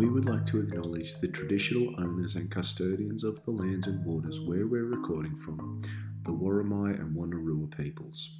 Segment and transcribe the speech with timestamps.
[0.00, 4.40] we would like to acknowledge the traditional owners and custodians of the lands and waters
[4.40, 5.82] where we're recording from,
[6.22, 8.38] the Worimi and Wonnarua peoples.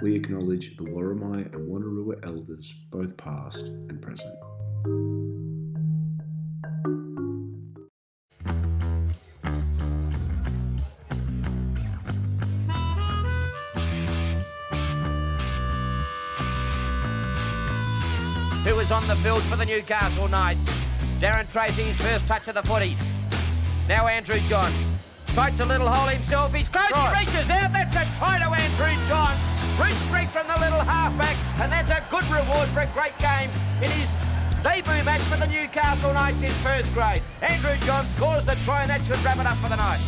[0.00, 4.34] We acknowledge the Worimi and Wonnarua elders, both past and present.
[19.22, 20.64] Who was on the field for the Newcastle Knights.
[21.20, 22.96] Darren Treacy, his first touch of the footy.
[23.88, 24.74] Now Andrew Johns.
[25.28, 26.52] Fights a little hole himself.
[26.52, 26.88] He's close.
[26.88, 27.72] He reaches out.
[27.72, 29.38] That's a try to Andrew Johns.
[29.78, 31.36] Root streak from the little halfback.
[31.60, 33.50] And that's a good reward for a great game
[33.82, 34.08] in his
[34.62, 37.22] debut match for the Newcastle Knights in first grade.
[37.42, 40.00] Andrew Johns scores the try and that should wrap it up for the night.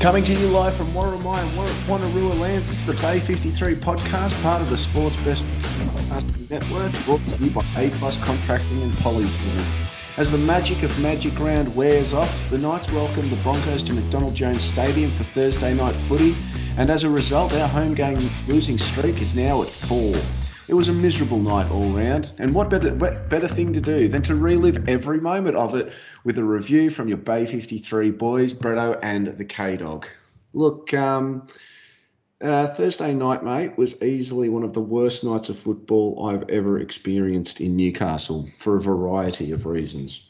[0.00, 1.50] Coming to you live from Worimi and
[1.88, 6.92] Wonnarua Lands, this is the Bay 53 podcast, part of the Sports Best Podcasting Network,
[7.04, 10.18] brought to you by A Plus Contracting and Polyform.
[10.18, 14.34] As the magic of Magic Round wears off, the Knights welcome the Broncos to McDonald
[14.34, 16.34] Jones Stadium for Thursday night footy,
[16.76, 20.14] and as a result, our home game losing streak is now at four.
[20.68, 24.08] It was a miserable night all round, and what better what better thing to do
[24.08, 25.92] than to relive every moment of it
[26.24, 30.06] with a review from your Bay 53 boys, Bretto and the K Dog.
[30.52, 31.46] Look, um,
[32.40, 36.78] uh, Thursday night, mate, was easily one of the worst nights of football I've ever
[36.78, 40.26] experienced in Newcastle for a variety of reasons.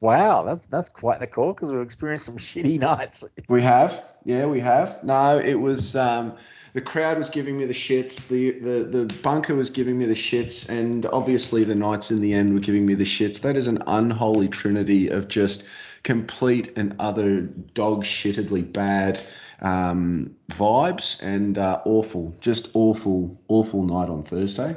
[0.00, 3.24] Wow, that's that's quite the call because we've experienced some shitty nights.
[3.48, 5.02] We have, yeah, we have.
[5.02, 5.96] No, it was.
[5.96, 6.34] Um,
[6.74, 8.28] the crowd was giving me the shits.
[8.28, 12.34] The, the the bunker was giving me the shits, and obviously the Knights in the
[12.34, 13.40] end were giving me the shits.
[13.40, 15.64] That is an unholy trinity of just
[16.02, 19.20] complete and other dog shittedly bad
[19.60, 24.76] um, vibes and uh, awful, just awful, awful night on Thursday.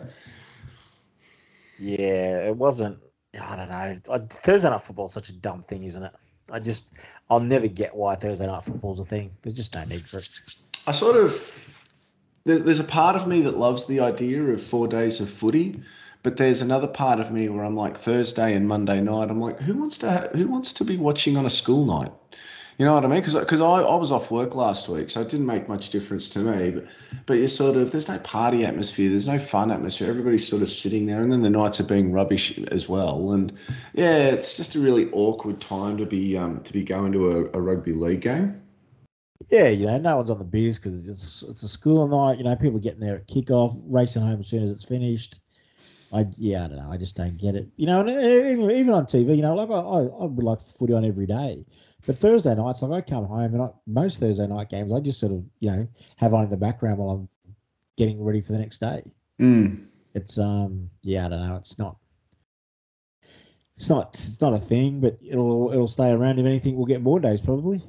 [1.77, 2.99] Yeah, it wasn't.
[3.39, 4.27] I don't know.
[4.29, 6.13] Thursday night football is such a dumb thing, isn't it?
[6.51, 6.97] I just,
[7.29, 9.31] I'll never get why Thursday night football's a thing.
[9.41, 10.29] There's just no need for it.
[10.87, 11.69] I sort of
[12.45, 15.79] there's a part of me that loves the idea of four days of footy,
[16.23, 19.29] but there's another part of me where I'm like Thursday and Monday night.
[19.29, 22.11] I'm like, who wants to ha- who wants to be watching on a school night?
[22.79, 23.19] You know what I mean?
[23.19, 26.29] Because because I, I was off work last week, so it didn't make much difference
[26.29, 26.71] to me.
[26.71, 26.85] But
[27.25, 30.07] but you sort of there's no party atmosphere, there's no fun atmosphere.
[30.07, 33.33] Everybody's sort of sitting there, and then the nights are being rubbish as well.
[33.33, 33.51] And
[33.93, 37.57] yeah, it's just a really awkward time to be um to be going to a,
[37.57, 38.61] a rugby league game.
[39.51, 42.37] Yeah, you know, no one's on the beers because it's it's a school night.
[42.37, 45.41] You know, people are getting there at kickoff, racing home as soon as it's finished.
[46.11, 46.89] I yeah, I don't know.
[46.89, 47.67] I just don't get it.
[47.75, 50.61] You know, and even, even on TV, you know, like I, I, I would like
[50.61, 51.65] footy on every day,
[52.05, 55.19] but Thursday nights, like I come home and I, most Thursday night games, I just
[55.19, 55.87] sort of you know
[56.17, 57.29] have on in the background while I'm
[57.97, 59.03] getting ready for the next day.
[59.39, 59.85] Mm.
[60.15, 61.55] It's um yeah, I don't know.
[61.55, 61.97] It's not.
[63.75, 64.15] It's not.
[64.15, 66.39] It's not a thing, but it'll it'll stay around.
[66.39, 67.81] If anything, we'll get more days probably.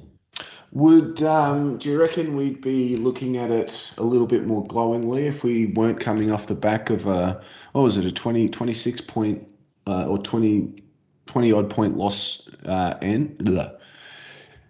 [0.73, 5.27] Would um, do you reckon we'd be looking at it a little bit more glowingly
[5.27, 7.41] if we weren't coming off the back of a
[7.73, 9.45] what was it a 20, 26 point
[9.85, 10.81] uh, or 20,
[11.25, 13.49] 20 odd point loss uh, end?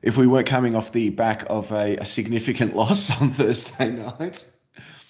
[0.02, 4.44] If we weren't coming off the back of a, a significant loss on Thursday night.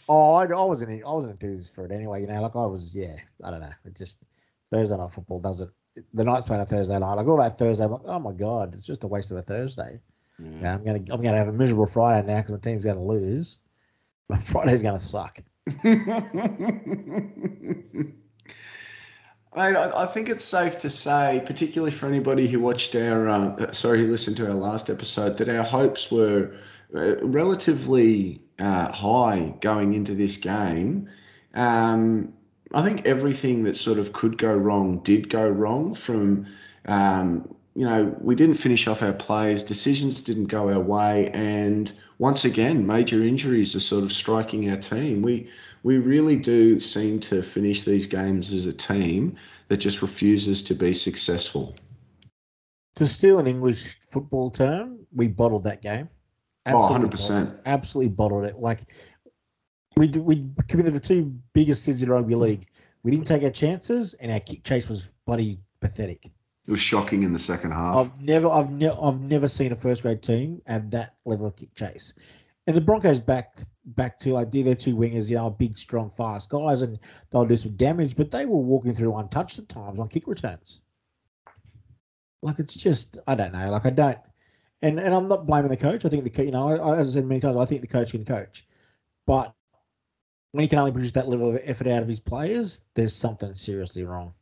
[0.09, 0.91] Oh, I, I wasn't.
[1.05, 2.19] I wasn't enthused for it anyway.
[2.19, 2.93] You know, like I was.
[2.93, 3.15] Yeah,
[3.45, 3.71] I don't know.
[3.85, 4.19] It just
[4.69, 5.69] Thursday night football does it.
[6.13, 7.13] The Knights playing a Thursday night.
[7.13, 7.85] Like all that Thursday.
[7.85, 10.01] Like, oh my god, it's just a waste of a Thursday.
[10.61, 13.59] Yeah, I'm gonna I'm gonna have a miserable Friday now because my team's gonna lose.
[14.29, 15.39] My Friday's gonna suck.
[19.53, 23.71] Mate, I, I, think it's safe to say, particularly for anybody who watched our, uh,
[23.73, 26.55] sorry, who listened to our last episode, that our hopes were
[26.95, 31.09] uh, relatively uh, high going into this game.
[31.53, 32.33] Um,
[32.73, 36.45] I think everything that sort of could go wrong did go wrong from
[36.85, 41.91] um, you know, we didn't finish off our plays, decisions didn't go our way, and
[42.17, 45.21] once again, major injuries are sort of striking our team.
[45.21, 45.49] We
[45.83, 49.35] we really do seem to finish these games as a team
[49.69, 51.75] that just refuses to be successful.
[52.95, 56.09] To steal an English football term, we bottled that game.
[56.67, 57.29] Oh, absolutely oh, 100%.
[57.29, 58.59] Bottled, absolutely bottled it.
[58.59, 58.93] Like
[59.95, 62.67] we we committed the two biggest sins in rugby league.
[63.03, 66.29] We didn't take our chances, and our kick chase was bloody pathetic.
[66.71, 67.97] It was shocking in the second half.
[67.97, 71.57] I've never, I've never, I've never seen a first grade team have that level of
[71.57, 72.13] kick chase.
[72.65, 76.09] And the Broncos back back to like do their two wingers, you know, big, strong,
[76.09, 76.97] fast guys, and
[77.29, 78.15] they'll do some damage.
[78.15, 80.79] But they were walking through untouched at times on kick returns.
[82.41, 83.69] Like it's just, I don't know.
[83.69, 84.19] Like I don't,
[84.81, 86.05] and and I'm not blaming the coach.
[86.05, 88.11] I think the you know, I, as I said many times, I think the coach
[88.11, 88.65] can coach,
[89.27, 89.53] but
[90.53, 93.53] when he can only produce that level of effort out of his players, there's something
[93.55, 94.33] seriously wrong.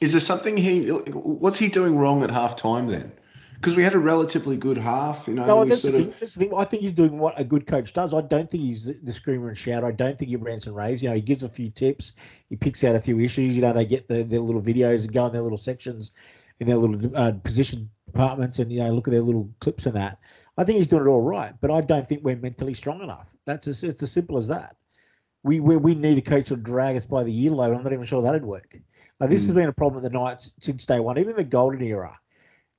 [0.00, 0.88] Is there something he?
[0.88, 3.12] What's he doing wrong at half time then?
[3.54, 5.44] Because we had a relatively good half, you know.
[5.44, 6.54] No, that's the, sort of- thing, that's the thing.
[6.56, 8.14] I think he's doing what a good coach does.
[8.14, 9.84] I don't think he's the screamer and shout.
[9.84, 11.02] I don't think he rants and raves.
[11.02, 12.14] You know, he gives a few tips.
[12.48, 13.54] He picks out a few issues.
[13.56, 16.12] You know, they get the, their little videos and go in their little sections
[16.60, 19.96] in their little uh, position departments and, you know, look at their little clips and
[19.96, 20.18] that.
[20.56, 23.34] I think he's doing it all right, but I don't think we're mentally strong enough.
[23.46, 24.76] That's as, it's as simple as that.
[25.42, 27.74] We, we we need a coach to drag us by the earlobe.
[27.74, 28.76] I'm not even sure that'd work.
[29.20, 29.56] Like this has Mm.
[29.56, 32.18] been a problem at the Knights since day one, even the golden era.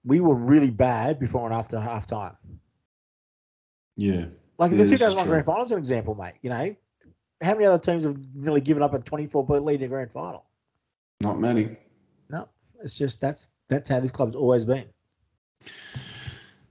[0.04, 2.36] We were really bad before and after half time.
[3.96, 4.26] yeah.
[4.58, 6.34] Like Yeah, the this 2001 grand final is an example, mate.
[6.42, 6.76] You know,
[7.44, 10.12] how many other teams have nearly given up a 24 point lead in a grand
[10.12, 10.46] final?
[11.22, 11.78] Not many.
[12.30, 12.50] No,
[12.84, 14.86] it's just that's that's how this club's always been.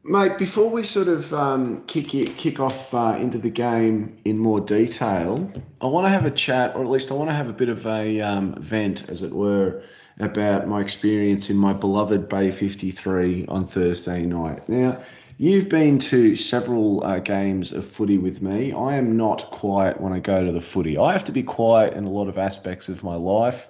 [0.03, 4.39] Mate, before we sort of um, kick it, kick off uh, into the game in
[4.39, 5.53] more detail,
[5.83, 7.69] I want to have a chat, or at least I want to have a bit
[7.69, 9.83] of a um, vent, as it were,
[10.19, 14.67] about my experience in my beloved Bay 53 on Thursday night.
[14.71, 14.99] Now,
[15.37, 18.73] you've been to several uh, games of footy with me.
[18.73, 20.97] I am not quiet when I go to the footy.
[20.97, 23.69] I have to be quiet in a lot of aspects of my life.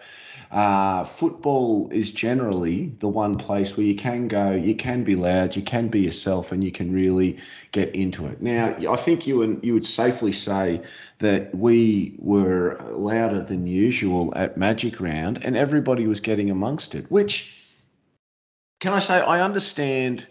[0.51, 5.55] Uh, football is generally the one place where you can go, you can be loud,
[5.55, 7.39] you can be yourself, and you can really
[7.71, 8.43] get into it.
[8.43, 10.83] Now, I think you and you would safely say
[11.19, 17.09] that we were louder than usual at Magic Round, and everybody was getting amongst it.
[17.13, 17.65] Which,
[18.81, 20.27] can I say, I understand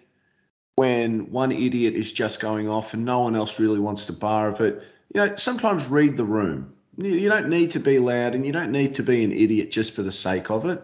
[0.75, 4.47] when one idiot is just going off and no one else really wants to bar
[4.47, 4.81] of it.
[5.13, 6.73] You know, sometimes read the room.
[7.01, 9.93] You don't need to be loud and you don't need to be an idiot just
[9.93, 10.83] for the sake of it.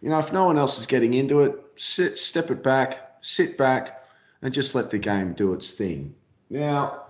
[0.00, 3.58] You know, if no one else is getting into it, sit, step it back, sit
[3.58, 4.04] back,
[4.42, 6.14] and just let the game do its thing.
[6.50, 7.02] Now,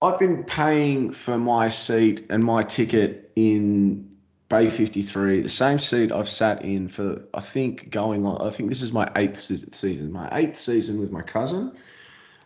[0.00, 4.08] I've been paying for my seat and my ticket in
[4.48, 8.68] Bay 53, the same seat I've sat in for, I think, going on, I think
[8.68, 11.72] this is my eighth season, my eighth season with my cousin.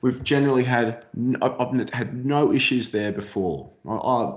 [0.00, 1.05] We've generally had
[1.43, 3.69] I've had no issues there before.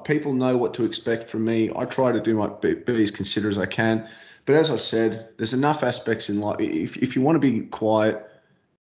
[0.06, 1.69] People know what to expect from me.
[1.75, 4.08] I try to do my be, be as considerate as I can.
[4.46, 6.60] But as I've said, there's enough aspects in life.
[6.60, 8.28] If, if you want to be quiet,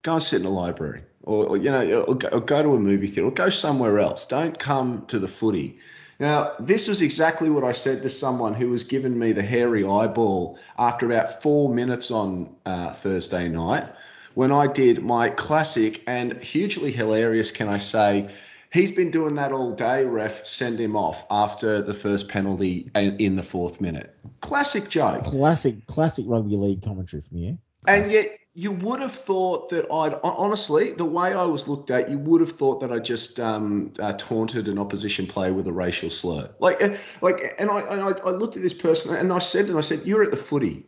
[0.02, 2.74] go and sit in a library, or, or, you know, or go, or go to
[2.74, 4.24] a movie theater, or go somewhere else.
[4.24, 5.78] Don't come to the footy.
[6.18, 9.84] Now, this was exactly what I said to someone who was giving me the hairy
[9.86, 13.86] eyeball after about four minutes on uh, Thursday night
[14.34, 18.30] when I did my classic and hugely hilarious, can I say,
[18.72, 23.36] he's been doing that all day, ref, send him off after the first penalty in
[23.36, 24.16] the fourth minute.
[24.40, 25.24] Classic joke.
[25.24, 27.58] Classic, classic rugby league commentary from you.
[27.88, 32.10] And yet, you would have thought that I'd honestly, the way I was looked at,
[32.10, 35.72] you would have thought that I just um, uh, taunted an opposition player with a
[35.72, 36.50] racial slur.
[36.58, 39.66] Like, uh, like, and I, and I, I looked at this person and I said,
[39.66, 40.84] and I said, "You're at the footy.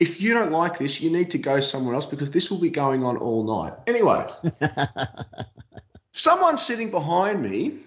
[0.00, 2.70] If you don't like this, you need to go somewhere else because this will be
[2.70, 4.26] going on all night." Anyway,
[6.12, 7.80] someone sitting behind me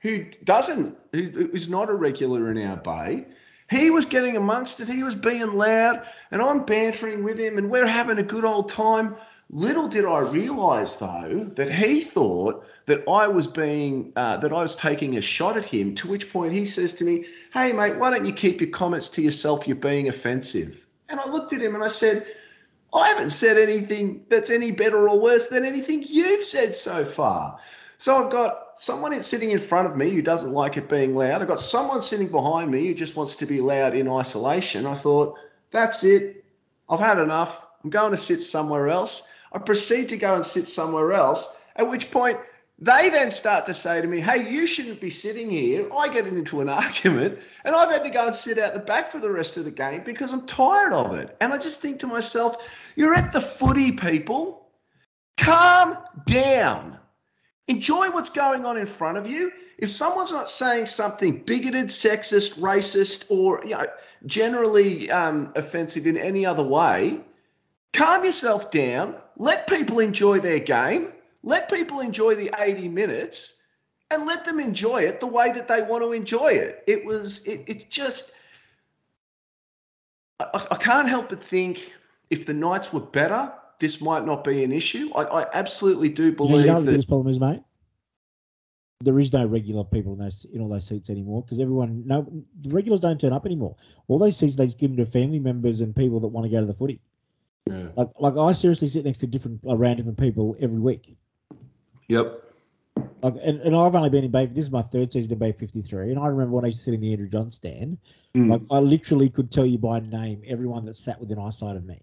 [0.00, 3.26] who doesn't, who is not a regular in our bay,
[3.70, 4.88] he was getting amongst it.
[4.88, 8.68] He was being loud, and I'm bantering with him, and we're having a good old
[8.68, 9.14] time.
[9.50, 14.62] Little did I realise, though, that he thought that I was being, uh, that I
[14.62, 15.94] was taking a shot at him.
[15.96, 19.08] To which point he says to me, "Hey, mate, why don't you keep your comments
[19.10, 19.66] to yourself?
[19.66, 22.26] You're being offensive." And I looked at him and I said,
[22.92, 27.58] I haven't said anything that's any better or worse than anything you've said so far.
[27.98, 31.42] So I've got someone sitting in front of me who doesn't like it being loud.
[31.42, 34.86] I've got someone sitting behind me who just wants to be loud in isolation.
[34.86, 35.36] I thought,
[35.70, 36.44] that's it.
[36.88, 37.66] I've had enough.
[37.82, 39.30] I'm going to sit somewhere else.
[39.52, 42.38] I proceed to go and sit somewhere else, at which point
[42.80, 45.88] they then start to say to me, hey, you shouldn't be sitting here.
[45.92, 49.10] I get into an argument and I've had to go and sit out the back
[49.10, 51.36] for the rest of the game because I'm tired of it.
[51.40, 54.68] And I just think to myself, you're at the footy, people.
[55.38, 56.98] Calm down.
[57.66, 59.52] Enjoy what's going on in front of you.
[59.78, 63.86] If someone's not saying something bigoted, sexist, racist, or you know,
[64.26, 67.20] generally um, offensive in any other way,
[67.92, 69.14] calm yourself down.
[69.36, 71.12] Let people enjoy their game.
[71.42, 73.62] Let people enjoy the 80 minutes
[74.10, 76.82] and let them enjoy it the way that they want to enjoy it.
[76.86, 78.34] It was, it, it's just,
[80.40, 81.92] I, I can't help but think
[82.30, 85.10] if the Knights were better, this might not be an issue.
[85.14, 86.90] I, I absolutely do You know, believe you know the that.
[86.92, 87.60] biggest problem is, mate?
[89.00, 92.26] There is no regular people in those in all those seats anymore because everyone no
[92.62, 93.76] the regulars don't turn up anymore.
[94.08, 96.58] All those seats they give them to family members and people that want to go
[96.58, 97.00] to the footy.
[97.70, 97.90] Yeah.
[97.94, 101.16] Like like I seriously sit next to different uh, around different people every week.
[102.08, 102.44] Yep.
[103.22, 104.46] Like, and, and I've only been in Bay.
[104.46, 106.84] This is my third season in Bay 53, and I remember when I used to
[106.84, 107.98] sit in the Andrew Johns stand.
[108.36, 108.50] Mm.
[108.50, 112.00] Like I literally could tell you by name everyone that sat within eyesight of me,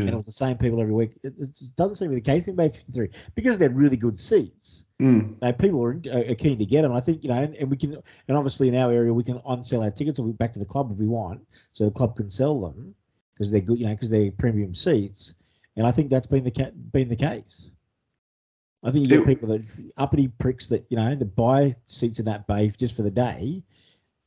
[0.00, 1.12] and it was the same people every week.
[1.22, 4.18] It, it doesn't seem to be the case in Bay 53 because they're really good
[4.20, 4.84] seats.
[5.00, 5.40] Mm.
[5.42, 6.92] Know, people are, are keen to get them.
[6.92, 7.96] I think you know, and, and we can,
[8.28, 10.64] and obviously in our area we can on sell our tickets we back to the
[10.64, 11.40] club if we want,
[11.72, 12.94] so the club can sell them
[13.34, 15.34] because they're good, you know, because they're premium seats.
[15.76, 17.75] And I think that's been the ca- been the case.
[18.86, 22.24] I think you get people that uppity pricks that you know that buy seats in
[22.26, 23.64] that bay just for the day,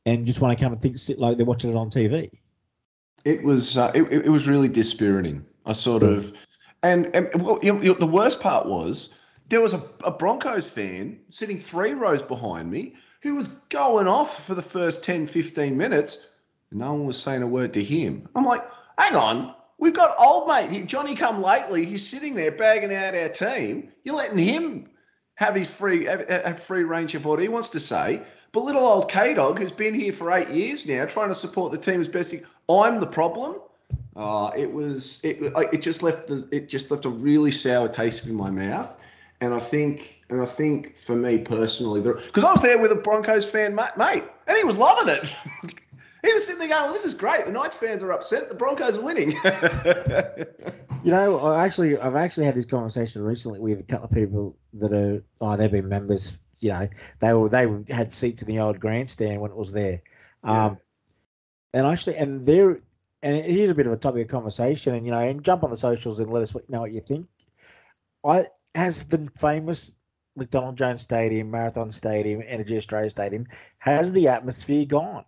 [0.04, 2.30] and just want to come and think sit like they're watching it on TV.
[3.24, 5.46] It was uh, it, it was really dispiriting.
[5.64, 6.32] I sort of,
[6.82, 9.14] and, and well, you know, you know, the worst part was
[9.48, 14.44] there was a, a Broncos fan sitting three rows behind me who was going off
[14.46, 16.34] for the first 10, 15 minutes.
[16.72, 18.28] No one was saying a word to him.
[18.34, 18.64] I'm like,
[18.96, 21.84] hang on, we've got old mate Johnny Come Lately.
[21.84, 23.88] He's sitting there bagging out our team.
[24.04, 24.88] You're letting him
[25.34, 28.22] have his free have, have free range of what he wants to say.
[28.52, 31.72] But little old K Dog, who's been here for eight years now, trying to support
[31.72, 33.56] the team as best he, I'm the problem.
[34.16, 35.38] Uh, it was it
[35.72, 38.94] it just left the it just left a really sour taste in my mouth,
[39.40, 42.96] and I think and I think for me personally, because I was there with a
[42.96, 45.34] Broncos fan mate, mate and he was loving it.
[46.22, 47.46] he was sitting there going, "Well, this is great.
[47.46, 48.48] The Knights fans are upset.
[48.48, 49.34] The Broncos are winning."
[51.02, 54.58] You know, I actually, I've actually had this conversation recently with a couple of people
[54.74, 56.38] that are, oh, they've been members.
[56.58, 56.88] You know,
[57.20, 60.02] they were they had seats in the old grandstand when it was there,
[60.44, 60.66] Yeah.
[60.66, 60.78] um,
[61.72, 62.82] and actually, and there,
[63.22, 65.70] and here's a bit of a topic of conversation, and you know, and jump on
[65.70, 67.26] the socials and let us know what you think.
[68.22, 69.92] I has the famous
[70.36, 73.46] McDonald Jones Stadium, Marathon Stadium, Energy Australia Stadium,
[73.78, 75.24] has the atmosphere gone?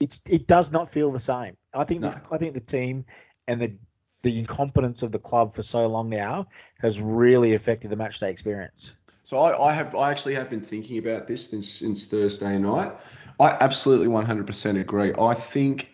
[0.00, 1.56] It's it does not feel the same.
[1.74, 2.08] I think No.
[2.08, 3.04] this, I think the team
[3.48, 3.74] and the
[4.22, 6.46] the incompetence of the club for so long now
[6.80, 8.94] has really affected the match day experience.
[9.22, 12.92] So I, I have I actually have been thinking about this since since Thursday night.
[13.40, 15.12] I absolutely 100% agree.
[15.18, 15.90] I think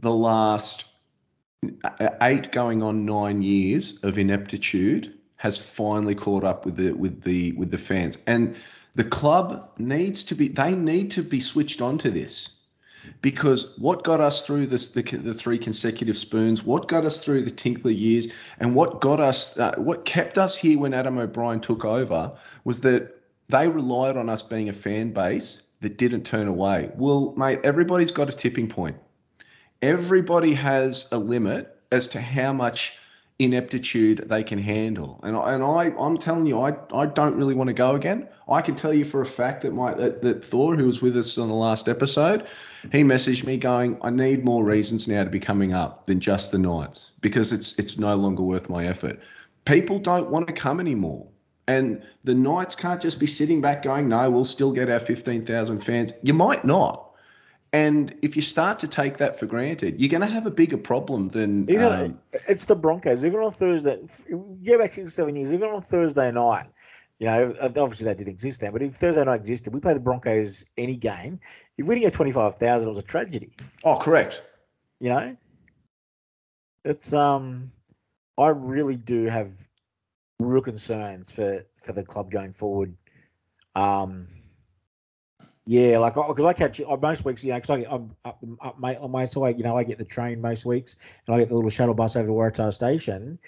[0.00, 0.86] the last
[1.84, 7.22] uh, eight going on nine years of ineptitude has finally caught up with the with
[7.22, 8.56] the with the fans, and
[8.94, 12.61] the club needs to be they need to be switched on to this
[13.20, 17.42] because what got us through this the, the three consecutive spoons what got us through
[17.42, 18.28] the tinkler years
[18.60, 22.32] and what got us uh, what kept us here when adam o'brien took over
[22.64, 26.90] was that they relied on us being a fan base that didn't turn away.
[26.96, 28.96] Well mate everybody's got a tipping point.
[29.82, 32.96] Everybody has a limit as to how much
[33.38, 35.20] ineptitude they can handle.
[35.22, 38.28] And I, and I I'm telling you, I, I don't really want to go again.
[38.48, 41.16] I can tell you for a fact that my that, that Thor, who was with
[41.16, 42.46] us on the last episode,
[42.90, 46.52] he messaged me going, I need more reasons now to be coming up than just
[46.52, 49.18] the Knights because it's it's no longer worth my effort.
[49.64, 51.26] People don't want to come anymore.
[51.68, 55.78] And the Knights can't just be sitting back going, no, we'll still get our 15,000
[55.78, 56.12] fans.
[56.22, 57.11] You might not.
[57.72, 60.76] And if you start to take that for granted, you're going to have a bigger
[60.76, 61.68] problem than.
[61.70, 63.24] Even um, it's the Broncos.
[63.24, 63.98] Even on Thursday,
[64.62, 65.50] go back six seven years.
[65.50, 66.66] Even on Thursday night,
[67.18, 68.72] you know, obviously that didn't exist then.
[68.72, 71.40] But if Thursday night existed, we play the Broncos any game.
[71.78, 73.52] If we didn't get twenty five thousand, it was a tragedy.
[73.84, 74.42] oh, correct.
[75.00, 75.36] You know,
[76.84, 77.70] it's um,
[78.36, 79.50] I really do have
[80.40, 82.94] real concerns for for the club going forward.
[83.74, 84.28] Um,
[85.64, 88.78] yeah, like because I catch uh, most weeks, you know, because I I'm up, up
[88.78, 91.48] my, on my side, you know, I get the train most weeks, and I get
[91.48, 93.38] the little shuttle bus over to Waratah Station,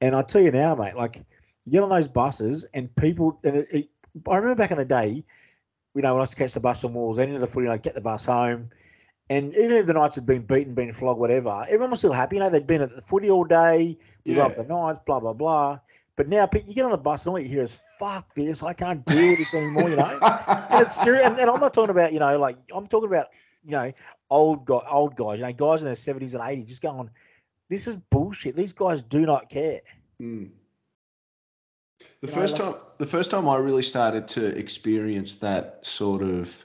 [0.00, 1.24] and I tell you now, mate, like
[1.64, 3.90] you get on those buses, and people, and it, it,
[4.28, 5.24] I remember back in the day,
[5.94, 7.68] you know, when I used to catch the bus on Walls, end of the footy,
[7.68, 8.68] I'd get the bus home,
[9.30, 12.36] and even if the Knights had been beaten, been flogged, whatever, everyone was still happy.
[12.36, 14.42] You know, they'd been at the footy all day, you Yeah.
[14.42, 15.78] love the Knights, blah blah blah.
[16.16, 18.62] But now pe- you get on the bus, and all you hear is "fuck this,"
[18.62, 19.88] I can't deal with this anymore.
[19.88, 20.18] You know,
[20.70, 21.24] and it's serious.
[21.26, 23.28] And, and I'm not talking about you know, like I'm talking about
[23.64, 23.92] you know,
[24.28, 27.08] old guy, old guys, you know, guys in their 70s and 80s, just going,
[27.70, 28.56] "This is bullshit.
[28.56, 29.80] These guys do not care."
[30.20, 30.50] Mm.
[32.20, 35.78] The You know, first like- time, the first time I really started to experience that
[35.82, 36.64] sort of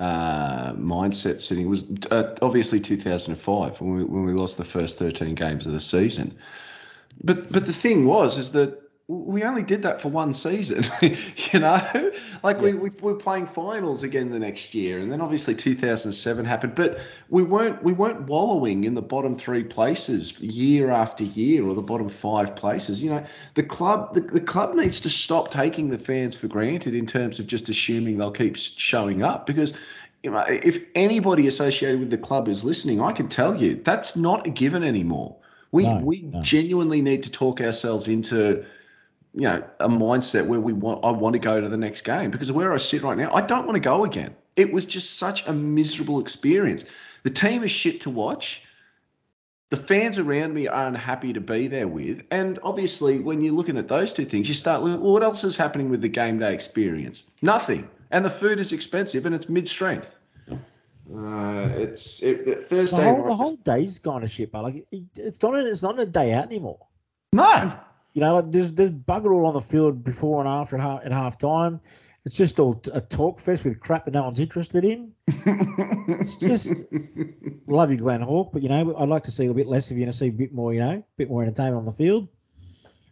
[0.00, 5.34] uh, mindset sitting was uh, obviously 2005 when we when we lost the first 13
[5.34, 6.36] games of the season.
[7.22, 10.82] But but the thing was is that we only did that for one season,
[11.52, 12.12] you know.
[12.42, 16.74] Like we, we were playing finals again the next year, and then obviously 2007 happened.
[16.74, 21.74] But we weren't we weren't wallowing in the bottom three places year after year, or
[21.74, 23.02] the bottom five places.
[23.02, 26.94] You know, the club the, the club needs to stop taking the fans for granted
[26.94, 29.74] in terms of just assuming they'll keep showing up because.
[30.22, 34.16] You know, if anybody associated with the club is listening, I can tell you that's
[34.16, 35.36] not a given anymore.
[35.70, 36.40] We No, we no.
[36.40, 38.64] genuinely need to talk ourselves into
[39.34, 42.30] you know a mindset where we want I want to go to the next game
[42.30, 44.34] because where I sit right now, I don't want to go again.
[44.56, 46.84] It was just such a miserable experience.
[47.24, 48.64] The team is shit to watch.
[49.70, 53.76] The fans around me are unhappy to be there with, and obviously, when you're looking
[53.76, 55.00] at those two things, you start looking.
[55.02, 57.24] Well, what else is happening with the game day experience?
[57.42, 60.18] Nothing, and the food is expensive and it's mid strength.
[61.12, 62.98] Uh, it's it, it- Thursday.
[62.98, 65.56] The whole, the whole day's gone to shit, but like it, it's not.
[65.56, 66.78] It's not a day out anymore.
[67.32, 67.72] no,
[68.14, 71.04] You know, like there's there's bugger all on the field before and after and half,
[71.04, 71.80] at half time.
[72.24, 75.12] It's just all a talk fest with crap that no one's interested in.
[75.26, 76.84] It's just
[77.66, 79.98] love you, Glenn Hawk, but you know, I'd like to see a bit less of
[79.98, 82.28] you and see a bit more, you know, a bit more entertainment on the field.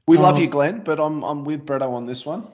[0.06, 2.46] we love Um, you, Glenn, but I'm I'm with Bretto on this one.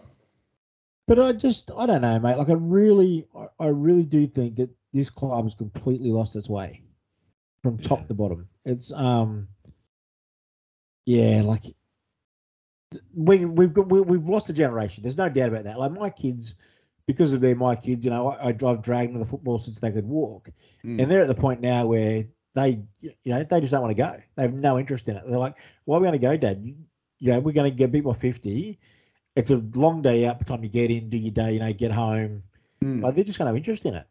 [1.06, 2.36] But I just, I don't know, mate.
[2.36, 6.48] Like I really, I- I really do think that this club has completely lost its
[6.50, 6.82] way
[7.62, 8.06] from top Yeah.
[8.06, 8.48] to bottom.
[8.64, 9.48] It's, um,
[11.06, 11.62] yeah, like
[13.14, 15.02] we we've got we, we've lost a generation.
[15.02, 15.78] There's no doubt about that.
[15.78, 16.54] Like my kids,
[17.06, 19.58] because of they're my kids, you know, I, I drive dragged them to the football
[19.58, 20.50] since they could walk,
[20.84, 21.00] Mm.
[21.02, 24.02] and they're at the point now where they, you know, they just don't want to
[24.02, 24.16] go.
[24.36, 25.22] They have no interest in it.
[25.28, 26.60] They're like, "Why are we going to go, Dad?
[26.62, 26.76] You,
[27.18, 28.78] you know, we're going to get beat by fifty.
[29.36, 31.60] It's a long day out by the time you get in, do your day, you
[31.60, 32.42] know, get home.
[32.82, 33.02] Mm.
[33.02, 34.06] Like they're just going to have interest in it.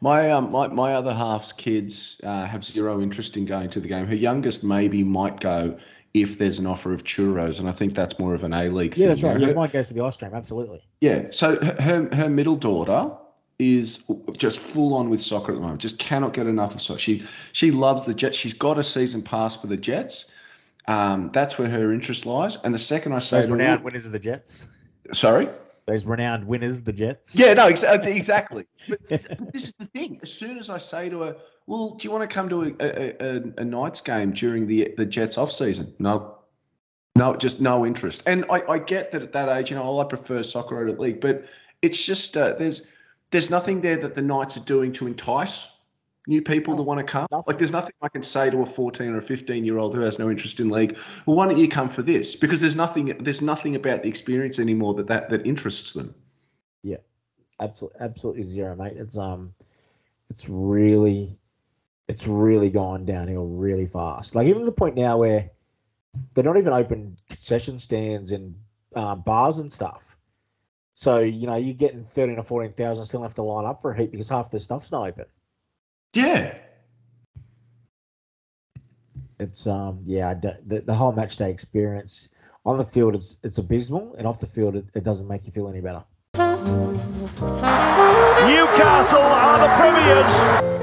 [0.00, 3.88] My um my, my other half's kids uh, have zero interest in going to the
[3.88, 4.06] game.
[4.06, 5.76] Her youngest maybe might go
[6.14, 8.96] if there's an offer of churros, and I think that's more of an A league.
[8.96, 9.08] Yeah, thing.
[9.08, 9.40] that's right.
[9.40, 10.80] Her- Yeah, mine goes to the ice cream, absolutely.
[11.00, 11.26] Yeah.
[11.30, 13.10] So her her- middle daughter
[13.58, 13.98] is
[14.36, 15.80] just full on with soccer at the moment.
[15.80, 17.00] Just cannot get enough of soccer.
[17.00, 18.36] She she loves the Jets.
[18.36, 20.30] She's got a season pass for the Jets.
[20.86, 22.56] Um, that's where her interest lies.
[22.62, 24.66] And the second I say Those to renowned winners of the Jets.
[25.12, 25.48] sorry.
[25.86, 27.36] Those renowned winners, the Jets.
[27.36, 28.66] Yeah, no, exa- exactly.
[28.88, 30.18] But this, but this is the thing.
[30.22, 31.36] As soon as I say to her,
[31.66, 34.94] "Well, do you want to come to a, a, a, a Knights game during the
[34.96, 36.36] the Jets off season?" No,
[37.16, 38.22] no, just no interest.
[38.26, 40.98] And I, I get that at that age, you know, oh, I prefer soccer at
[40.98, 41.44] league, but
[41.82, 42.88] it's just uh, there's
[43.30, 45.73] there's nothing there that the Knights are doing to entice
[46.26, 47.26] new people to No, want to come.
[47.30, 47.44] nothing.
[47.46, 50.00] Like, there's nothing I can say to a 14 or a 15 year old who
[50.00, 50.98] has no interest in league.
[51.26, 52.36] Well, why don't you come for this?
[52.36, 56.14] Because there's nothing there's nothing about the experience anymore that that, that interests them.
[56.82, 56.98] Yeah,
[57.60, 58.94] absolutely, absolutely zero, mate.
[58.96, 59.54] It's um,
[60.30, 61.38] it's really,
[62.08, 64.34] it's really gone downhill really fast.
[64.34, 65.50] Like even to the point now where
[66.34, 68.54] they're not even open concession stands and
[68.94, 70.16] uh, bars and stuff.
[70.94, 73.92] So you know you're getting thirteen or fourteen thousand, still have to line up for
[73.92, 75.24] a heat because half the stuff's not open.
[76.14, 76.54] Yeah.
[79.40, 82.28] It's um, yeah, the, the whole match day experience
[82.64, 85.52] on the field it's it's abysmal, and off the field it, it doesn't make you
[85.52, 86.04] feel any better.
[88.46, 90.74] Newcastle are the premiers.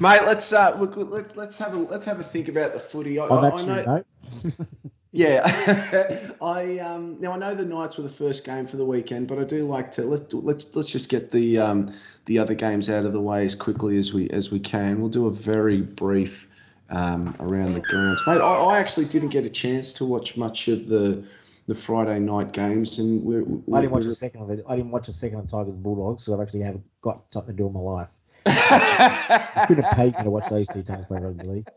[0.00, 0.96] Mate, let's uh, look.
[0.96, 3.18] Let, let's have a let's have a think about the footy.
[3.18, 4.04] I, On I, that I know,
[4.44, 4.54] note,
[5.12, 9.28] yeah, I um, now I know the Knights were the first game for the weekend,
[9.28, 11.92] but I do like to let's let's let's just get the um,
[12.30, 15.00] the other games out of the way as quickly as we as we can.
[15.00, 16.46] We'll do a very brief
[16.88, 18.40] um, around the grounds, mate.
[18.40, 21.24] I, I actually didn't get a chance to watch much of the
[21.66, 24.62] the Friday night games, and we're, we're, I didn't watch a second of the.
[24.68, 27.62] I didn't watch a second of Tigers Bulldogs because I've actually have got something to
[27.62, 28.16] do in my life.
[28.46, 28.52] You
[29.66, 31.68] couldn't have paid me to watch those two teams play rugby league.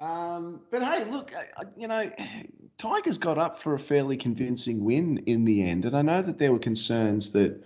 [0.00, 2.10] Um, but hey, look, I- I- you know,
[2.78, 6.38] Tigers got up for a fairly convincing win in the end, and I know that
[6.38, 7.62] there were concerns that,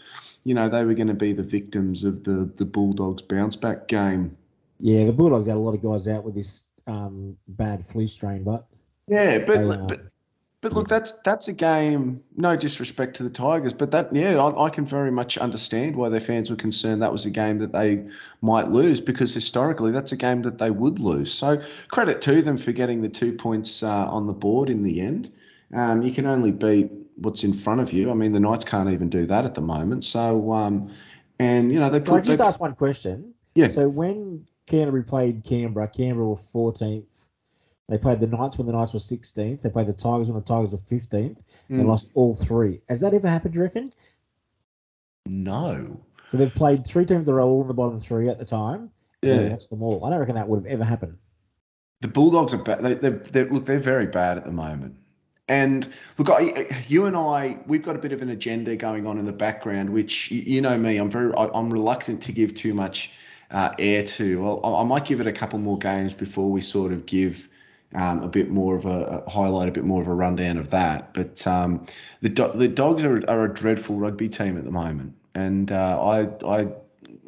[0.47, 3.89] you know, they were going to be the victims of the the Bulldogs bounce back
[3.89, 4.37] game.
[4.79, 8.45] Yeah, the Bulldogs had a lot of guys out with this um, bad flu strain,
[8.45, 8.65] but
[9.09, 10.01] Yeah, but They, uh, but
[10.61, 12.23] but look, that's that's a game.
[12.37, 16.11] No disrespect to the Tigers, but that yeah, I, I can very much understand why
[16.11, 18.07] their fans were concerned that was a game that they
[18.41, 21.35] might lose because historically that's a game that they would lose.
[21.35, 25.01] So credit to them for getting the two points uh, on the board in the
[25.01, 25.33] end.
[25.75, 28.11] Um, you can only beat what's in front of you.
[28.11, 30.05] I mean, the Knights can't even do that at the moment.
[30.05, 30.91] So um,
[31.39, 33.33] and you know they Can I just they- ask one question?
[33.55, 33.69] Yeah.
[33.69, 37.25] So when Canterbury played Canberra, Canberra were 14th.
[37.89, 39.63] They played the Knights when the Knights were 16th.
[39.63, 41.39] They played the Tigers when the Tigers were 15th.
[41.71, 42.81] They Mm, lost all three.
[42.89, 43.93] Has that ever happened, do you reckon?
[45.27, 46.01] no.
[46.29, 48.91] So they've played three teams that are all in the bottom three at the time.
[49.23, 49.41] Yeah.
[49.43, 50.05] lost them all.
[50.05, 51.17] I don't reckon that would have ever happened.
[52.01, 52.83] The Bulldogs are bad.
[52.83, 54.97] They, they're, they're, look, they're very bad at the moment.
[55.49, 55.87] And
[56.19, 59.27] look, I, you and I, we've got a bit of an agenda going on in
[59.27, 63.13] the background, which you, know me, I'm very, I, I'm reluctant to give too much
[63.53, 64.43] uh, air to.
[64.43, 67.49] Well, I, I might give it a couple more games before we sort of give
[67.95, 70.71] um, a bit more of a, a highlight, a bit more of a rundown of
[70.71, 71.15] that.
[71.15, 71.87] But um,
[72.23, 76.03] the Do- the Dogs are, are a dreadful rugby team at the moment, and uh,
[76.03, 76.69] I I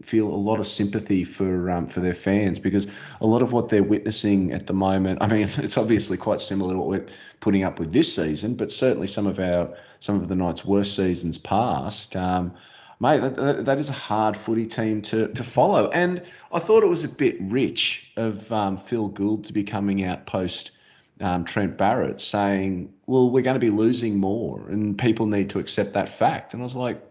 [0.02, 2.86] feel a lot of sympathy for um, for their fans because
[3.20, 5.18] a lot of what they're witnessing at the moment.
[5.20, 7.06] I mean, it's obviously quite similar to what we're
[7.40, 10.94] putting up with this season, but certainly some of our some of the Knights' worst
[10.94, 12.16] seasons past.
[12.16, 12.54] Um,
[13.00, 16.82] mate, that, that, that is a hard footy team to to follow, and I thought
[16.82, 20.72] it was a bit rich of um, Phil Gould to be coming out post.
[21.20, 25.58] Um, Trent Barrett saying, "Well, we're going to be losing more, and people need to
[25.58, 27.02] accept that fact." And I was like,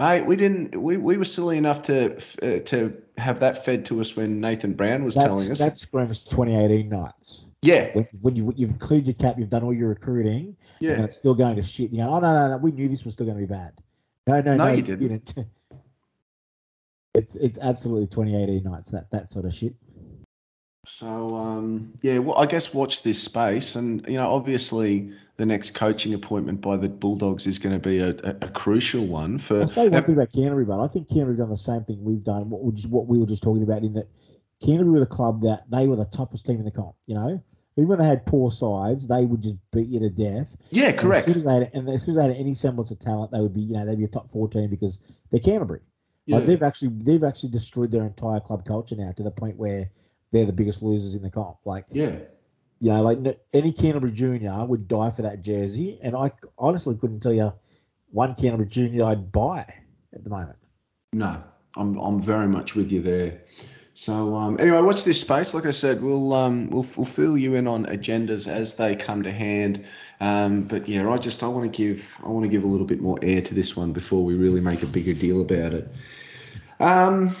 [0.00, 0.74] Mate, we didn't.
[0.80, 4.72] We, we were silly enough to uh, to have that fed to us when Nathan
[4.72, 5.58] Brown was That's, telling us.
[5.58, 7.48] that screams 2018 Knights.
[7.60, 11.04] yeah, When, when you you've cleared your cap, you've done all your recruiting, and yeah.
[11.04, 11.90] it's still going to shit.
[11.90, 13.74] You go, oh no, no, no, we knew this was still going to be bad.
[14.26, 15.34] No, no, No, no, you didn't.
[17.12, 19.74] It's it's absolutely 2018 nights that that sort of shit.
[20.86, 25.74] So um, yeah, well, I guess watch this space, and you know, obviously, the next
[25.74, 29.60] coaching appointment by the Bulldogs is going to be a, a, a crucial one for.
[29.60, 32.24] I'll say one thing about Canterbury, but I think Canterbury done the same thing we've
[32.24, 32.48] done.
[32.48, 34.08] What we just what we were just talking about in that
[34.64, 36.94] Canterbury were the club that they were the toughest team in the comp.
[37.06, 37.44] You know,
[37.76, 40.56] even when they had poor sides, they would just beat you to death.
[40.70, 41.28] yeah, And correct.
[41.28, 43.32] As soon as they had, and as soon as they had any semblance of talent,
[43.32, 44.98] they would be you know they'd be a top four team because
[45.30, 45.80] they're Canterbury.
[46.24, 46.36] Yeah.
[46.36, 49.90] Like they've actually they've actually destroyed their entire club culture now to the point where
[50.30, 51.58] they're the biggest losers in the comp.
[51.64, 52.16] Like yeah.
[52.80, 57.20] you know, like any Canterbury junior would die for that jersey, and I honestly couldn't
[57.20, 57.52] tell you
[58.10, 59.66] one Canterbury junior I'd buy
[60.12, 60.58] at the moment.
[61.12, 61.42] No,
[61.76, 63.40] I'm I'm very much with you there.
[63.94, 65.52] So um, anyway, watch this space.
[65.52, 69.22] Like I said, we'll um, we'll we'll fill you in on agendas as they come
[69.22, 69.84] to hand.
[70.20, 72.86] Um, but yeah, I just I want to give I want to give a little
[72.86, 75.92] bit more air to this one before we really make a bigger deal about it.
[76.78, 77.36] Um,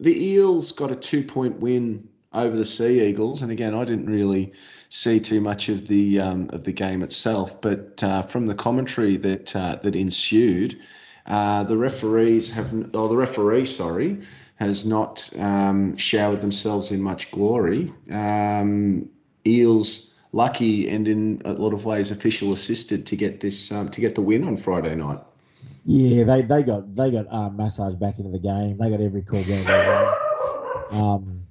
[0.00, 4.06] the Eels got a two point win over the Sea Eagles, and again, I didn't
[4.06, 4.52] really
[4.90, 9.16] see too much of the um, of the game itself, but uh, from the commentary
[9.16, 10.78] that uh, that ensued,
[11.26, 14.20] uh, the referees have, or the referee, sorry,
[14.56, 17.92] has not um, showered themselves in much glory.
[18.10, 19.08] Um,
[19.46, 24.00] Eels lucky and in a lot of ways official assisted to get this um, to
[24.00, 25.20] get the win on Friday night.
[25.90, 28.76] Yeah, they they got they got um, massage back into the game.
[28.76, 29.64] They got every call way.
[30.90, 31.46] Um,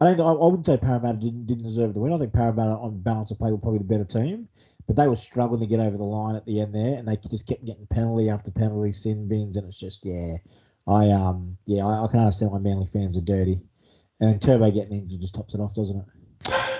[0.00, 0.20] I don't.
[0.20, 2.12] I, I wouldn't say Parramatta didn't didn't deserve the win.
[2.12, 4.46] I think Parramatta on balance of play were probably the better team,
[4.86, 7.16] but they were struggling to get over the line at the end there, and they
[7.28, 10.36] just kept getting penalty after penalty, sin bins, and it's just yeah.
[10.86, 13.60] I um yeah I, I can understand why Manly fans are dirty,
[14.20, 16.75] and Turbo getting injured just tops it off, doesn't it?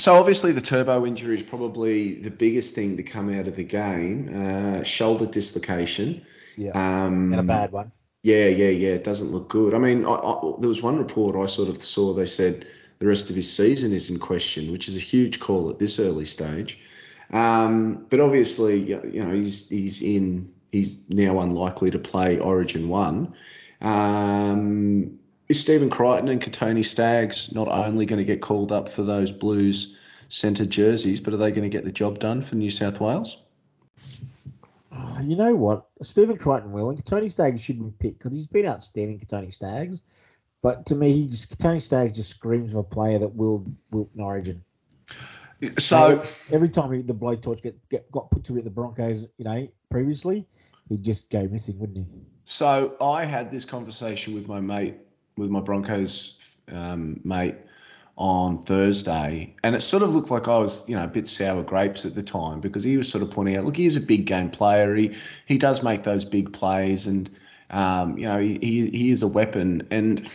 [0.00, 3.64] So obviously the turbo injury is probably the biggest thing to come out of the
[3.64, 4.34] game.
[4.34, 6.24] Uh, shoulder dislocation.
[6.56, 7.92] Yeah, Um, and a bad one.
[8.22, 8.92] Yeah, yeah, yeah.
[8.92, 9.74] It doesn't look good.
[9.74, 12.14] I mean, I, I, there was one report I sort of saw.
[12.14, 12.66] They said
[12.98, 16.00] the rest of his season is in question, which is a huge call at this
[16.00, 16.80] early stage.
[17.34, 20.50] Um, but obviously, you know, he's he's in.
[20.72, 23.34] He's now unlikely to play Origin one.
[23.82, 25.19] Um,
[25.50, 29.32] is Stephen Crichton and Kotoni Staggs not only going to get called up for those
[29.32, 33.00] Blues centre jerseys, but are they going to get the job done for New South
[33.00, 33.38] Wales?
[34.92, 35.88] Oh, you know what?
[36.02, 40.02] Stephen Crichton will, and Tony Staggs should be picked because he's been outstanding, Tony Staggs.
[40.62, 44.08] But to me, he just Tony Staggs just screams of a player that will will
[44.14, 44.62] in Origin.
[45.78, 46.22] So.
[46.52, 49.66] Every time he, the blowtorch get, get got put to it, the Broncos, you know,
[49.90, 50.46] previously,
[50.88, 52.06] he'd just go missing, wouldn't he?
[52.44, 54.96] So I had this conversation with my mate,
[55.40, 56.38] with my Broncos
[56.70, 57.56] um, mate,
[58.16, 61.62] on Thursday, and it sort of looked like I was, you know, a bit sour
[61.62, 64.26] grapes at the time because he was sort of pointing out, look, he's a big
[64.26, 64.94] game player.
[64.94, 67.30] He he does make those big plays, and
[67.70, 69.86] um, you know, he, he is a weapon.
[69.90, 70.28] And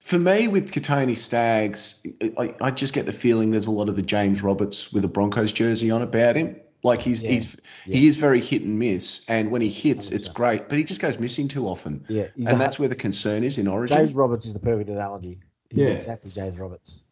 [0.00, 2.06] for me, with Kotoni Staggs,
[2.38, 5.08] I, I just get the feeling there's a lot of the James Roberts with a
[5.08, 6.54] Broncos jersey on about him.
[6.84, 7.30] Like he's Yeah.
[7.30, 7.96] he's Yeah.
[7.96, 10.34] he is very hit and miss, and when he hits, it's 100%.
[10.34, 13.42] great, but he just goes missing too often, Yeah, and a- that's where the concern
[13.42, 13.96] is in Origin.
[13.96, 15.40] James Roberts is the perfect analogy.
[15.70, 15.88] He's Yeah.
[15.88, 17.02] exactly James Roberts.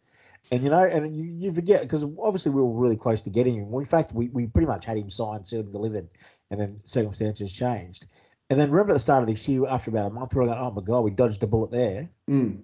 [0.52, 3.54] And you know, and you, you forget because obviously we were really close to getting
[3.54, 3.72] him.
[3.72, 6.06] In fact, we, we pretty much had him signed, sealed, and delivered,
[6.50, 8.06] and then circumstances changed.
[8.50, 10.46] And then remember at the start of this year, after about a month, we were
[10.46, 12.58] going, "Oh my god, we dodged a bullet there." Mm.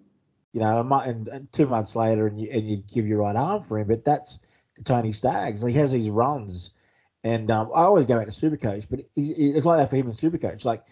[0.52, 3.62] You know, and, and two months later, and you and you give your right arm
[3.62, 3.88] for him.
[3.88, 4.40] But that's
[4.84, 5.62] Tony Staggs.
[5.62, 6.72] He has these runs,
[7.28, 10.12] and um, I always go back to Supercoach, but it's like that for him in
[10.12, 10.64] Supercoach.
[10.64, 10.84] Like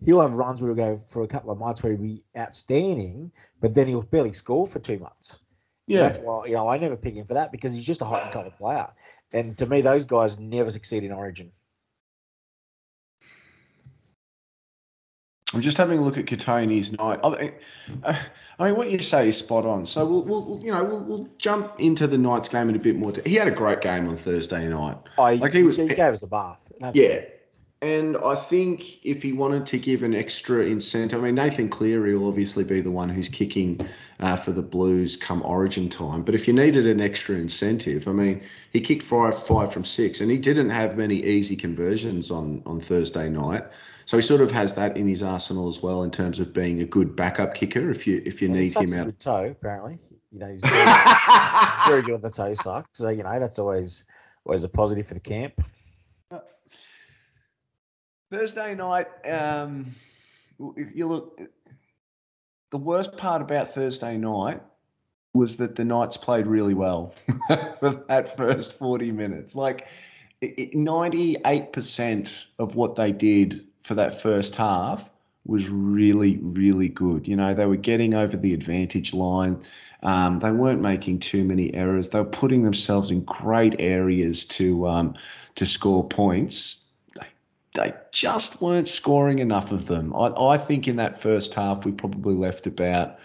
[0.00, 3.32] he'll have runs where he'll go for a couple of months where he'll be outstanding,
[3.60, 5.40] but then he'll barely score for two months.
[5.88, 8.04] Yeah, That's why you know I never pick him for that because he's just a
[8.04, 8.86] hot and cold player.
[9.32, 11.50] And to me, those guys never succeed in Origin.
[15.52, 17.18] I'm just having a look at Kotoni's night.
[17.24, 17.52] I mean,
[18.04, 18.14] uh,
[18.58, 19.84] I mean, what you say is spot on.
[19.84, 22.96] So we'll, we'll you know, we'll, we'll jump into the Knights game in a bit
[22.96, 23.12] more.
[23.26, 24.96] He had a great game on Thursday night.
[25.34, 26.70] He, Like he was- he gave us a bath.
[26.94, 27.22] Yeah,
[27.82, 32.16] And I think if he wanted to give an extra incentive, I mean, Nathan Cleary
[32.16, 33.80] will obviously be the one who's kicking
[34.20, 36.22] uh, for the Blues come Origin time.
[36.22, 38.40] But if you needed an extra incentive, I mean,
[38.72, 42.78] he kicked five five from six, and he didn't have many easy conversions on on
[42.80, 43.64] Thursday night.
[44.10, 46.80] So he sort of has that in his arsenal as well in terms of being
[46.80, 49.04] a good backup kicker if you if you And need him out.
[49.04, 50.00] good toe, apparently.
[50.32, 52.88] You know, he's very, he's very good on the toe suck.
[52.92, 54.06] So you know that's always
[54.44, 55.62] always a positive for the camp.
[58.32, 59.94] Thursday night, um,
[60.58, 61.40] you look,
[62.72, 64.60] the worst part about Thursday night
[65.34, 67.14] was that the Knights played really well
[67.78, 69.54] for that first 40 minutes.
[69.54, 69.86] Like
[70.40, 75.10] it- 98% of what they did for that first half
[75.46, 77.26] was really, really good.
[77.26, 79.62] You know, they were getting over the advantage line.
[80.02, 82.10] Um, they weren't making too many errors.
[82.10, 85.14] They were putting themselves in great areas to um,
[85.56, 86.92] to score points.
[87.14, 87.26] They,
[87.74, 90.14] they just weren't scoring enough of them.
[90.14, 93.18] I, I think in that first half we probably left about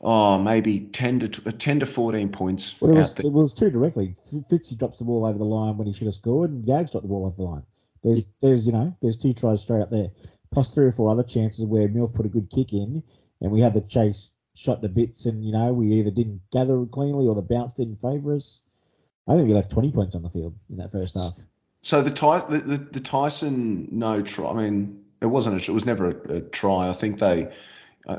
[0.00, 4.16] oh maybe 10 to 10 to 14 points Well, it was, it was two directly.
[4.50, 7.04] Fitzy drops the ball over the line when he should have scored, and Gags dropped
[7.04, 7.62] the ball over the line.
[8.04, 10.10] There's, there's, you know, there's two tries straight up there,
[10.52, 13.02] plus three or four other chances where Milf put a good kick in,
[13.40, 16.84] and we had the chase shot to bits, and you know, we either didn't gather
[16.86, 18.62] cleanly or the bounce didn't favour us.
[19.26, 21.38] I think we left 20 points on the field in that first half.
[21.82, 24.50] So the, Ty- the, the the Tyson no try.
[24.50, 25.60] I mean, it wasn't.
[25.60, 26.88] A, it was never a, a try.
[26.88, 27.50] I think they,
[28.06, 28.18] uh,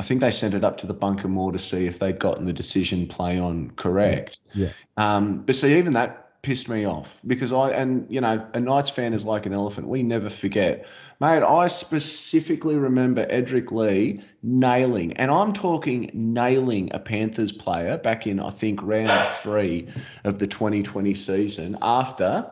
[0.00, 2.46] I think they sent it up to the bunker more to see if they'd gotten
[2.46, 4.40] the decision play on correct.
[4.52, 4.70] Yeah.
[4.96, 8.90] Um, but see, even that pissed me off because I and you know a Knights
[8.90, 9.88] fan is like an elephant.
[9.88, 10.86] We never forget,
[11.20, 11.42] mate.
[11.42, 18.38] I specifically remember Edrick Lee nailing, and I'm talking nailing a Panthers player back in
[18.38, 19.88] I think round three
[20.24, 22.48] of the 2020 season after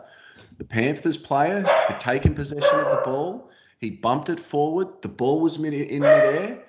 [0.59, 3.51] the Panthers player had taken possession of the ball.
[3.79, 4.89] He bumped it forward.
[5.03, 6.63] The ball was mid- in midair.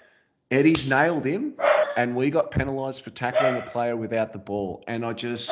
[0.51, 1.53] Eddie's nailed him,
[1.95, 4.83] and we got penalised for tackling a player without the ball.
[4.87, 5.51] And I just,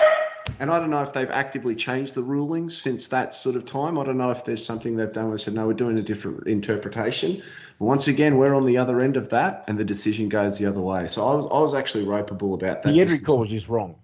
[0.59, 3.97] and I don't know if they've actively changed the rulings since that sort of time.
[3.97, 6.01] I don't know if there's something they've done where they said, no, we're doing a
[6.01, 7.41] different interpretation.
[7.79, 10.65] But once again, we're on the other end of that, and the decision goes the
[10.65, 11.07] other way.
[11.07, 12.93] So I was, I was actually ropeable about that.
[12.93, 13.95] The Edrick call was just wrong.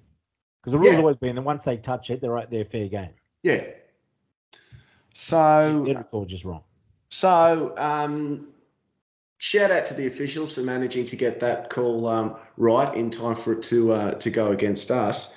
[0.62, 1.00] Because the rule's Yeah.
[1.00, 3.12] always been that once they touch it, they're right there, fair game.
[3.44, 3.64] Yeah.
[5.14, 6.64] So The Edrick call was just wrong.
[7.10, 8.48] So, um,
[9.38, 13.36] shout out to the officials for managing to get that call um, right in time
[13.36, 15.37] for it to uh, to go against us.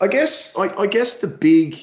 [0.00, 0.56] I guess.
[0.58, 1.78] I, I guess the big.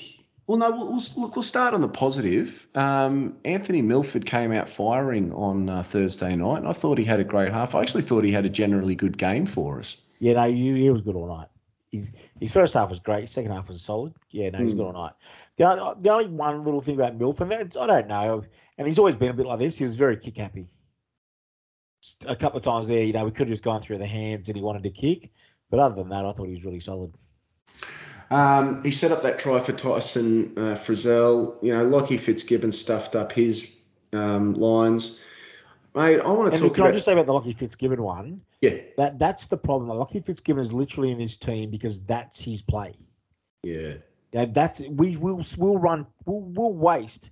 [0.48, 0.72] Well, no.
[0.72, 2.68] We'll, we'll, look, we'll start on the positive.
[2.76, 7.20] Um, Anthony Milford came out firing on uh, Thursday night, and I thought he had
[7.20, 7.76] a great half.
[7.76, 9.98] I actually thought he had a generally good game for us.
[10.20, 11.48] Yeah, no, he, he was good all night.
[11.92, 13.30] His, his first half was great.
[13.30, 14.14] Second half was solid.
[14.32, 14.78] Yeah, no, he's Mm.
[14.78, 15.14] good all night.
[15.58, 18.44] The, only- the only one little thing about Milford, that I don't know,
[18.78, 19.78] and he's always been a bit like this.
[19.78, 20.68] He was very kick happy.
[22.26, 24.48] A couple of times there, you know, we could have just gone through the hands
[24.50, 25.32] and he wanted to kick.
[25.70, 27.14] But other than that, I thought he was really solid.
[28.30, 31.56] Um, he set up that try for Tyson uh, Frizell.
[31.64, 33.72] You know, Lockie Fitzgibbon stuffed up his
[34.14, 35.24] um, lines.
[35.96, 36.90] Mate, I want to And talk can about.
[36.90, 38.42] I just say about the Lockie Fitzgibbon one?
[38.62, 39.90] yeah, That that's the problem.
[39.98, 42.94] Lockie Fitzgibbon is literally in this team because that's his play.
[43.64, 43.94] yeah.
[44.34, 47.32] Yeah, that's we will we'll run we'll we'll waste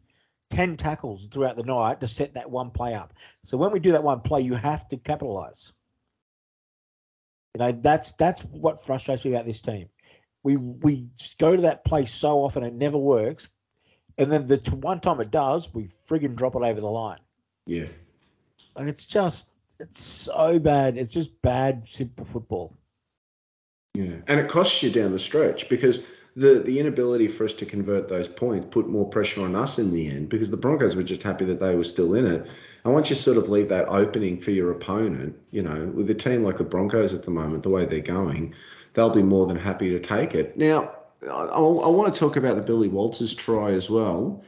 [0.50, 3.14] ten tackles throughout the night to set that one play up.
[3.44, 5.74] So when we do that one play, you have to capitalize.
[7.54, 9.90] You know that's that's what frustrates me about this team.
[10.46, 11.08] We we
[11.40, 13.50] go to that place so often it never works,
[14.20, 17.18] and then the t- one time it does, we friggin' drop it over the line.
[17.66, 17.88] Yeah.
[18.76, 19.48] Like it's just
[19.80, 20.98] it's so bad.
[20.98, 22.78] It's just bad simple football.
[23.96, 24.18] Yeah.
[24.28, 26.06] And it costs you down the stretch because
[26.36, 29.92] the, the inability for us to convert those points put more pressure on us in
[29.92, 32.48] the end because the Broncos were just happy that they were still in it.
[32.84, 36.14] And once you sort of leave that opening for your opponent, you know, with a
[36.14, 38.54] team like the Broncos at the moment, the way they're going,
[38.96, 40.58] they'll be more than happy to take it.
[40.58, 40.92] Now,
[41.24, 44.44] I, I, want to talk about the Billy Walters try as well.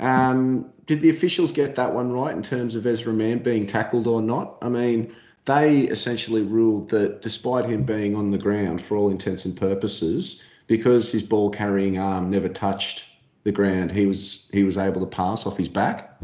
[0.00, 4.06] Um, did the officials get that one right in terms of Ezra Mam being tackled
[4.06, 4.56] or not?
[4.62, 9.44] I mean, they essentially ruled that despite him being on the ground for all intents
[9.44, 13.06] and purposes, because his ball carrying arm never touched
[13.44, 16.18] the ground, he was he was able to pass off his back.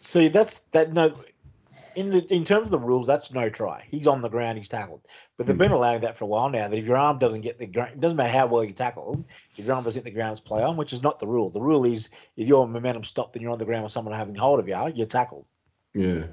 [0.00, 1.14] See, that's that no.
[1.96, 3.84] In the in terms of the rules, that's no try.
[3.88, 5.02] He's on the ground, he's tackled.
[5.36, 6.68] But they've been allowing that for a while now.
[6.68, 9.24] That if your arm doesn't get the ground, it doesn't matter how well you tackled,
[9.56, 11.50] if your arm doesn't hit the ground, it's play on, which is not the rule.
[11.50, 14.34] The rule is if your momentum stopped and you're on the ground with someone having
[14.34, 15.46] hold of you, you're tackled.
[15.92, 16.24] Yeah.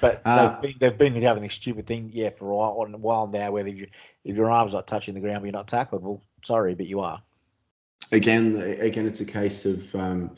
[0.00, 0.58] But Ah.
[0.62, 3.50] they've, been, they've been having this stupid thing, yeah, for a while, a while now,
[3.50, 3.88] where if, you,
[4.24, 7.00] if your arm's not touching the ground, but you're not tackled, well, sorry, but you
[7.00, 7.20] are.
[8.12, 10.30] Again, again, it's a case of um,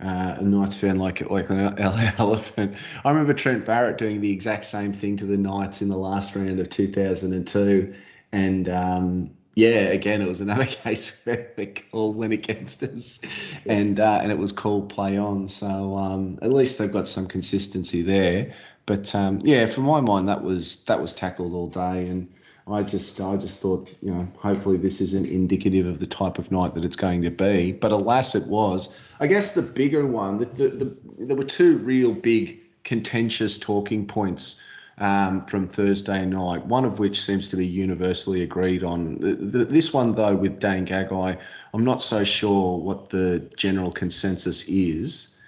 [0.00, 1.78] uh, a Knights fan like like an
[2.18, 2.76] elephant.
[3.04, 6.34] I remember Trent Barrett doing the exact same thing to the Knights in the last
[6.36, 7.94] round of 2002,
[8.32, 13.20] and um, yeah, again it was another case where the call went against us,
[13.66, 15.48] and uh, and it was called play on.
[15.48, 18.52] So um, at least they've got some consistency there.
[18.84, 22.28] But um, yeah, for my mind, that was that was tackled all day, and
[22.68, 26.50] I just I just thought you know hopefully this isn't indicative of the type of
[26.50, 27.72] night that it's going to be.
[27.72, 28.94] But alas, it was.
[29.20, 34.06] I guess the bigger one, the, the, the there were two real big contentious talking
[34.06, 34.60] points
[34.98, 36.66] um, from Thursday night.
[36.66, 39.20] One of which seems to be universally agreed on.
[39.20, 41.38] The, this one though with Dane Gagai,
[41.72, 45.40] I'm not so sure what the general consensus is.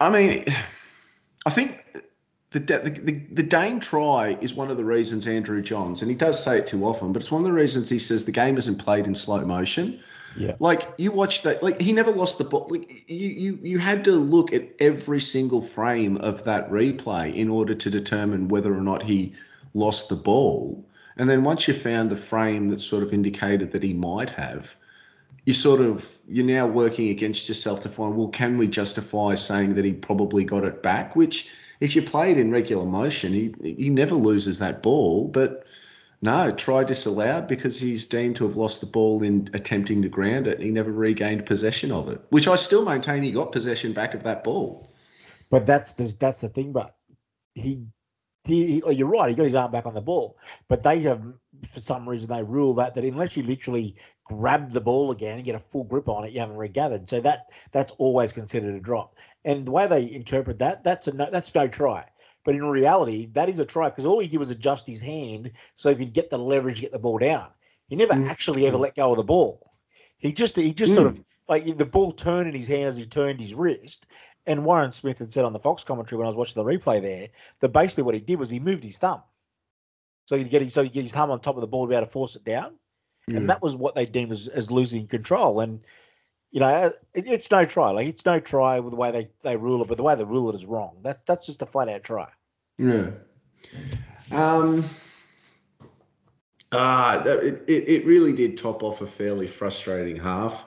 [0.00, 0.44] I mean.
[1.46, 1.83] I think
[2.58, 6.42] the, the, the Dane try is one of the reasons Andrew Johns, and he does
[6.42, 8.76] say it too often, but it's one of the reasons he says the game isn't
[8.76, 10.00] played in slow motion.
[10.36, 10.56] Yeah.
[10.58, 12.66] Like you watch that, like he never lost the ball.
[12.68, 17.48] Like you, you, you had to look at every single frame of that replay in
[17.48, 19.32] order to determine whether or not he
[19.74, 20.84] lost the ball.
[21.16, 24.76] And then once you found the frame that sort of indicated that he might have,
[25.44, 29.74] you sort of you're now working against yourself to find well can we justify saying
[29.74, 31.50] that he probably got it back which
[31.84, 35.66] if you play it in regular motion he he never loses that ball but
[36.22, 40.46] no try disallowed because he's deemed to have lost the ball in attempting to ground
[40.46, 44.14] it he never regained possession of it which i still maintain he got possession back
[44.14, 44.90] of that ball
[45.50, 46.96] but that's the, that's the thing but
[47.54, 47.84] he
[48.46, 49.30] he, he, oh, you're right.
[49.30, 50.36] He got his arm back on the ball,
[50.68, 51.22] but they have,
[51.72, 55.44] for some reason, they rule that that unless you literally grab the ball again and
[55.44, 57.08] get a full grip on it, you haven't regathered.
[57.08, 59.16] So that that's always considered a drop.
[59.44, 62.06] And the way they interpret that, that's a no, that's no try.
[62.44, 65.52] But in reality, that is a try because all he did was adjust his hand
[65.74, 67.48] so he could get the leverage, to get the ball down.
[67.88, 68.28] He never mm.
[68.28, 69.72] actually ever let go of the ball.
[70.18, 70.96] He just he just mm.
[70.96, 74.06] sort of like the ball turned in his hand as he turned his wrist.
[74.46, 77.00] And Warren Smith had said on the Fox commentary when I was watching the replay
[77.00, 77.28] there
[77.60, 79.22] that basically what he did was he moved his thumb.
[80.26, 81.90] So he'd get his so he get his thumb on top of the ball to
[81.90, 82.78] be able to force it down.
[83.30, 83.36] Mm.
[83.36, 85.60] And that was what they deemed as, as losing control.
[85.60, 85.80] And,
[86.50, 87.90] you know, it, it's no try.
[87.90, 90.24] Like, it's no try with the way they, they rule it, but the way they
[90.24, 90.96] rule it is wrong.
[91.02, 92.28] That, that's just a flat out try.
[92.78, 93.10] Yeah.
[94.30, 94.84] Um,
[96.72, 100.66] uh, it, it, it really did top off a fairly frustrating half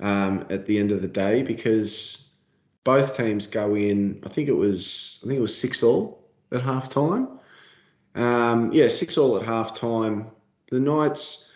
[0.00, 2.34] um, at the end of the day because
[2.82, 4.20] both teams go in.
[4.24, 7.28] I think it was I think it was six all at half time.
[8.14, 10.26] Um, yeah, six all at half time.
[10.70, 11.53] The Knights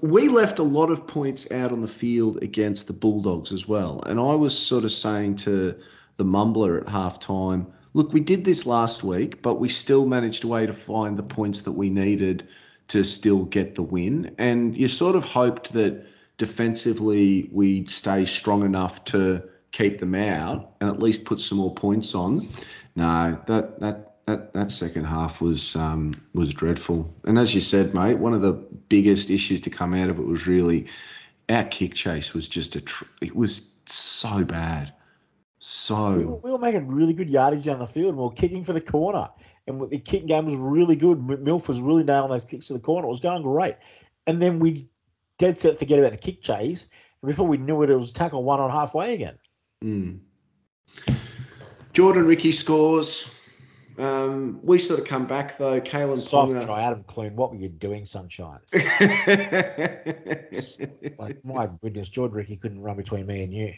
[0.00, 4.02] we left a lot of points out on the field against the Bulldogs as well.
[4.06, 5.74] And I was sort of saying to
[6.16, 10.48] the mumbler at halftime, look, we did this last week, but we still managed a
[10.48, 12.46] way to find the points that we needed
[12.88, 14.34] to still get the win.
[14.38, 16.06] And you sort of hoped that
[16.38, 21.74] defensively we'd stay strong enough to keep them out and at least put some more
[21.74, 22.48] points on.
[22.96, 27.12] No, that that that that second half was um, was dreadful.
[27.24, 28.52] And as you said, mate, one of the
[28.88, 30.86] biggest issues to come out of it was really
[31.48, 34.92] our kick chase was just a tr- it was so bad,
[35.58, 38.10] so we were, we were, making really good yardage down the field.
[38.10, 39.28] and We were kicking for the corner,
[39.66, 41.18] and the kicking game was really good.
[41.18, 43.06] Milf was really nailing those kicks to the corner.
[43.06, 43.76] It was going great,
[44.26, 44.88] and then we
[45.38, 46.86] dead set forget about the kick chase.
[47.22, 49.38] And before we knew it, it was tackle one on halfway again.
[49.84, 50.20] Mm.
[51.92, 53.39] Jordan Riki scores.
[54.00, 55.80] Um, we sort of come back though.
[55.80, 56.64] Kalyn soft Ponga...
[56.64, 57.36] try, Adam Clune.
[57.36, 58.60] What were you doing, sunshine?
[61.18, 63.74] like my goodness, George Riki couldn't run between me and you.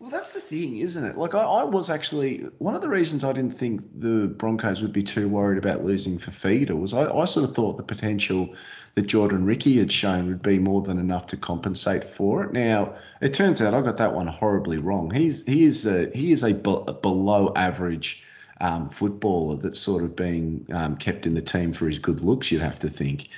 [0.00, 1.16] Well, that's the thing, isn't it?
[1.16, 4.92] Like, I, I, was actually one of the reasons I didn't think the Broncos would
[4.92, 8.54] be too worried about losing Fifita was I, I sort of thought the potential
[8.96, 12.52] that Jordan Riki had shown would be more than enough to compensate for it.
[12.52, 15.10] Now, it turns out I got that one horribly wrong.
[15.10, 18.23] He's he is a he is a, be, a below average
[18.64, 22.50] um, footballer that's sort of being um, kept in the team for his good looks,
[22.50, 23.28] you'd have to think.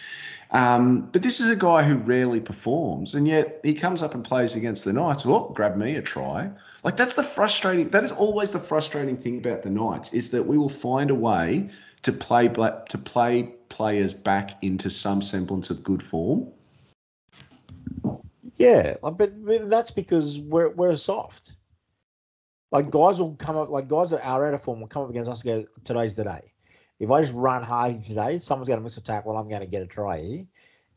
[0.53, 4.25] Um, but this is a guy who rarely performs, and yet he comes up and
[4.25, 5.27] plays against the Knights.
[5.27, 6.49] Oh, grab me a try.
[6.85, 7.89] Like that's the frustrating.
[7.89, 11.17] That is always the frustrating thing about the Knights is that we will find a
[11.17, 11.69] way
[12.05, 16.47] to play to play players back into some semblance of good form.
[18.55, 19.33] Yeah, but
[19.69, 21.57] that's because we're we're soft.
[22.73, 25.11] Like guys will come up, like guys that are out of form will come up
[25.11, 26.53] against us and go, today's the day.
[26.99, 29.61] If I just run hard today, someone's going to miss a tackle and I'm going
[29.61, 30.47] to get a try here.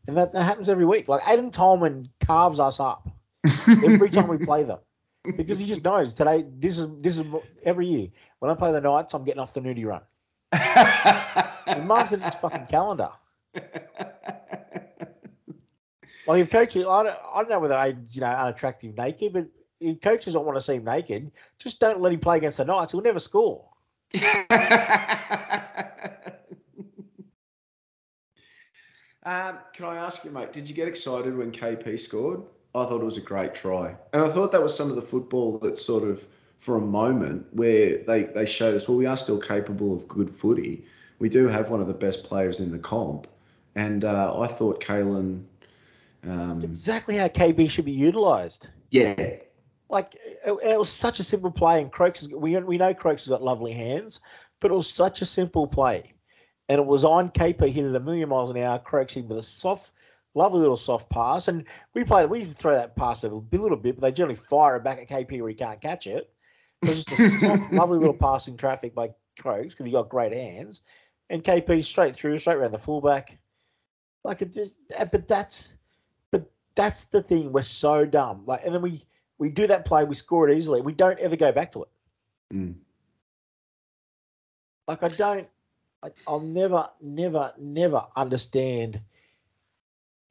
[0.08, 1.08] And that, that happens every week.
[1.08, 3.10] Like Aiden Tolman carves us up
[3.68, 4.80] every time we play them
[5.36, 7.26] because he just knows today, this is, this is
[7.66, 8.08] every year.
[8.40, 10.02] When I play the Knights, I'm getting off the nudie run.
[11.76, 13.12] he marks it in his fucking calendar.
[16.30, 19.48] Like if coach, I don't, I don't know whether Aiden's, you know, unattractive naked, but
[20.02, 22.92] coaches don't want to see him naked, just don't let him play against the Knights.
[22.92, 23.66] He'll never score.
[29.24, 30.54] um, can I ask you, mate?
[30.54, 32.42] Did you get excited when KP scored?
[32.76, 35.02] I thought it was a great try, and I thought that was some of the
[35.02, 36.26] football that sort of,
[36.58, 40.30] for a moment, where they they showed us, well, we are still capable of good
[40.30, 40.86] footy.
[41.18, 43.28] We do have one of the best players in the comp,
[43.76, 45.44] and uh, I thought Kalyn.
[46.24, 48.68] Um, Exactly how KP should be utilised.
[48.92, 49.16] yeah,
[49.90, 50.16] Like
[50.46, 52.28] it, it was such a simple play, and Croaks.
[52.28, 54.20] We we know Croaks has got lovely hands,
[54.60, 56.14] but it was such a simple play,
[56.70, 58.78] and it was on KP hit it a million miles an hour.
[58.78, 59.92] Croaks in with a soft,
[60.36, 61.66] lovely little soft pass, and
[61.96, 65.00] we play we throw that pass a little bit, but they generally fire it back
[65.00, 66.32] at KP where he can't catch it.
[66.84, 69.10] It was just a soft, lovely little passing traffic by
[69.40, 70.84] Croaks because he got great hands,
[71.32, 73.40] and KP straight through, straight around the fullback.
[74.24, 74.74] Like it just,
[75.12, 75.78] but that's,
[76.32, 77.52] but that's the thing.
[77.52, 78.44] We're so dumb.
[78.46, 79.06] Like, and then we
[79.40, 80.82] we do that play, we score it easily.
[80.82, 81.90] We don't ever go back to it.
[82.54, 82.76] Mm.
[84.88, 85.48] Like I don't,
[86.04, 89.02] like, I'll never, never, never understand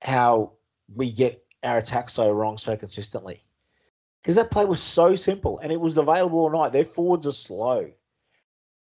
[0.02, 0.52] how
[0.94, 3.42] we get our attack so wrong so consistently.
[4.22, 6.72] Because that play was so simple and it was available all night.
[6.72, 7.90] Their forwards are slow.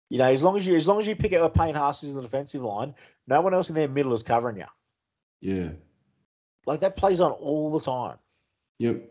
[0.09, 2.03] You know, as long as you as long as you pick out a Payne Haas
[2.03, 2.95] in the defensive line,
[3.27, 4.67] no one else in their middle is covering you.
[5.41, 5.71] yeah,
[6.67, 8.19] Like that plays on all the time.
[8.79, 9.11] yep.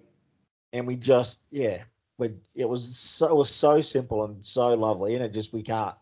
[0.73, 1.83] And we just yeah
[2.17, 5.61] we, it was so it was so simple and so lovely and it just we
[5.61, 5.95] can't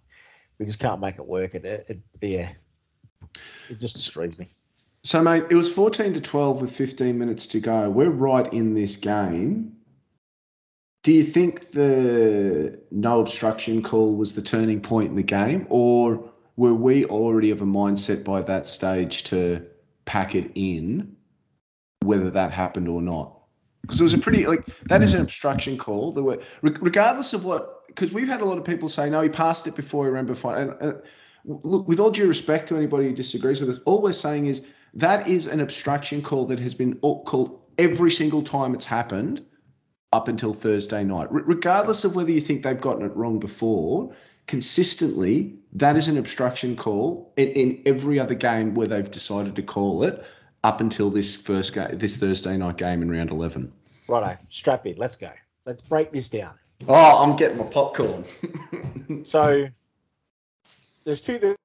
[0.57, 2.51] we just can't make it work it, it, it yeah
[3.69, 4.47] it just destroys me
[5.03, 7.89] So, mate, it was 14 to 12 with 15 minutes to go.
[7.89, 9.71] We're right in this game.
[11.03, 16.29] Do you think the no obstruction call was the turning point in the game, or
[16.57, 19.65] were we already of a mindset by that stage to
[20.03, 21.15] pack it in,
[22.01, 23.38] whether that happened or not?
[23.89, 26.11] Because it was a pretty like that is an obstruction call.
[26.11, 29.29] There were regardless of what because we've had a lot of people say no, he
[29.29, 30.55] passed it before he ran before.
[30.55, 31.01] And, and
[31.43, 34.67] look, with all due respect to anybody who disagrees with us, all we're saying is
[34.93, 39.43] that is an obstruction call that has been called every single time it's happened
[40.13, 41.31] up until Thursday night.
[41.31, 44.13] Re- regardless of whether you think they've gotten it wrong before,
[44.45, 49.63] consistently, that is an obstruction call in, in every other game where they've decided to
[49.63, 50.23] call it
[50.63, 53.71] up until this first game, this Thursday night game in round 11.
[54.09, 55.31] Righto strap in let's go.
[55.65, 56.55] Let's break this down.
[56.87, 58.25] Oh, I'm getting my popcorn.
[59.23, 59.67] so
[61.05, 61.55] there's two things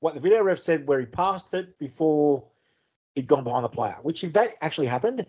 [0.00, 2.44] what the video ref said where he passed it before
[3.14, 5.26] he'd gone behind the player which if that actually happened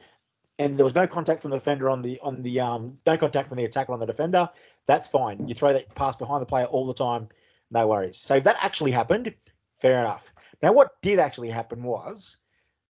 [0.59, 3.49] and there was no contact from the defender on the on the um no contact
[3.49, 4.49] from the attacker on the defender
[4.85, 5.47] that's fine.
[5.47, 7.29] You throw that pass behind the player all the time
[7.71, 8.17] no worries.
[8.17, 9.33] So if that actually happened
[9.75, 10.33] fair enough.
[10.61, 12.37] Now what did actually happen was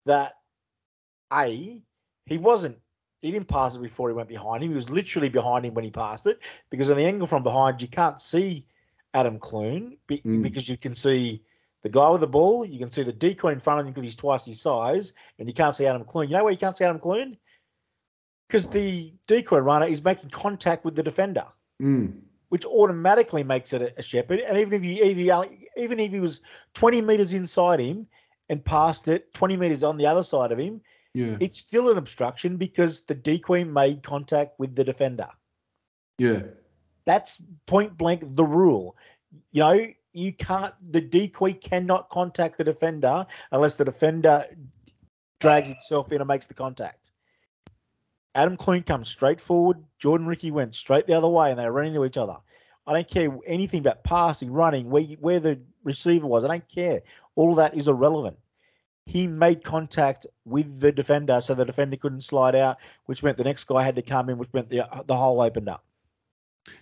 [0.06, 0.34] that
[1.34, 1.82] a
[2.26, 2.78] he wasn't
[3.22, 4.70] he didn't pass it before he went behind him.
[4.70, 7.82] He was literally behind him when he passed it because on the angle from behind,
[7.82, 8.66] you can't see
[9.14, 10.44] Adam Clune be, Mm.
[10.44, 11.44] because you can see
[11.82, 12.64] the guy with the ball.
[12.66, 15.48] You can see the decoy in front of him because he's twice his size, and
[15.48, 16.28] you can't see Adam Clune.
[16.30, 17.38] You know why you can't see Adam Clune?
[18.48, 21.46] Because the decoy runner is making contact with the defender,
[21.82, 22.22] Mm.
[22.50, 24.40] which automatically makes it a, a shepherd.
[24.42, 26.42] And even if he, if he even if he was
[26.74, 28.08] twenty meters inside him
[28.50, 30.82] and passed it twenty meters on the other side of him,
[31.18, 31.36] Yeah.
[31.40, 35.28] it's still an obstruction because the decoy made contact with the defender.
[36.20, 36.44] Yeah.
[37.06, 38.96] That's point blank the rule.
[39.52, 44.46] You know, you can't, the decoy cannot contact the defender unless the defender
[45.40, 47.10] drags himself in and makes the contact.
[48.36, 49.78] Adam Clune comes straight forward.
[49.98, 52.38] Jordan Riki went straight the other way and they ran into each other.
[52.86, 56.44] I don't care anything about passing, running, where, where the receiver was.
[56.44, 57.02] I don't care.
[57.36, 58.38] All of that is irrelevant
[59.08, 63.44] he made contact with the defender, so the defender couldn't slide out, which meant the
[63.46, 65.84] next guy had to come in, which meant the the hole opened up.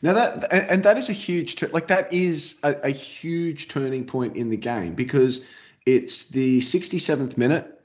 [0.02, 4.36] Now that and that is a huge like that is a, a huge turning point
[4.36, 5.46] in the game because
[5.86, 7.80] it's the 67th minute.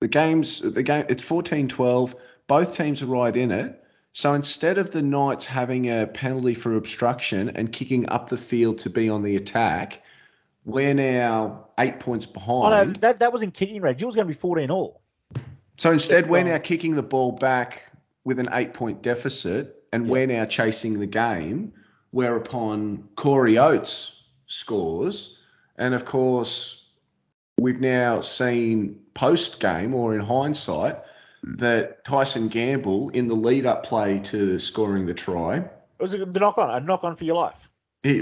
[0.00, 2.14] The game's the game it's 14-12.
[2.48, 3.82] Both teams are right in it.
[4.12, 8.76] So instead of the Knights having a penalty for obstruction and kicking up the field
[8.78, 10.02] to be on the attack,
[10.66, 12.96] we're now eight points Oh no, behind.
[12.96, 14.02] that that was in kicking range.
[14.02, 15.00] It was going to be fourteen all.
[15.78, 17.90] So instead, we're now kicking the ball back
[18.24, 20.12] with an eight point deficit, and Yeah.
[20.12, 21.72] we're now chasing the game.
[22.12, 25.42] Whereupon Corey Oates scores.
[25.76, 26.88] And of course,
[27.60, 30.96] we've now seen post game or in hindsight
[31.42, 36.24] that Tyson Gamble, in the lead up play to scoring the try, It was a
[36.24, 37.68] knock on, a knock on for your life.
[38.02, 38.20] he,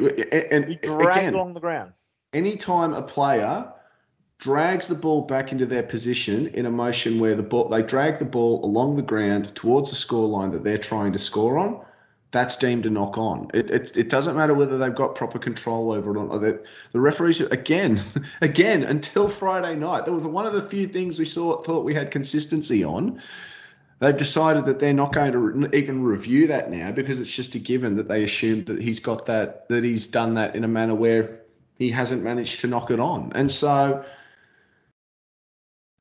[0.51, 1.92] and He dragged again, along the ground.
[2.35, 3.72] Anytime a player
[4.39, 8.18] drags the ball back into their position in a motion where the ball they drag
[8.18, 11.80] the ball along the ground towards the score line that they're trying to score on,
[12.35, 13.49] that's deemed a knock on.
[13.55, 16.41] It, it, it doesn't matter whether they've got proper control over it or not.
[16.41, 16.61] The,
[16.91, 18.01] the referees, again,
[18.43, 21.95] again, until Friday night, that was one of the few things we saw thought we
[21.95, 23.22] had consistency on.
[24.01, 27.55] They've decided that they're not going to re- even review that now because it's just
[27.55, 30.68] a given that they assume that he's got that, that he's done that in a
[30.68, 31.43] manner where
[31.78, 33.32] he hasn't managed to knock it on.
[33.34, 34.04] And so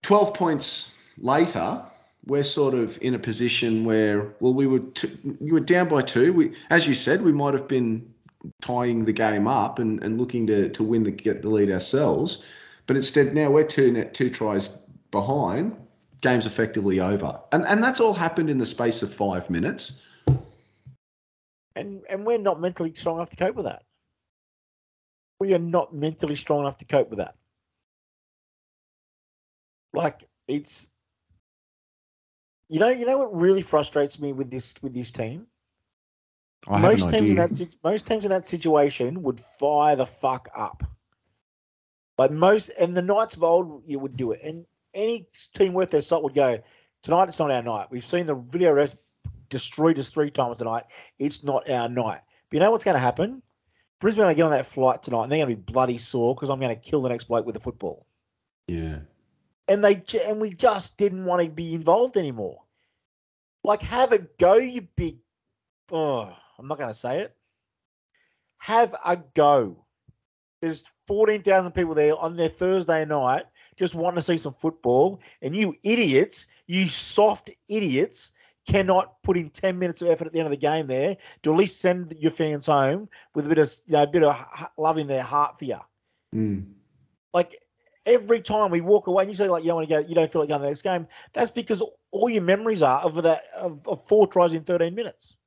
[0.03, 1.81] 12 points later,
[2.25, 6.01] we're sort of in a position where, well, we were t- you were down by
[6.01, 6.33] two.
[6.33, 8.13] We, as you said, we might have been
[8.61, 12.45] tying the game up and, and looking to, to win the get the lead ourselves,
[12.87, 14.69] but instead now we're two net two tries
[15.11, 15.75] behind.
[16.21, 20.03] Game's effectively over, and and that's all happened in the space of five minutes.
[21.75, 23.83] and and we're not mentally strong enough to cope with that.
[25.43, 27.35] We are not mentally strong enough to cope with that.
[29.93, 30.87] Like it's,
[32.69, 35.47] you know, you know what really frustrates me with this with this team.
[36.65, 40.81] I most teams in that most teams in that situation would fire the fuck up.
[42.17, 45.91] Like most, and the Knights of old, you would do it, and any team worth
[45.91, 46.57] their salt would go.
[47.01, 47.87] Tonight, it's not our night.
[47.91, 48.95] We've seen the video rest
[49.49, 50.85] destroyed us three times tonight.
[51.19, 52.21] It's not our night.
[52.49, 53.42] But you know what's going to happen?
[54.03, 56.49] Brisbane to get on that flight tonight, and they're going to be bloody sore because
[56.49, 58.05] I'm going to kill the next bloke with the football.
[58.67, 58.97] yeah.
[59.69, 62.63] And they and we just didn't want to be involved anymore.
[63.63, 65.19] Like, have a go, you big.
[65.89, 67.33] Oh, I'm not going to say it.
[68.57, 69.85] Have a go.
[70.61, 73.45] There's 14,000 people there on their Thursday night
[73.77, 78.32] just wanting to see some football, and you idiots, you soft idiots,
[78.67, 81.51] cannot put in 10 minutes of effort at the end of the game there to
[81.51, 84.45] at least send your fans home with a bit of you know, a bit of
[84.77, 85.79] love in their heart for you.
[86.33, 86.65] Mm.
[87.33, 87.59] Like
[88.05, 90.15] every time we walk away and you say like you don't want to go, you
[90.15, 91.07] don't feel like going to the next game.
[91.33, 95.37] That's because all your memories are of that of, of four tries in 13 minutes.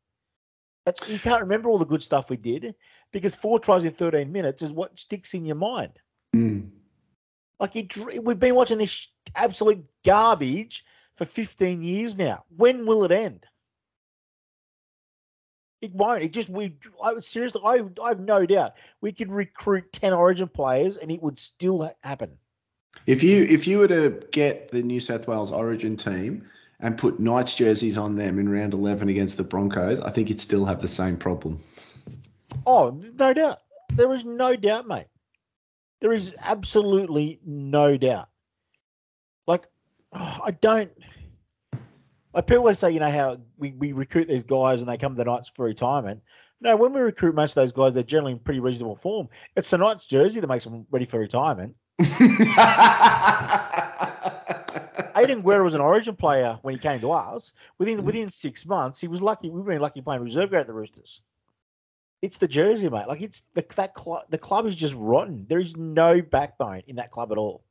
[0.84, 2.74] That's you can't remember all the good stuff we did
[3.12, 5.98] because four tries in 13 minutes is what sticks in your mind.
[6.34, 6.70] Mm.
[7.58, 10.84] Like it, we've been watching this absolute garbage
[11.16, 12.44] for 15 years now.
[12.56, 13.44] When will it end?
[15.82, 16.22] It won't.
[16.22, 16.76] It just we.
[17.02, 17.60] I seriously.
[17.64, 21.90] I I have no doubt we could recruit 10 Origin players and it would still
[22.02, 22.38] happen.
[23.06, 26.48] If you if you were to get the New South Wales Origin team
[26.80, 30.40] and put Knights jerseys on them in round eleven against the Broncos, I think you'd
[30.40, 31.60] still have the same problem.
[32.66, 33.58] Oh, no doubt.
[33.90, 35.06] There is no doubt, mate.
[36.00, 38.28] There is absolutely no doubt.
[39.46, 39.66] Like,
[40.18, 40.90] oh, I don't.
[42.34, 45.14] Like people always say, you know, how we, we recruit these guys and they come
[45.14, 46.22] to the Knights for retirement.
[46.60, 49.28] No, when we recruit most of those guys, they're generally in pretty reasonable form.
[49.56, 51.74] It's the Knights jersey that makes them ready for retirement.
[55.16, 57.54] Aiden Guerra was an Origin player when he came to us.
[57.78, 58.06] Within mm-hmm.
[58.06, 59.48] within six months, he was lucky.
[59.50, 61.22] We've been lucky playing reserve grade at the Roosters.
[62.22, 63.08] It's the jersey, mate.
[63.08, 64.24] Like it's the that club.
[64.28, 65.46] The club is just rotten.
[65.48, 67.64] There is no backbone in that club at all.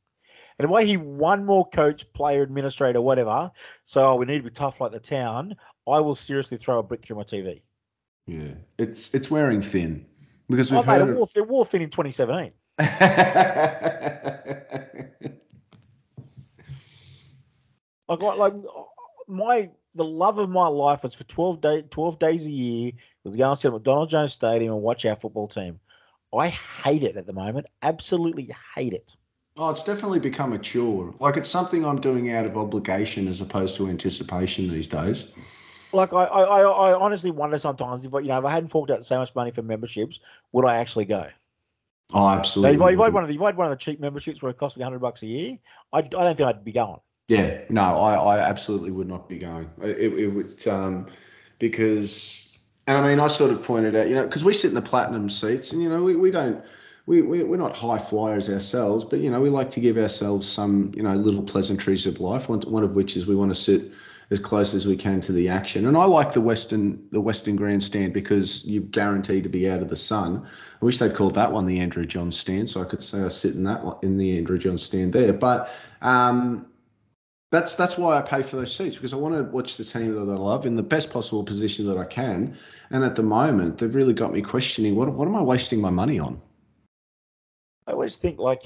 [0.57, 3.51] And the way he one more coach, player, administrator, whatever.
[3.83, 5.55] So oh, we need to be tough like the town.
[5.87, 7.61] I will seriously throw a brick through my TV.
[8.25, 10.05] yeah, it's it's wearing thin
[10.49, 11.09] because Oh, we've mate, heard.
[11.09, 12.53] it wore, it wore thin in 2017.
[12.77, 12.77] it-
[18.07, 18.53] Like, like, like
[19.27, 22.91] my the love of my life was for 12 day 12 days a year
[23.23, 25.79] was to go and sit at McDonald Jones Stadium and watch our football team.
[26.33, 27.65] I hate it at the moment.
[27.81, 29.15] Absolutely hate it.
[29.57, 31.13] Oh, it's definitely become a chore.
[31.19, 35.31] Like it's something I'm doing out of obligation as opposed to anticipation these days.
[35.91, 38.91] Like I, I, I honestly wonder sometimes if I- you know if I hadn't forked
[38.91, 40.19] out so much money for memberships,
[40.51, 41.29] would I actually go?
[42.13, 42.27] Oh,
[42.57, 42.75] So absolutely.
[42.75, 43.99] if I, if I had one of the if I had one of the cheap
[43.99, 45.57] memberships where it cost me hundred bucks a year,
[45.93, 46.99] I, I don't think I'd be going.
[47.27, 49.69] Yeah, no, I, I absolutely would not be going.
[49.81, 51.07] It, it would um,
[51.57, 54.75] because, and I mean, I sort of pointed out, you know, because we sit in
[54.75, 56.63] the platinum seats, and you know, we, we don't,
[57.07, 60.47] we, we we're not high flyers ourselves, but you know, we like to give ourselves
[60.47, 62.49] some, you know, little pleasantries of life.
[62.49, 63.91] One, one of which is we want to sit
[64.31, 67.55] as close as we can to the action, and I like the western the western
[67.55, 70.47] grandstand because you're guaranteed to be out of the sun.
[70.81, 73.27] I wish they'd called that one the Andrew Johns stand, so I could say I
[73.27, 75.69] sit in that one- in the Andrew Johns stand there, but.
[76.01, 76.67] Um,
[77.51, 80.13] that's that's why I pay for those seats because I want to watch the team
[80.13, 82.57] that I love in the best possible position that I can.
[82.89, 85.91] And at the moment, they've really got me questioning what what am I wasting my
[85.91, 86.41] money on?
[87.87, 88.63] I always think like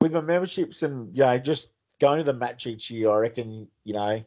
[0.00, 1.70] with my memberships and you know just
[2.00, 4.22] going to the match each year, I reckon you know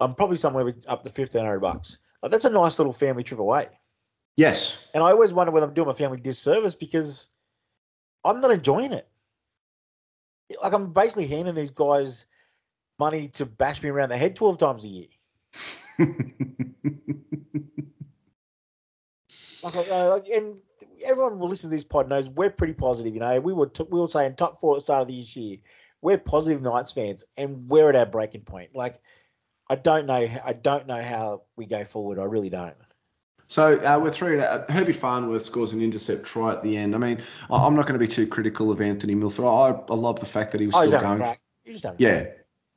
[0.00, 1.98] I'm probably somewhere with up to fifteen hundred bucks.
[2.22, 3.68] Like that's a nice little family trip away.
[4.36, 4.88] Yes.
[4.94, 7.28] And I always wonder whether I'm doing my family disservice because
[8.24, 9.08] I'm not enjoying it.
[10.62, 12.26] like I'm basically handing these guys
[12.98, 15.08] money to bash me around the head twelve times a year.
[19.62, 20.60] Like, uh, and
[21.04, 23.14] everyone will listen to this pod knows we're pretty positive.
[23.14, 25.34] You know, we were t- we were saying top four at the start of this
[25.36, 25.58] year.
[26.02, 28.70] We're positive Knights fans, and we're at our breaking point.
[28.74, 29.00] Like,
[29.68, 30.14] I don't know.
[30.14, 32.18] I don't know how we go forward.
[32.18, 32.74] I really don't.
[33.48, 34.40] So uh, we're through.
[34.40, 36.94] Uh, Herbie Farnworth scores an intercept try at the end.
[36.94, 37.20] I mean,
[37.50, 39.44] I- I'm not going to be too critical of Anthony Milford.
[39.44, 41.18] I, I love the fact that he was Oh, still going.
[41.18, 41.40] crack.
[41.64, 42.26] He's just having a Yeah.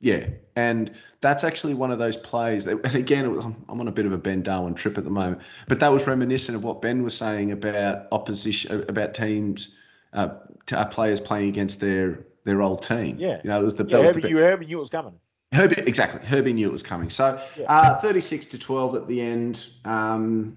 [0.04, 0.92] Yeah, and
[1.22, 2.64] that's actually one of those plays.
[2.66, 3.24] That, and again,
[3.68, 6.06] I'm on a bit of a Ben Darwin trip at the moment, but that was
[6.06, 9.70] reminiscent of what Ben was saying about opposition, about teams,
[10.12, 10.28] uh,
[10.72, 13.16] uh, players playing against their their old team.
[13.18, 13.40] Yeah.
[13.42, 15.14] you know, it was the, Yeah, was Herbie, the, you Herbie knew it was coming.
[15.52, 16.20] Herbie, exactly.
[16.26, 17.08] Herbie knew it was coming.
[17.08, 17.64] So, Yeah.
[17.72, 19.70] uh, 36 to 12 at the end.
[19.86, 20.54] Um,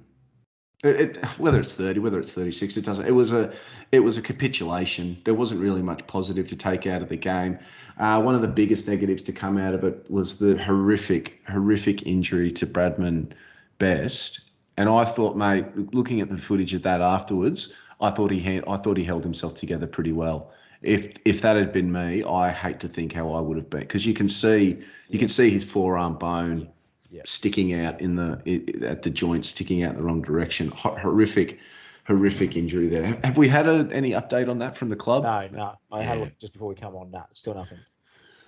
[0.83, 3.05] it, whether it's 30, whether it's 36, it doesn't.
[3.05, 3.51] It was a,
[3.91, 5.17] it was a capitulation.
[5.23, 7.57] There wasn't really much positive to take out of the game.
[7.97, 12.05] Uh, one of the biggest negatives to come out of it was the horrific, horrific
[12.05, 13.31] injury to Bradman
[13.79, 14.41] Best.
[14.77, 18.63] And I thought, mate, looking at the footage of that afterwards, I thought he had,
[18.67, 20.51] I thought he held himself together pretty well.
[20.83, 23.79] If if that had been me, I hate to think how I would have been
[23.79, 24.77] because you can see
[25.09, 26.69] you can see his forearm bone
[27.09, 27.21] Yeah.
[27.25, 30.69] sticking out in the at the joint, sticking out in the wrong direction.
[30.69, 31.59] Horrific,
[32.05, 33.17] horrific injury there.
[33.23, 35.23] Have we had a, any update on that from the club?
[35.23, 35.73] No, no.
[35.91, 36.25] I had a Yeah.
[36.25, 37.11] look just before we come on.
[37.11, 37.79] No, still nothing.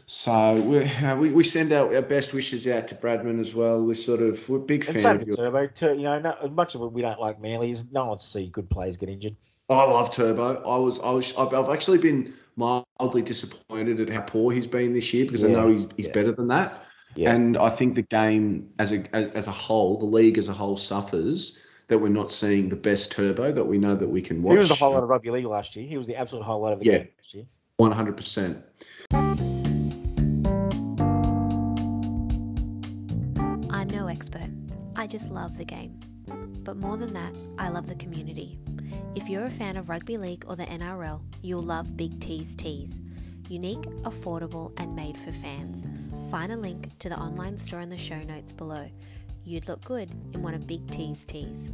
[0.07, 3.82] So we, uh, we we send out our best wishes out to Bradman as well.
[3.84, 5.36] We're sort of we're a big And fan same of.
[5.38, 5.68] Turbo.
[5.68, 8.24] Tur- you know, no, as much as we don't like Manly, is no one wants
[8.24, 9.36] to see good players get injured.
[9.70, 10.64] I love Turbo.
[10.68, 15.14] I was I was I've, actually been mildly disappointed at how poor he's been this
[15.14, 16.14] year because I know he's he's yeah.
[16.14, 16.86] better than that.
[17.16, 17.34] Yeah.
[17.34, 20.53] And I think the game as a as, as a whole, the league as a
[20.53, 24.43] whole suffers that we're not seeing the best Turbo that we know that we can
[24.43, 24.53] watch.
[24.53, 25.88] He was the highlight of rugby league last year.
[25.88, 26.97] He was the absolute highlight of the Yeah.
[26.99, 27.45] game last year.
[27.78, 28.64] One hundred percent.
[33.72, 34.49] I'm no expert.
[34.95, 35.99] I just love the game.
[36.64, 38.60] But more than that, I love the community.
[39.16, 43.01] If you're a fan of rugby league or the NRL, you'll love Big T's Tees.
[43.50, 45.84] Unique, affordable, and made for fans.
[46.30, 48.88] Find a link to the online store in the show notes below.
[49.43, 51.72] You'd look good in one of Big T's tees.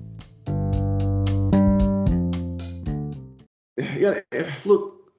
[3.78, 4.22] Yeah,
[4.64, 5.12] look,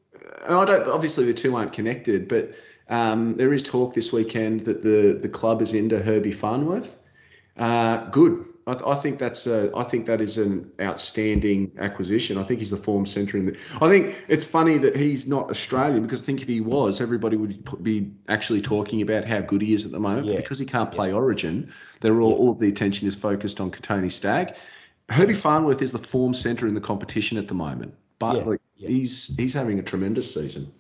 [0.49, 0.89] I don't.
[0.89, 2.55] Obviously, the two aren't connected, but
[2.89, 7.03] um, there is talk this weekend that the the club is into Herbie Farnworth.
[7.59, 8.47] Uh, good.
[8.69, 12.37] I, th- I think that's a, I think that is an outstanding acquisition.
[12.37, 13.57] I think he's the form centre in the.
[13.81, 17.37] I think it's funny that he's not Australian because I think if he was, everybody
[17.37, 20.27] would be actually talking about how good he is at the moment.
[20.27, 20.37] Yeah.
[20.39, 24.11] because he can't play Origin, they're all all of the attention is focused on Kotoni
[24.11, 24.57] Stagg.
[25.11, 28.61] Herbie Farnworth is the form centre in the competition at the moment, but Yeah, like
[28.75, 28.89] yeah.
[28.89, 30.73] he's he's having a tremendous season.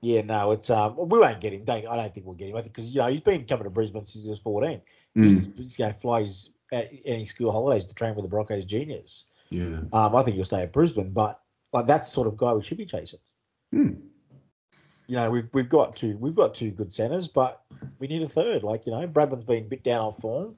[0.00, 1.64] Yeah, no, it's um, we won't get him.
[1.68, 2.56] I don't think we'll get him.
[2.56, 4.80] I think because you know he's been coming to Brisbane since he was fourteen.
[5.16, 8.28] Mm, He's, he's going to fly his at any school holidays to train with the
[8.28, 9.26] Broncos juniors.
[9.50, 9.80] yeah.
[9.92, 11.40] Um, I think he'll stay at Brisbane, but
[11.72, 13.20] like that's the sort of guy we should be chasing.
[13.72, 13.92] Hmm.
[15.06, 17.62] You know, we've we've got two we've got two good centers, but
[17.98, 18.62] we need a third.
[18.62, 20.56] Like you know, Bradman's been a bit down on form.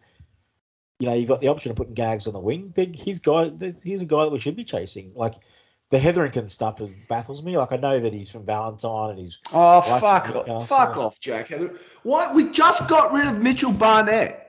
[0.99, 2.73] You know, you've got the option of putting Gags on the wing.
[2.75, 3.51] Think he's guy.
[3.83, 5.13] He's a guy that we should be chasing.
[5.15, 5.35] Like
[5.91, 7.57] the Hetherington stuff baffles me.
[7.57, 10.35] Like I know that he's from Valentine and he's Oh fuck!
[10.35, 11.53] Off, fuck off, Jack.
[12.03, 14.46] Why we just got rid of Mitchell Barnett?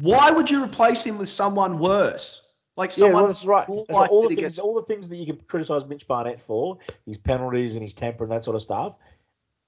[0.00, 2.46] Why would you replace him with someone worse?
[2.76, 3.68] Like Yeah, someone well, that's right.
[3.68, 4.10] more That's right.
[4.10, 7.18] All the things, get- all the things that you can criticize Mitch Barnett for, his
[7.18, 8.96] penalties and his temper and that sort of stuff,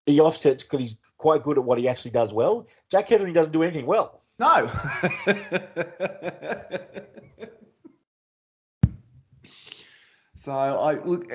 [0.07, 2.67] he offsets because he's quite good at what he actually does well.
[2.91, 4.21] Jack Hetherington doesn't do anything well.
[4.39, 4.71] No.
[10.35, 11.31] so I look.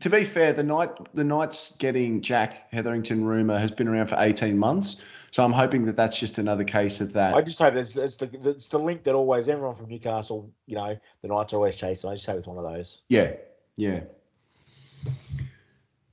[0.00, 4.16] To be fair, the night the Knights getting Jack Hetherington rumor has been around for
[4.18, 5.00] eighteen months.
[5.34, 7.34] So I'm hoping that that's just another case of that.
[7.34, 10.76] I just hope that's, that's the that's the link that always everyone from Newcastle, you
[10.76, 12.08] know, the Knights are always chasing.
[12.08, 13.02] I just hope it's one of those.
[13.08, 13.32] Yeah,
[13.76, 14.02] yeah.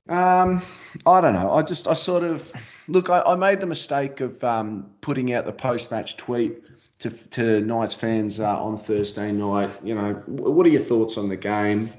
[0.10, 0.64] Um,
[1.06, 1.52] I don't know.
[1.52, 2.52] I just, I sort of
[2.88, 3.12] look.
[3.12, 6.64] I, I made the mistake of um, putting out the post-match tweet
[6.98, 9.70] to to Knights fans uh, on Thursday night.
[9.84, 11.92] You know, what are your thoughts on the game?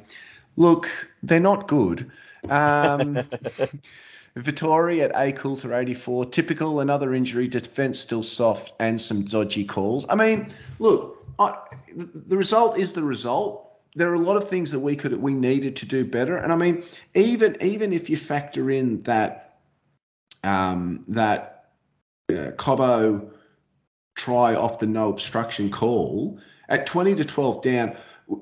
[0.57, 0.91] Look,
[1.23, 2.11] they're not good.
[2.49, 3.21] Um,
[4.37, 6.27] Vittori at A Coulter 84.
[6.27, 10.07] Typical, another injury, defense still soft, and some dodgy calls.
[10.09, 11.57] I mean, look, I,
[11.95, 13.69] the, result is the result.
[13.95, 16.37] There are a lot of things that we could we needed to do better.
[16.37, 16.83] And I mean,
[17.15, 19.59] even even if you factor in that
[20.43, 21.67] um, that
[22.31, 23.31] uh, Cobbo
[24.15, 27.97] try off the no obstruction call at 20 to 12 down,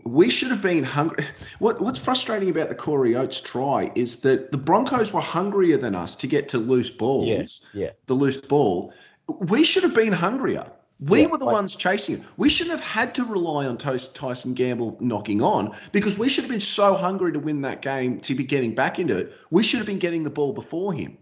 [0.05, 1.25] we should have been hungry.
[1.59, 5.95] What, what's frustrating about the Corey Oates try is that the Broncos were hungrier than
[5.95, 7.27] us to get to loose balls.
[7.27, 7.91] Yes, yeah.
[8.07, 8.93] The loose ball.
[9.27, 10.71] We should have been hungrier.
[11.01, 12.23] We Yeah, were the ones chasing it.
[12.37, 16.51] We shouldn't have had to rely on Tyson Gamble knocking on because we should have
[16.51, 19.33] been so hungry to win that game to be getting back into it.
[19.51, 21.17] We should have been getting the ball before him.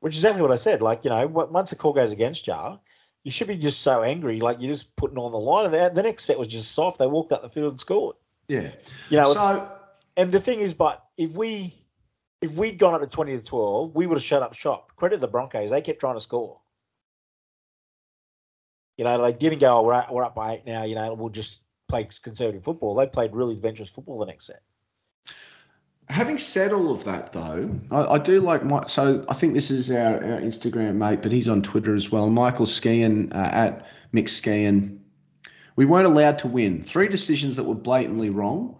[0.00, 0.82] Which is exactly what I said.
[0.82, 2.80] Like, you know, once the call goes against you,
[3.24, 4.40] you should be just so angry.
[4.40, 5.66] Like, you're just putting on the line.
[5.66, 6.98] And the, the next set was just soft.
[6.98, 8.16] They walked up the field and scored.
[8.48, 8.70] Yeah.
[9.10, 9.70] You know, So
[10.16, 11.74] and the thing is, but if we
[12.40, 14.92] if we'd gone up to 20 to 12, we would have shut up shop.
[14.96, 15.70] Credit the Broncos.
[15.70, 16.60] They kept trying to score.
[18.98, 20.82] You know, they didn't go, oh, we're, up, we're up by eight now.
[20.82, 22.94] You know, we'll just play conservative football.
[22.94, 24.62] They played really adventurous football the next set.
[26.08, 28.84] Having said all of that, though, I, I do like my.
[28.86, 32.28] So I think this is our, our Instagram mate, but he's on Twitter as well.
[32.28, 34.98] Michael Skian uh, at Mick Skian.
[35.76, 36.82] We weren't allowed to win.
[36.82, 38.76] Three decisions that were blatantly wrong.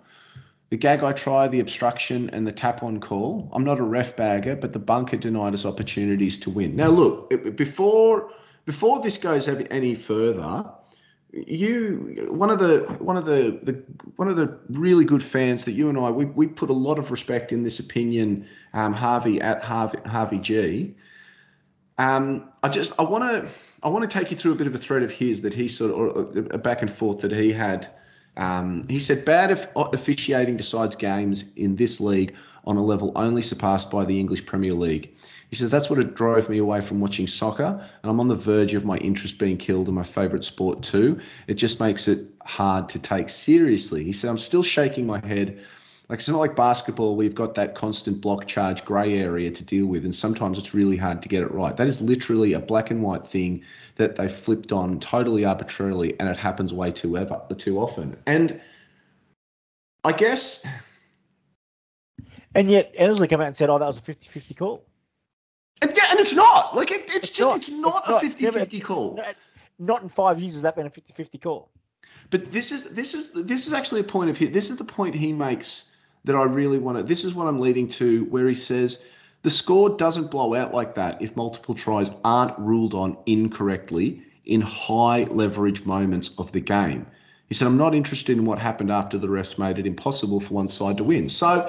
[0.68, 3.50] The Gagai try, the obstruction, and the tap on call.
[3.52, 6.76] I'm not a ref bagger, but the bunker denied us opportunities to win.
[6.76, 8.30] Now, look, before
[8.64, 10.70] before this goes any further,
[11.32, 13.72] you one of the one of the, the
[14.16, 16.98] one of the really good fans that you and I we, we put a lot
[16.98, 20.94] of respect in this opinion um, Harvey at Harvey Harvey G.
[21.98, 23.50] Um, I just I want to
[23.82, 25.68] I want to take you through a bit of a thread of his that he
[25.68, 27.88] sort of a back and forth that he had.
[28.36, 33.42] Um, he said bad of- officiating decides games in this league on a level only
[33.42, 35.14] surpassed by the English Premier League
[35.52, 38.34] he says that's what it drove me away from watching soccer, and I'm on the
[38.34, 41.20] verge of my interest being killed in my favourite sport too.
[41.46, 44.02] It just makes it hard to take seriously.
[44.02, 45.60] He said I'm still shaking my head.
[46.08, 49.84] Like it's not like basketball, we've got that constant block charge grey area to deal
[49.84, 51.76] with, and sometimes it's really hard to get it right.
[51.76, 53.62] That is literally a black and white thing
[53.96, 58.16] that they flipped on totally arbitrarily, and it happens way too ever too often.
[58.26, 58.58] And
[60.04, 60.66] I guess
[62.54, 64.84] And yet, Annesley came out and said, oh, that was a 50 50 call.
[65.80, 66.76] and yeah, and it's not.
[66.76, 67.56] Like it, it's, It's just not.
[67.56, 68.54] it's not It's a not.
[68.68, 69.14] 50-50 call.
[69.16, 69.24] No,
[69.78, 71.70] Not in five years has that been a 50 50 call.
[72.30, 74.50] But this is this is this is actually a point of his.
[74.50, 77.02] This is the point he makes that I really want to.
[77.02, 79.04] This is what I'm leading to, where he says
[79.42, 84.60] the score doesn't blow out like that if multiple tries aren't ruled on incorrectly in
[84.60, 87.06] high leverage moments of the game.
[87.48, 90.54] He said, "I'm not interested in what happened after the refs made it impossible for
[90.54, 91.68] one side to win." So,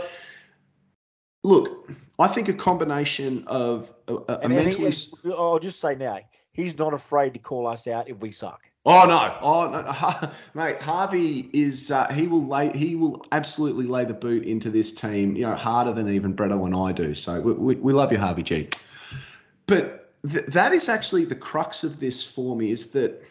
[1.43, 1.89] look,
[2.19, 4.93] I think a combination of a, a, a And, and he, mentally.
[5.23, 6.19] and I'll just say now,
[6.51, 8.61] he's not afraid to call us out if we suck.
[8.85, 9.37] Oh no!
[9.41, 10.31] Oh no,
[10.61, 10.81] mate.
[10.81, 15.37] Harvey is uh, he will lay he will absolutely lay the boot into this team.
[15.37, 17.13] You know, harder than even Bretto and I do.
[17.13, 18.69] So we, we, we love you, Harvey G.
[19.67, 23.23] But th- that is actually the crux of this for me is that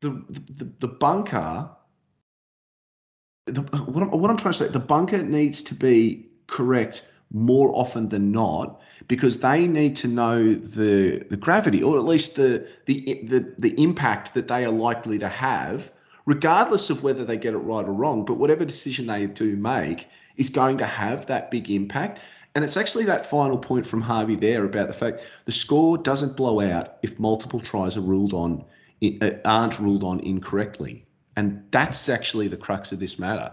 [0.00, 1.70] the the, the bunker.
[3.46, 7.70] The, what, I'm, what I'm trying to say, the bunker needs to be correct more
[7.74, 12.66] often than not because they need to know the the gravity or at least the
[12.86, 15.92] the the, the impact that they are likely to have
[16.28, 18.22] regardless of whether they get it right or wrong.
[18.22, 22.20] But whatever decision they do make is going to have that big impact.
[22.54, 26.36] And it's actually that final point from Harvey there about the fact the score doesn't
[26.36, 28.62] blow out if multiple tries are ruled on
[29.22, 31.06] uh, aren't ruled on incorrectly.
[31.36, 33.50] And that's actually the crux of this matter.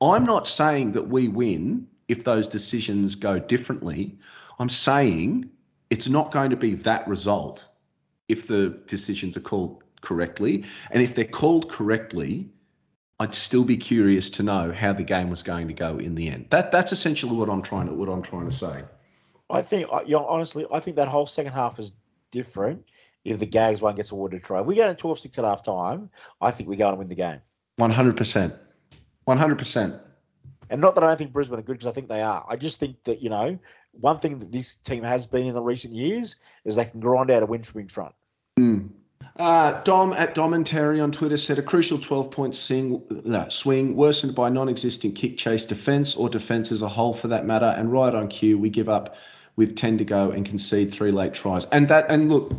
[0.00, 4.18] I'm not saying that we win if those decisions go differently.
[4.58, 5.50] I'm saying
[5.90, 7.66] it's not going to be that result
[8.28, 10.64] if the decisions are called correctly.
[10.90, 12.48] And if they're called correctly,
[13.18, 16.28] I'd still be curious to know how the game was going to go in the
[16.28, 16.46] end.
[16.50, 18.84] That that's essentially what I'm trying to what I'm trying to say.
[19.48, 21.92] I think, uh, you know, honestly, I think that whole second half is
[22.30, 22.84] different.
[23.24, 25.44] If the Gags one gets awarded a try, if we go to 12 6 at
[25.44, 27.40] half time, I think we go and win the game.
[27.80, 28.58] 100%.
[29.26, 30.00] 100%.
[30.70, 32.44] And not that I don't think Brisbane are good because I think they are.
[32.48, 33.58] I just think that, you know,
[33.92, 37.30] one thing that this team has been in the recent years is they can grind
[37.30, 38.14] out a win from in front.
[39.38, 43.48] Uh, Dom at Dom and Terry on Twitter said a crucial 12 point swing, uh,
[43.48, 47.44] swing worsened by non existent kick chase defence or defence as a whole for that
[47.44, 47.74] matter.
[47.76, 49.16] And right on cue, we give up
[49.56, 51.64] with 10 to go and concede three late tries.
[51.66, 52.50] And that, and look,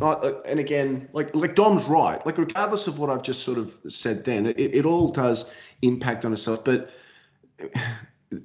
[0.44, 2.24] and again, like, like Dom's right.
[2.26, 5.52] Like, regardless of what I've just sort of said then, it, it all does
[5.82, 6.64] impact on itself.
[6.64, 6.90] But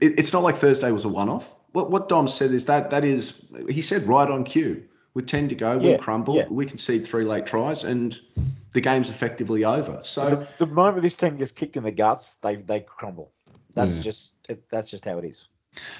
[0.02, 1.56] it's not like Thursday was a one off.
[1.74, 4.84] What, what Dom said is that that is, he said right on cue.
[5.16, 6.48] With 10 to go, we crumble, yeah.
[6.50, 8.20] we concede three late tries, and
[8.72, 10.00] the game's effectively over.
[10.02, 13.32] So, The, the moment this team gets kicked in the guts, they they crumble.
[13.76, 14.02] That's Yeah.
[14.02, 15.50] just it, that's just how it is.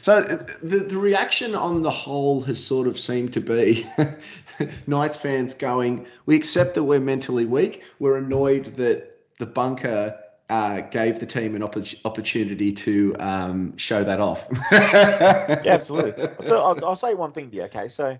[0.02, 3.86] so uh, the the reaction on the whole has sort of seemed to be
[4.88, 7.84] Knights fans going, we accept that we're mentally weak.
[8.00, 10.18] We're annoyed that the bunker
[10.54, 14.46] uh, gave the team an oppor- opportunity to um, show that off.
[14.72, 16.28] Yeah, absolutely.
[16.46, 17.64] So I'll, I'll say one thing to you.
[17.64, 18.20] Okay, so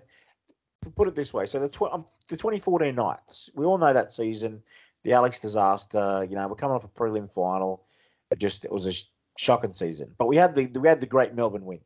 [0.96, 4.10] put it this way: so the tw- um, the 2014 Knights, we all know that
[4.10, 4.62] season,
[5.04, 6.26] the Alex disaster.
[6.28, 7.84] You know, we're coming off a prelim final.
[8.32, 9.04] It just it was a sh-
[9.38, 10.12] shocking season.
[10.18, 11.80] But we had the we had the great Melbourne win,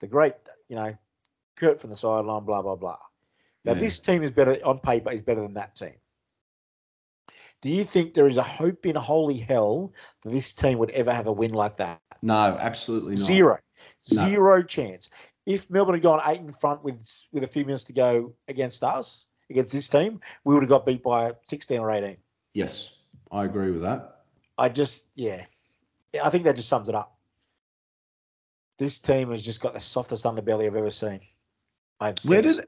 [0.00, 0.34] the great
[0.68, 0.96] you know,
[1.56, 2.98] Kurt from the sideline, blah blah blah.
[3.64, 3.78] Now Yeah.
[3.78, 5.94] this team is better on paper is better than that team.
[7.62, 9.92] Do you think there is a hope in holy hell
[10.22, 12.00] that this team would ever have a win like that?
[12.22, 13.24] no, absolutely not.
[13.24, 13.58] Zero.
[14.12, 14.28] No.
[14.28, 15.10] Zero chance.
[15.46, 17.02] If Melbourne had gone eight in front with
[17.32, 20.86] with a few minutes to go against us, against this team, we would have got
[20.86, 22.16] beat by 16 or 18.
[22.54, 22.98] Yes,
[23.30, 24.22] I agree with that.
[24.56, 25.44] I just, yeah.
[26.22, 27.16] I think that just sums it up.
[28.78, 31.20] This team has just got the softest underbelly I've ever seen.
[32.00, 32.60] I Where did,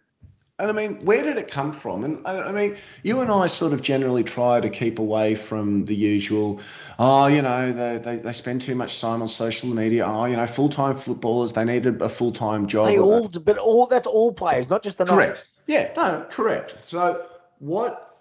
[0.62, 2.04] and I mean, where did it come from?
[2.04, 5.86] And I, I mean, you and I sort of generally try to keep away from
[5.86, 6.60] the usual.
[7.00, 10.06] Oh, you know, they, they, they spend too much time on social media.
[10.06, 12.86] Oh, you know, full time footballers they need a, full time job.
[12.86, 15.64] they all, but all that's all players, not just the Correct.
[15.66, 16.86] Yeah, no, correct.
[16.86, 17.26] So
[17.58, 18.16] what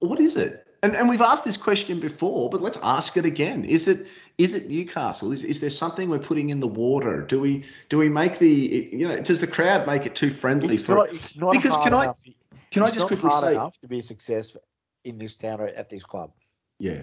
[0.00, 0.66] what is it?
[0.82, 3.64] And and we've asked this question before, but let's ask it again.
[3.64, 4.04] Is it
[4.38, 5.32] is it Newcastle?
[5.32, 7.22] Is is there something we're putting in the water?
[7.22, 10.74] Do we do we make the you know does the crowd make it too friendly
[10.74, 12.22] It's for not, it's not Because can I- enough.
[12.70, 14.56] Can I just not quickly say enough to be a success
[15.04, 16.30] in this town or at this club.
[16.78, 17.02] Yeah.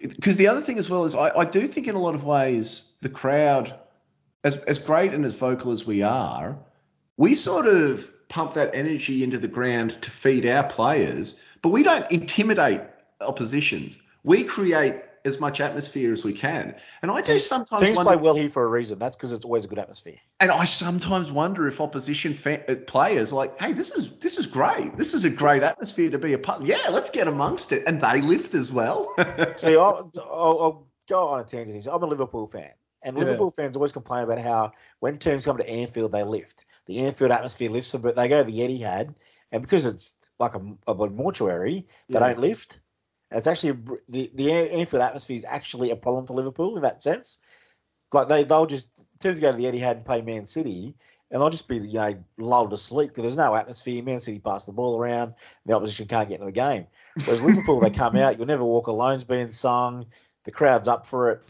[0.00, 2.24] Because the other thing as well is I, I do think in a lot of
[2.24, 3.78] ways the crowd,
[4.42, 6.58] as as great and as vocal as we are,
[7.16, 11.82] we sort of pump that energy into the ground to feed our players, but we
[11.82, 12.80] don't intimidate
[13.20, 13.98] oppositions.
[14.24, 16.74] We create as much atmosphere as we can.
[17.02, 18.98] And I do sometimes Teams wonder, play well here for a reason.
[18.98, 20.16] That's because it's always a good atmosphere.
[20.40, 24.38] and I sometimes wonder if opposition fa- uh, players are like, hey, this is this
[24.38, 24.96] is great.
[24.96, 26.62] This is a great atmosphere to be a part.
[26.64, 29.14] Yeah, let's get amongst it, and they lift as well.
[29.56, 31.86] See, I'll, I'll, I'll go on a tangent.
[31.90, 32.70] I'm a Liverpool fan,
[33.02, 33.24] and Yeah.
[33.24, 36.64] Liverpool fans always complain about how when teams come to Anfield, they lift.
[36.86, 39.14] The Anfield atmosphere lifts them, but they go to the Etihad,
[39.52, 42.26] and because it's like a, a mortuary, they Yeah.
[42.26, 42.80] don't lift.
[43.32, 46.76] And it's actually a br- the the Anfield atmosphere is actually a problem for Liverpool
[46.76, 47.38] in that sense.
[48.12, 48.88] Like they they'll just
[49.20, 50.94] teams go to the Etihad and play Man City.
[51.30, 54.02] And they'll just be, you know, lulled to sleep because there's no atmosphere.
[54.02, 55.32] Man City pass the ball around,
[55.64, 56.86] the opposition can't get into the game.
[57.24, 60.04] Whereas Liverpool, they come out, you'll never walk alone's being sung,
[60.44, 61.42] the crowd's up for it.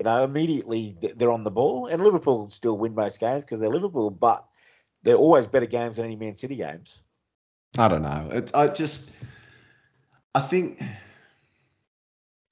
[0.00, 3.68] You know, immediately they're on the ball, and Liverpool still win most games because they're
[3.70, 4.44] Liverpool, but
[5.04, 6.98] they're always better games than any Man City games.
[7.78, 8.30] I don't know.
[8.32, 9.12] It, I just,
[10.34, 10.82] I think,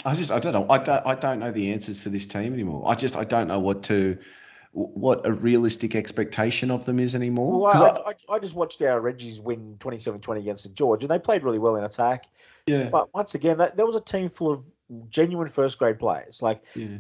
[0.09, 0.67] I just, I don't know.
[0.71, 2.83] I don't, I don't know the answers for this team anymore.
[2.87, 4.17] I just, I don't know what to,
[4.73, 7.61] what a realistic expectation of them is anymore.
[7.61, 11.19] Well, I, I, I just watched our Reggies win 27-20 against St George, and they
[11.19, 12.27] played really well in attack.
[12.67, 14.65] yeah, But once again, that, that was a team full of
[15.11, 16.41] genuine first grade players.
[16.41, 16.99] Like, yeah,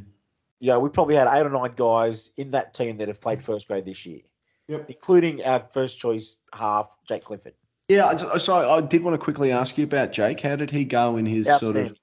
[0.60, 3.40] you know, we probably had eight or nine guys in that team that have played
[3.40, 4.20] first grade this year,
[4.66, 4.90] Yep.
[4.90, 7.54] including our first choice half, Jake Clifford.
[7.88, 8.06] yeah.
[8.06, 10.40] I So I did want to quickly ask you about Jake.
[10.40, 11.96] How did he go in his sort of?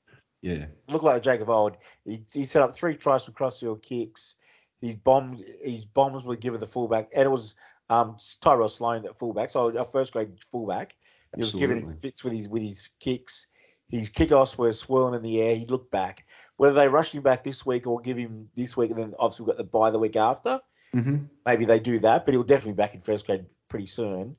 [0.46, 1.78] Yeah, Look like Jake of old.
[2.06, 4.36] He, he set up three tries from crossfield kicks.
[4.80, 7.56] His bombed his bombs were given the fullback, and it was
[7.89, 9.50] um, Tyrell Sloan that fullback.
[9.50, 10.96] So a first grade fullback.
[11.36, 13.48] He was giving fits with his with his kicks.
[13.89, 15.56] His kickoffs were swirling in the air.
[15.56, 16.28] He looked back.
[16.58, 19.46] Whether they rush him back this week or give him this week, and then obviously
[19.46, 20.62] we've got the bye the week after.
[20.93, 24.36] hmm Maybe they do that, but he'll definitely be back in first grade pretty soon.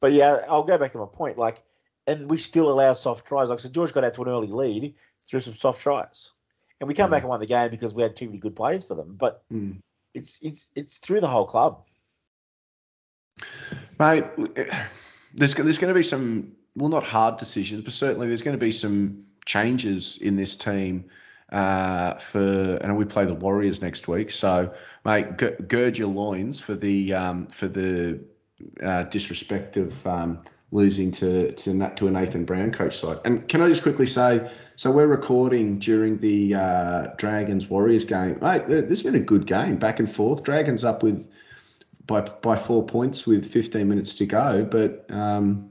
[0.00, 1.36] But yeah, I'll go back to my point.
[1.36, 1.62] Like,
[2.06, 3.50] and we still allow soft tries.
[3.50, 4.94] Like, so George got out to an early lead
[5.28, 6.32] through some soft tries,
[6.80, 7.12] and we come Mm.
[7.12, 9.14] back and won the game because we had too many good players for them.
[9.18, 9.78] But Mm.
[10.14, 11.84] it's it's it's through the whole club.
[13.98, 14.24] Mate,
[15.34, 18.64] there's there's going to be some well, not hard decisions, but certainly there's going to
[18.64, 21.04] be some changes in this team.
[21.50, 24.72] Uh, for and we play the Warriors next week, so
[25.04, 25.36] mate,
[25.68, 28.18] gird your loins for the um, for the
[28.82, 30.42] uh, disrespect of um,
[30.72, 33.18] losing to to to a Nathan Brown coach side.
[33.24, 38.38] And can I just quickly say, so we're recording during the uh, Dragons Warriors game,
[38.40, 38.66] mate.
[38.66, 40.42] This has been a good game, back and forth.
[40.42, 41.30] Dragons up with
[42.06, 44.64] by by four points with 15 minutes to go.
[44.64, 45.70] But um,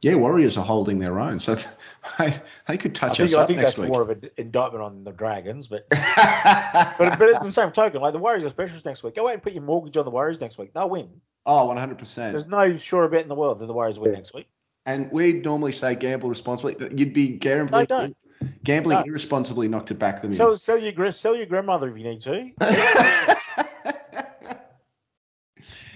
[0.00, 1.56] yeah, Warriors are holding their own, so
[2.18, 3.88] they, could I touch think us I think that's week.
[3.88, 8.12] more of an indictment on the Dragons, but but but at the same token, like
[8.12, 9.16] the Warriors are specials next week.
[9.16, 10.72] Go out and put your mortgage on the Warriors next week.
[10.72, 11.08] They'll win.
[11.46, 12.32] Oh, 100 percent.
[12.32, 14.48] There's no sure bet in the world that the Warriors win next week.
[14.84, 16.76] And we normally say gamble responsibly.
[16.96, 18.16] You'd be gambling, don't.
[18.64, 19.04] gambling No.
[19.06, 20.34] irresponsibly not to back them in.
[20.34, 22.52] Sell sell your sell your grandmother if you need to.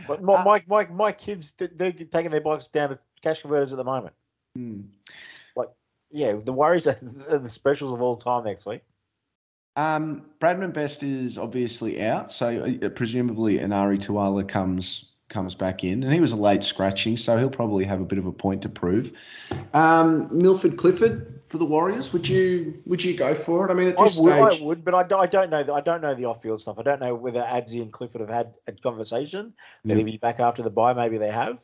[0.09, 3.73] But my, Uh, my, my, my kids, they're taking their bikes down to cash converters
[3.73, 4.13] at the moment.
[4.57, 4.81] Hmm.
[6.11, 6.95] Yeah, the Warriors are
[7.39, 8.83] the specials of all time next week.
[9.77, 16.03] Um, Bradman Best is obviously out, so uh, presumably Enari Tuala comes comes back in,
[16.03, 18.61] and he was a late scratching, so he'll probably have a bit of a point
[18.63, 19.13] to prove.
[19.73, 23.71] Um, Milford Clifford for the Warriors, would you would you go for it?
[23.71, 25.63] I mean, at I this would, stage, I would, but I, don't- I don't know.
[25.63, 26.79] The, I don't know the off-field stuff.
[26.79, 29.55] I don't know whether Adzi and Clifford have had a conversation.
[29.85, 29.97] That Yeah.
[29.97, 30.93] he'll be back after the bye.
[30.93, 31.63] Maybe they have.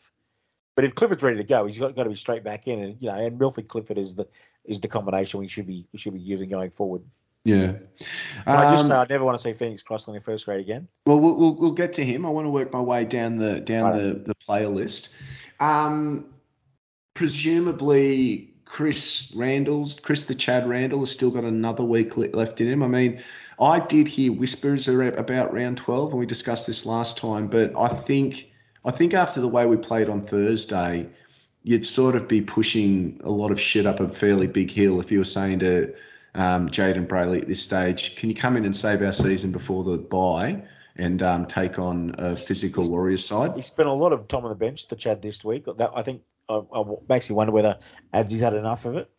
[0.77, 2.97] But if Clifford's ready to go, he's got, got to be straight back in, and
[3.01, 4.27] you know, and Milford Clifford is the
[4.65, 7.03] is the combination we should be we should be using going forward.
[7.47, 7.73] Yeah.
[8.45, 10.61] Can I just Um, say I never want to see Phoenix Crossland in first grade
[10.61, 10.89] again.
[11.07, 12.27] Well, we'll we'll, we'll get to him.
[12.27, 14.03] I want to work my way down the down Right.
[14.03, 15.11] the, the player list.
[15.61, 16.27] Um,
[17.15, 22.83] presumably, Chris Randall's Chris the Chad Randall has still got another week left in him.
[22.83, 23.23] I mean,
[23.61, 27.47] I did hear whispers about round twelve, and we discussed this last time.
[27.47, 28.51] But I think
[28.85, 31.09] I think after the way we played on Thursday,
[31.63, 35.11] you'd sort of be pushing a lot of shit up a fairly big hill if
[35.11, 35.95] you were saying to
[36.37, 39.83] um, Jayden Brailey at this stage, can you come in and save our season before
[39.85, 40.63] the bye
[40.97, 43.55] and um, take on a physical Warriors side?
[43.57, 45.65] He spent a lot of time on the bench, the Chad this week.
[45.77, 47.79] That I think I, I makes me wonder whether
[48.15, 49.11] Adzi's had enough of it,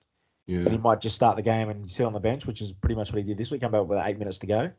[0.48, 2.96] and he might just start the game and sit on the bench, which is pretty
[2.96, 3.62] much what he did this week.
[3.62, 4.72] Come back with eight minutes to go.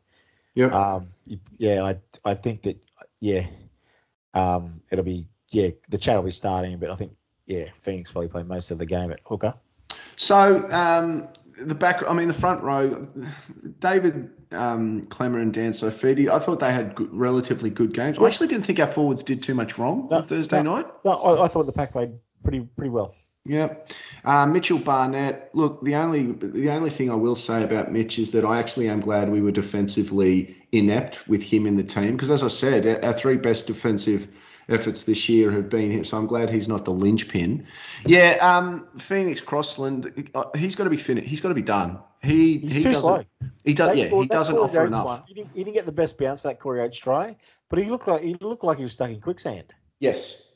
[0.55, 0.71] Yep.
[0.71, 1.09] Um,
[1.57, 2.77] yeah, I I think that
[3.19, 3.45] yeah,
[4.33, 7.13] um, it'll be yeah the Chad will be starting, but I think
[7.45, 9.53] yeah Phoenix probably play most of the game at hooker.
[10.15, 11.27] So um,
[11.59, 13.07] the back, I mean, the front row,
[13.79, 18.17] David um, Klemmer and Dan Saifiti, I thought they had good, relatively good games.
[18.17, 20.75] I actually didn't think our forwards did too much wrong No, on Thursday no.
[20.75, 20.87] night.
[21.05, 22.11] No, I, I thought the pack played
[22.43, 23.15] pretty pretty well.
[23.45, 23.73] Yeah,
[24.25, 25.49] uh, Mitchell Barnett.
[25.53, 28.89] Look, the only the only thing I will say about Mitch is that I actually
[28.89, 32.85] am glad we were defensively inept with him in the team because, as I said,
[32.85, 34.27] our, our three best defensive
[34.69, 36.03] efforts this year have been him.
[36.03, 37.65] So I'm glad he's not the linchpin.
[38.05, 40.29] Yeah, um, Phoenix Crossland.
[40.35, 41.27] uh, He's got to be finished.
[41.27, 41.99] He's got to be done.
[42.21, 43.01] He He's he too doesn't.
[43.01, 43.23] slow.
[43.63, 43.89] He does.
[43.89, 45.05] That- Yeah, he doesn't Corey offer Oates enough.
[45.05, 47.35] one, he, didn't, he didn't get the best bounce for that Corey Oates try,
[47.69, 49.73] but he looked like he looked like he was stuck in quicksand.
[49.99, 50.53] Yes.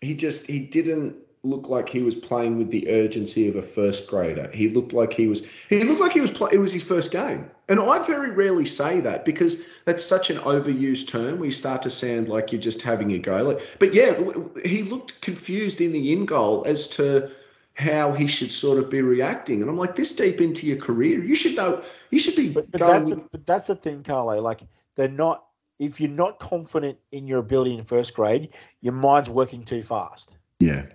[0.00, 4.08] He just he didn't look like he was playing with the urgency of a first
[4.08, 4.50] grader.
[4.52, 7.10] He looked like he was he looked like he was play, it was his first
[7.10, 7.50] game.
[7.68, 11.38] And I very rarely say that because that's such an overused term.
[11.38, 13.42] We start to sound like you're just having a go.
[13.42, 14.18] Like, but yeah,
[14.64, 17.30] he looked confused in the in goal as to
[17.74, 19.60] how he should sort of be reacting.
[19.60, 21.82] And I'm like, this deep into your career, you should know.
[22.10, 24.40] You should be But, but that's the, but that's the thing, Carlo.
[24.40, 24.62] Like
[24.96, 25.44] they're not.
[25.78, 28.48] If you're not confident in your ability in first grade,
[28.80, 30.36] your mind's working too fast.
[30.58, 30.86] yeah,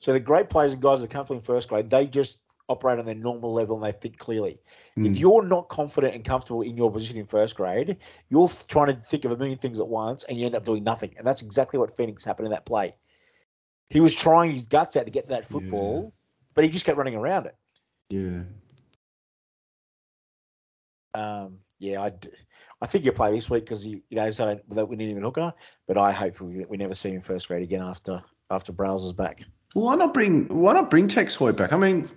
[0.00, 2.38] So the great players and guys that are comfortable in first grade, they just
[2.68, 4.58] operate on their normal level and they think clearly.
[4.96, 5.10] Mm.
[5.10, 7.96] If you're not confident and comfortable in your position in first grade,
[8.28, 10.84] you're trying to think of a million things at once and you end up doing
[10.84, 11.14] nothing.
[11.18, 12.94] And that's exactly what Phoenix happened in that play.
[13.90, 16.14] He was trying his guts out to get that football,
[16.54, 17.56] but he just kept running around it.
[18.08, 18.42] yeah.
[21.12, 22.08] Um, yeah,
[22.80, 25.16] I think you play this week because you, you know so that we need him
[25.16, 25.52] in hooker,
[25.88, 29.42] but I hope we, we never see him first grade again after after Browser's back.
[29.74, 31.72] Why not bring Why not bring Tex Hoy back?
[31.72, 32.08] I mean,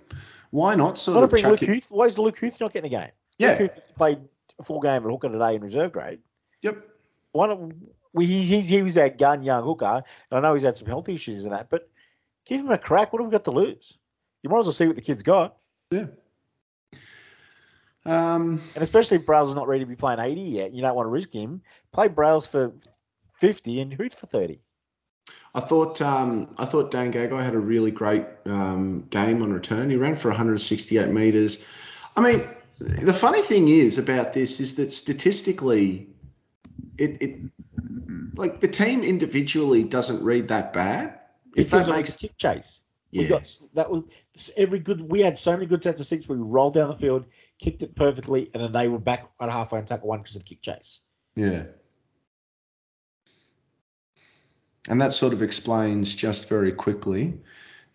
[0.50, 1.86] why not sort Why not of bring Luke it- Huth?
[1.90, 3.10] Why is Luke Huth not getting a game?
[3.38, 3.50] Yeah.
[3.58, 4.18] Luke Huth played
[4.58, 6.18] a full game at hooker today in reserve grade.
[6.62, 6.84] Yep.
[7.32, 7.74] Why don't
[8.12, 8.26] we?
[8.26, 11.08] He, he, he was our gun young hooker, and I know he's had some health
[11.08, 11.88] issues and that, but
[12.44, 13.12] give him a crack.
[13.12, 13.98] What have we got to lose?
[14.42, 15.56] You might as well see what the kid's got,
[15.90, 16.06] Yeah.
[18.06, 18.60] Um.
[18.74, 20.72] and especially if Browser's not ready to be playing eighty yet.
[20.74, 21.62] You don't want to risk him.
[21.92, 22.72] Play Browse for
[23.40, 24.60] fifty and Huth for thirty.
[25.54, 29.88] I thought um, I thought Dan Gagai had a really great um, game on return.
[29.88, 31.66] He ran for 168 meters.
[32.16, 32.48] I mean,
[32.78, 36.08] the funny thing is about this is that statistically,
[36.98, 37.38] it, it
[38.34, 41.20] like the team individually doesn't read that bad.
[41.56, 42.82] If because that makes a kick chase.
[43.12, 45.02] yeah, We got that was every good.
[45.02, 46.28] We had so many good sets of six.
[46.28, 47.26] We rolled down the field,
[47.60, 50.42] kicked it perfectly, and then they were back at halfway and tackle one because of
[50.42, 51.02] the kick chase.
[51.36, 51.62] yeah.
[54.88, 57.32] And that sort of explains just very quickly,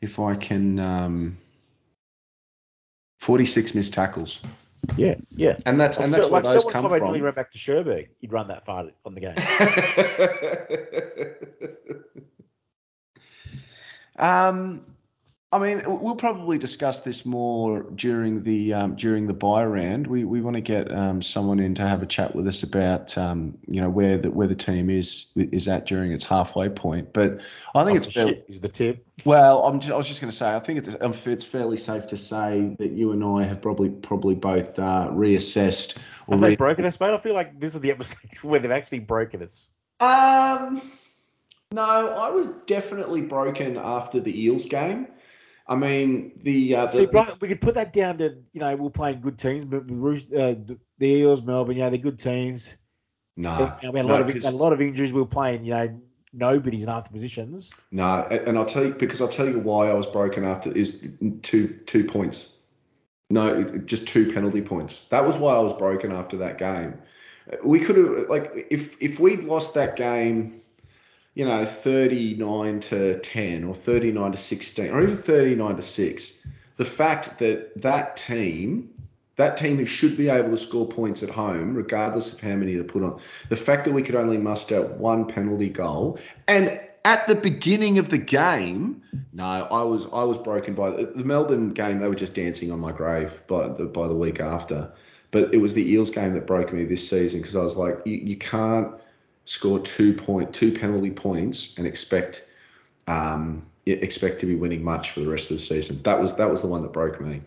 [0.01, 1.37] if I can, um,
[3.19, 4.41] 46 missed tackles,
[4.97, 5.57] Yeah, yeah.
[5.65, 7.13] and that's and that's where like those come from.
[7.13, 8.07] he ran back to Sherberg.
[8.19, 9.35] He'd run that far on the game.
[14.25, 14.85] um,
[15.51, 20.05] I mean, we'll probably discuss this more during the um, during the bye round.
[20.05, 23.17] We we want to get um, someone in to have a chat with us about
[23.17, 27.13] um, you know where the where the team is is at during its halfway point.
[27.13, 27.39] But
[27.73, 29.03] I think Oh, it's fair, is the tip.
[29.25, 29.63] well.
[29.63, 32.05] I'm just, I was just going to say I think it's um, it's fairly safe
[32.07, 35.97] to say that you and I have probably probably both uh, reassessed
[36.27, 37.09] or Have they broken us, mate?
[37.09, 39.71] I feel like this is the episode where they've actually broken us.
[39.99, 40.79] Um,
[41.71, 45.07] no, I was definitely broken after the Eels game.
[45.69, 48.75] I mean, the, uh, See, the Brian, we could put that down to you know
[48.75, 50.55] we're playing good teams, but with uh,
[50.97, 52.75] the Eels, Melbourne, yeah, they're good teams.
[53.37, 55.13] no, we had a no, lot of a lot of injuries.
[55.13, 56.01] We're playing, you know,
[56.33, 57.71] nobody's in half the positions.
[57.91, 61.07] No, and I'll tell you because I'll tell you why I was broken after is
[61.43, 62.55] two two points.
[63.29, 65.07] No, just two penalty points.
[65.09, 66.95] That was why I was broken after that game.
[67.63, 70.58] We could have like if if we'd lost that game,
[71.39, 75.77] you know, thirty nine to ten or thirty nine to sixteen or even thirty nine
[75.77, 76.45] to six.
[76.75, 78.89] The fact that that team,
[79.37, 82.75] that team who should be able to score points at home, regardless of how many
[82.75, 86.19] they put on, the fact that we could only muster one penalty goal
[86.49, 91.05] and at the beginning of the game, no, I was I was broken by the,
[91.05, 91.99] the Melbourne game.
[91.99, 94.91] They were just dancing on my grave by the by the week after.
[95.31, 97.97] But it was the Eels game that broke me this season because I was like,
[98.03, 98.91] you, you can't
[99.49, 102.47] score two point two penalty points and expect
[103.07, 105.99] um, expect to be winning much for the rest of the season.
[106.03, 107.41] That was that was the one that broke me.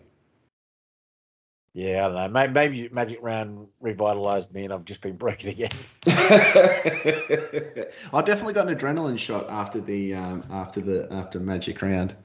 [1.73, 2.27] Yeah, I don't know.
[2.27, 5.71] Maybe, maybe Magic Round revitalized me, and I've just been broken again.
[6.05, 7.87] I
[8.23, 12.15] definitely got an adrenaline shot after the um, after the after Magic Round.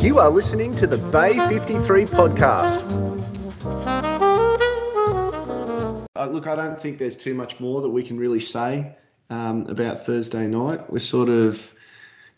[0.00, 4.15] You are listening to the Bay 53 podcast.
[6.16, 8.96] Uh, look, I don't think there's too much more that we can really say
[9.30, 10.90] um, about Thursday night.
[10.90, 11.74] We're sort of,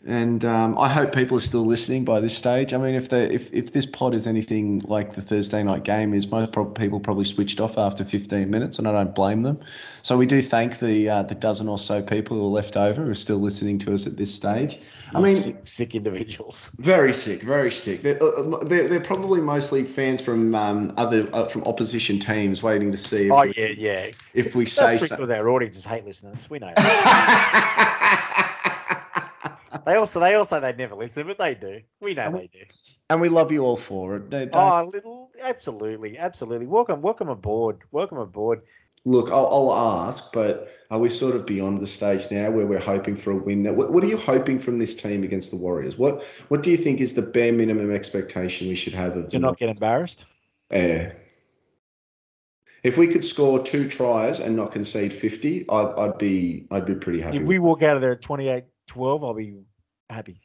[0.05, 2.73] and um, I hope people are still listening by this stage.
[2.73, 6.13] I mean, if they if, if this pod is anything like the Thursday night game
[6.13, 9.59] is, most prob- people probably switched off after 15 minutes, and I don't blame them.
[10.01, 13.03] So we do thank the uh, the dozen or so people who are left over
[13.03, 14.79] who are still listening to us at this stage.
[15.13, 16.71] I mean, sick, sick individuals.
[16.77, 18.01] very sick, very sick.
[18.03, 22.91] They're, uh, they're, they're probably mostly fans from um, other uh, from opposition teams waiting
[22.91, 24.11] to see if, Oh we, yeah, yeah.
[24.33, 25.15] if we say That's so.
[25.17, 26.49] because our audiences hate listeners.
[26.49, 26.73] We know.
[29.89, 31.81] They also they also they never listen, but they do.
[31.99, 32.59] We know they do.
[33.09, 34.29] and we love you all for it.
[34.29, 36.67] They don't- Oh, little, absolutely, absolutely.
[36.67, 37.79] Welcome, welcome aboard.
[37.91, 38.61] Welcome aboard.
[39.05, 39.73] Look, I'll, I'll
[40.05, 43.35] ask, but are we sort of beyond the stage now where we're hoping for a
[43.35, 43.63] win?
[43.75, 45.97] What, what are you hoping from this team against the Warriors?
[45.97, 49.31] What What do you think is the bare minimum expectation we should have of To
[49.31, 49.41] them?
[49.41, 50.25] not get embarrassed.
[50.69, 51.09] Eh.
[52.83, 56.93] if we could score two tries and not concede fifty, I'd, I'd be I'd be
[56.93, 57.37] pretty happy.
[57.37, 58.63] If we walk out of there at 28-12,
[59.23, 59.55] I'll be
[60.09, 60.41] happy.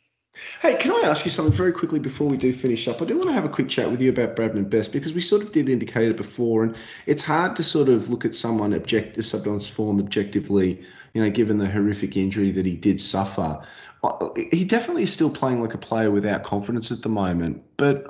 [0.62, 3.00] Hey, can I ask you something very quickly before we do finish up?
[3.00, 5.20] I do want to have a quick chat with you about Bradman Best because we
[5.20, 8.72] sort of did indicate it before, and it's hard to sort of look at someone
[8.72, 13.64] objective, someone's form objectively, you know, given the horrific injury that he did suffer.
[14.02, 18.04] Uh, He definitely is still playing like a player without confidence at the moment, but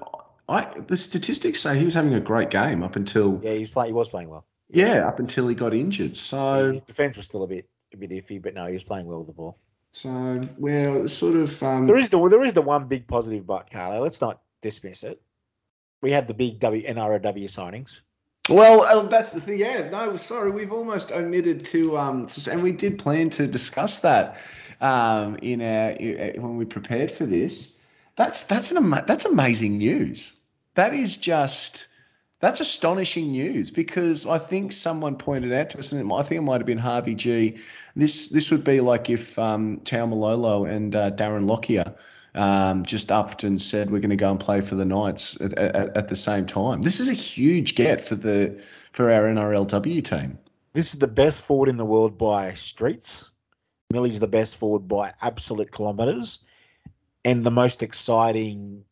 [0.49, 3.89] I the statistics say he was having a great game up until Yeah, he's playing.
[3.89, 4.47] He was playing well.
[4.71, 6.17] yeah, up until he got injured.
[6.17, 9.07] So His defense was still a bit a bit iffy, but no, he was playing
[9.07, 9.59] well with the ball.
[9.95, 13.71] So well, sort of um, There is the there is the one big positive, but
[13.71, 15.23] Carlo, let's not dismiss it.
[16.03, 18.03] We had the big W NRLW signings.
[18.49, 19.61] Well, uh, that's the thing.
[19.61, 24.37] Yeah, no, sorry, we've almost omitted to, um, and we did plan to discuss that
[24.81, 25.93] um, in our
[26.41, 27.81] when we prepared for this.
[28.17, 30.33] That's that's an that's amazing news.
[30.75, 31.87] That is just
[32.45, 36.43] that's astonishing news because I think someone pointed out to us, and I think it
[36.43, 37.57] might have been Harvey G.
[37.97, 41.95] This this would be like if um, Tao Malolo and uh, Darren Lockyer
[42.35, 45.55] um, just upped and said we're going to go and play for the Knights at,
[45.55, 46.83] at, at the same time.
[46.83, 48.61] This is a huge get for the
[48.93, 50.39] for our NRLW team.
[50.73, 53.31] This is the best forward in the world by streets.
[53.91, 56.41] Millie's the best forward by absolute kilometres,
[57.25, 58.85] and the most exciting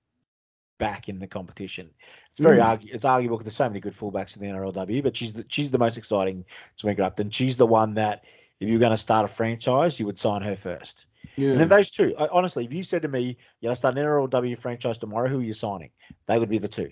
[0.82, 1.88] back in the competition.
[2.30, 2.80] It's very Mm.
[2.80, 5.44] argu- it's arguable because there's so many good fullbacks in the NRLW, but she's the,
[5.48, 6.44] she's the most exciting
[6.78, 7.20] to make it up.
[7.20, 8.24] And she's the one that
[8.58, 11.06] if you're going to start a franchise, you would sign her first.
[11.36, 11.52] Yeah.
[11.52, 14.04] And then those two, I, honestly, if you said to me, "You know, start an
[14.04, 15.90] NRLW franchise tomorrow," who are you signing?
[16.26, 16.90] They would be the two.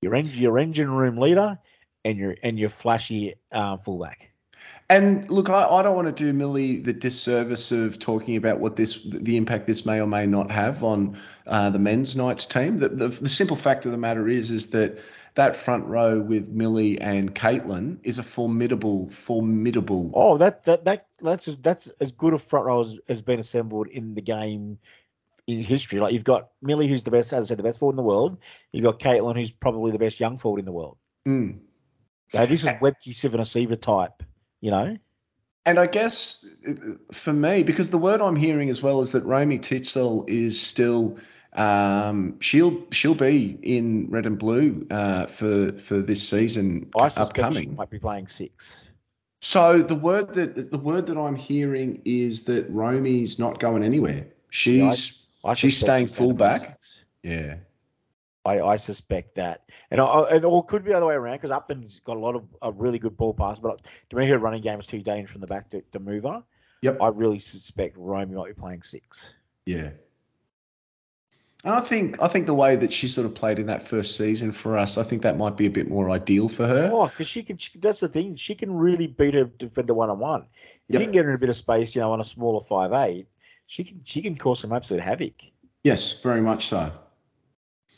[0.00, 1.58] Your en- your engine room leader
[2.06, 4.27] and your and your flashy uh, fullback.
[4.90, 8.76] And look, I, I don't want to do Millie the disservice of talking about what
[8.76, 12.78] this the impact this may or may not have on uh, the men's Knights team.
[12.78, 14.98] The, the the simple fact of the matter is is that
[15.34, 20.10] that front row with Millie and Caitlin is a formidable, formidable.
[20.14, 23.38] Oh, that that that that's as, that's as good a front row as has been
[23.38, 24.78] assembled in the game
[25.46, 26.00] in history.
[26.00, 28.02] Like you've got Millie, who's the best, as I said, the best forward in the
[28.02, 28.38] world.
[28.72, 30.96] You've got Caitlin, who's probably the best young forward in the world.
[31.26, 31.58] Mm.
[32.32, 34.22] So this is Webcke Civoniceva type,
[34.60, 34.96] you know.
[35.66, 36.46] And I guess
[37.12, 41.18] for me, because the word I'm hearing as well is that Romy Teitzel is still
[41.54, 47.76] um, she'll she'll be in red and blue uh, for for this season I upcoming.
[47.76, 48.88] might be playing six.
[49.40, 54.26] So the word that the word that I'm hearing is that Romy's not going anywhere.
[54.50, 56.80] She's I She's staying fullback?
[57.22, 57.56] Yeah.
[58.48, 61.36] I, I suspect that, and I, and or it could be the other way around
[61.36, 63.76] because Upton's got a lot of a really good ball pass, but uh,
[64.10, 66.42] to me, her running game is too dangerous from the back to, to move her.
[66.82, 66.98] Yep.
[67.00, 69.34] I really suspect Romy might be playing six.
[69.66, 69.90] Yeah.
[71.64, 74.16] And I think I think the way that she sort of played in that first
[74.16, 76.88] season for us, I think that might be a bit more ideal for her.
[76.92, 77.58] Oh, because she can.
[77.58, 78.36] She, that's the thing.
[78.36, 80.46] She can really beat a defender one on one.
[80.86, 82.92] You can get her in a bit of space, you know, on a smaller five
[82.92, 83.26] eight,
[83.66, 84.00] she can.
[84.04, 85.34] She can cause some absolute havoc.
[85.82, 86.92] Yes, very much so.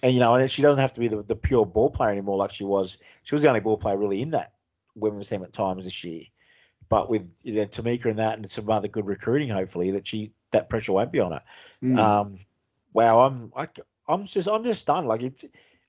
[0.02, 2.38] And you know, and she doesn't have to be the, the pure ball player anymore
[2.38, 2.98] like she was.
[3.22, 4.52] She was the only ball player really in that
[4.94, 6.22] women's team at times this year.
[6.88, 10.32] But with you know, Tamika and that, and some other good recruiting, hopefully that she
[10.50, 11.42] that pressure won't be on her.
[11.82, 11.98] Mm.
[11.98, 12.38] Um,
[12.92, 13.68] wow, I'm I,
[14.08, 15.06] am just I'm just stunned.
[15.06, 15.44] Like it's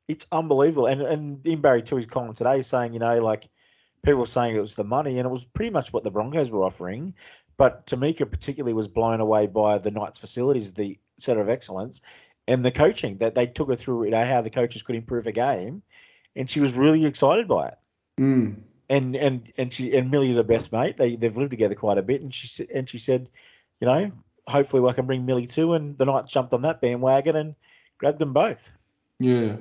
[0.07, 0.87] it's unbelievable.
[0.87, 3.49] And and in Barry too, his column today saying you know like
[4.03, 6.63] people saying it was the money, and it was pretty much what the Broncos were
[6.63, 7.13] offering.
[7.57, 12.01] But Tamika particularly was blown away by the Knights facilities, the centre of excellence,
[12.47, 14.05] and the coaching that they took her through.
[14.05, 15.81] You know how the coaches could improve a game,
[16.35, 17.77] and she was really excited by it.
[18.19, 18.55] Mm.
[18.89, 20.97] And and and she and Millie's her best mate.
[20.97, 23.29] They they've lived together quite a bit, and she said and she said,
[23.79, 24.11] you know,
[24.47, 25.73] hopefully I can bring Millie too.
[25.73, 27.55] And the Knights jumped on that bandwagon and
[27.97, 28.71] grabbed them both.
[29.19, 29.55] Yeah.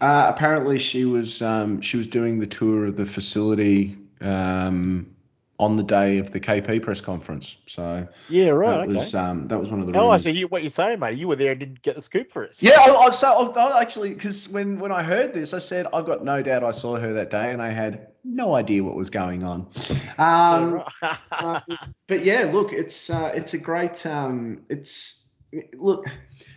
[0.00, 5.13] Uh, apparently, she was um, she was doing the tour of the facility um,
[5.58, 7.56] on the day of the KP press conference.
[7.66, 8.78] So Yeah, right.
[8.78, 8.94] that okay.
[8.94, 9.98] was um, that was one of the.
[9.98, 11.16] Oh, I see you, what you're saying, mate.
[11.16, 12.62] You were there and didn't get the scoop for us.
[12.62, 15.86] Yeah, I, I, so I, I actually because when when I heard this, I said
[15.92, 18.96] I've got no doubt I saw her that day, and I had no idea what
[18.96, 19.66] was going on.
[20.16, 20.84] Um,
[21.32, 21.60] uh,
[22.06, 25.34] but yeah, look, it's uh, it's a great um, it's
[25.76, 26.06] look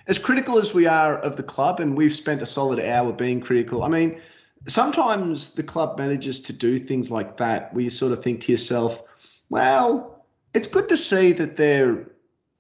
[0.07, 3.41] as critical as we are of the club, and we've spent a solid hour being
[3.41, 3.83] critical.
[3.83, 4.21] I mean,
[4.67, 8.51] sometimes the club manages to do things like that, where you sort of think to
[8.51, 9.03] yourself,
[9.49, 12.11] well, it's good to see that they're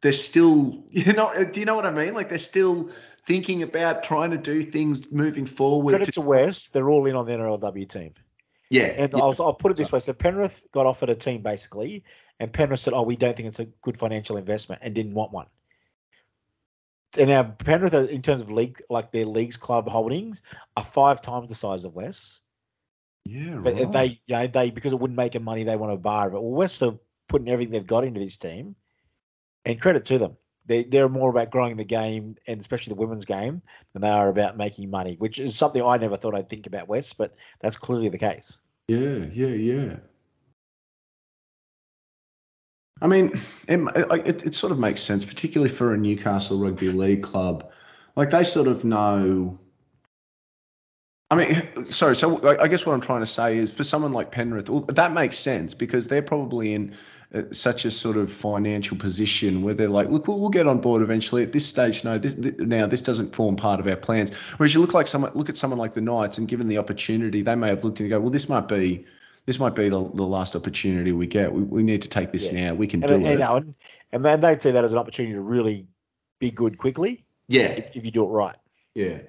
[0.01, 2.13] they're still you know do you know what I mean?
[2.13, 2.89] Like they're still
[3.25, 5.91] thinking about trying to do things moving forward.
[5.91, 8.13] Credit to- to West, they're all in on the NRLW team.
[8.69, 9.19] yeah, And yeah.
[9.19, 12.03] I'll, I'll put it this way: so Penrith got offered a team basically,
[12.39, 15.31] and Penrith said, "Oh, we don't think it's a good financial investment," and didn't want
[15.31, 15.47] one.
[17.17, 20.41] And now Penrith, are- in terms of league, like their leagues club holdings,
[20.75, 22.41] are five times the size of West.
[23.25, 23.91] yeah, But right.
[23.91, 26.33] they, you know, they because it wouldn't make them money, they want to bar of
[26.33, 26.41] it.
[26.41, 28.75] Well, West are putting everything they've got into this team,
[29.65, 30.37] and credit to them.
[30.65, 33.61] They they're more about growing the game and especially the women's game
[33.93, 36.87] than they are about making money, which is something I never thought I'd think about
[36.89, 38.59] West, but that's clearly the case.
[38.87, 39.95] Yeah, yeah, yeah.
[43.01, 43.31] I mean,
[43.67, 43.79] it,
[44.25, 47.69] it, it sort of makes sense, particularly for a Newcastle Rugby League club.
[48.15, 49.59] Like they sort of know.
[51.29, 52.15] I mean, sorry.
[52.15, 55.11] So I guess what I'm trying to say is, for someone like Penrith, well, that
[55.13, 56.95] makes sense because they're probably in
[57.33, 60.79] uh, such a sort of financial position where they're like, look, we'll, we'll get on
[60.79, 61.43] board eventually.
[61.43, 64.33] At this stage, no, this, th- now this doesn't form part of our plans.
[64.55, 67.41] Whereas you look like someone, look at someone like the Knights, and given the opportunity,
[67.41, 69.05] they may have looked and go, well, this might be,
[69.47, 71.51] this might be the, the last opportunity we get.
[71.51, 72.67] We, we need to take this Yeah.
[72.69, 72.73] now.
[72.75, 73.31] We can And, do and, it.
[73.31, 73.73] you know, and,
[74.11, 75.87] and then they'd see that as an opportunity to really
[76.39, 78.55] be good quickly yeah, if, if you do it right.
[78.93, 79.19] yeah.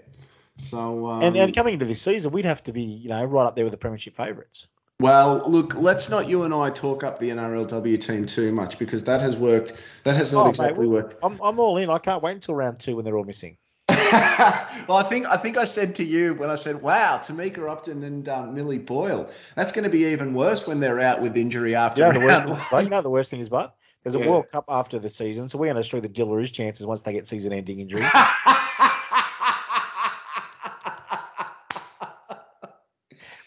[0.57, 3.47] So um, and and coming into this season, we'd have to be you know right
[3.47, 4.67] up there with the premiership favourites.
[4.99, 9.05] Well, look, let's not you and I talk up the NRLW team too much because
[9.05, 9.75] that has worked.
[10.03, 11.15] That has not Oh, exactly we- worked.
[11.23, 11.89] I'm I'm all in.
[11.89, 13.57] I can't wait until round two when they're all missing.
[14.89, 18.03] Well, I think I think I said to you when I said, "Wow, Tamika Upton
[18.05, 21.75] and um, Millie Boyle, that's going to be even worse when they're out with injury
[21.75, 23.75] after." You know the worst thing, is, one." you know the worst thing is, but
[24.03, 24.31] there's a Yeah.
[24.31, 27.13] World Cup after the season, so we're going to destroy the Jillaroos' chances once they
[27.13, 28.11] get season-ending injuries.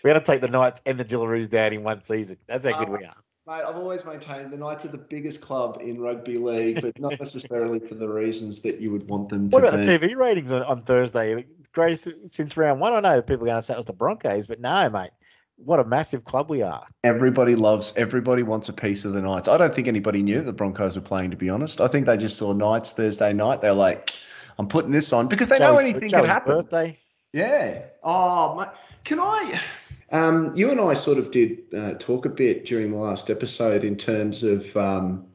[0.03, 2.37] we're going to take the Knights and the Jillaroos down in one season.
[2.45, 3.15] That's how good we are.
[3.51, 7.11] Mate, I've always maintained the Knights are the biggest club in rugby league, but not
[7.19, 9.85] necessarily for the reasons that you would want them to What about be.
[9.85, 11.45] the TV ratings on, on Thursday?
[11.73, 12.93] Greatest since round one.
[12.93, 15.09] I know people are going to say it was the Broncos, but no, mate.
[15.57, 16.87] What a massive club we are.
[17.03, 19.49] Everybody loves, everybody wants a piece of the Knights.
[19.49, 21.81] I don't think anybody knew the Broncos were playing, to be honest.
[21.81, 23.59] I think they just saw Knights Thursday night.
[23.59, 24.13] They're like,
[24.59, 26.53] I'm putting this on because they know anything Joey's can happen.
[26.53, 26.97] Birthday.
[27.33, 27.81] Yeah.
[28.01, 28.69] Oh, mate.
[29.03, 29.59] Can I?
[30.11, 33.83] Um, you and I sort of did uh, talk a bit during the last episode
[33.83, 35.25] in terms of um,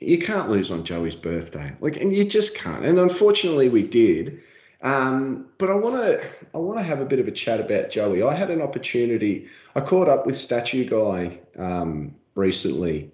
[0.00, 2.84] you can't lose on Joey's birthday, like, and you just can't.
[2.84, 4.40] And unfortunately, we did.
[4.82, 6.22] Um, but I want to
[6.54, 8.22] I want to have a bit of a chat about Joey.
[8.22, 9.46] I had an opportunity.
[9.74, 13.10] I caught up with Statue Guy um, recently,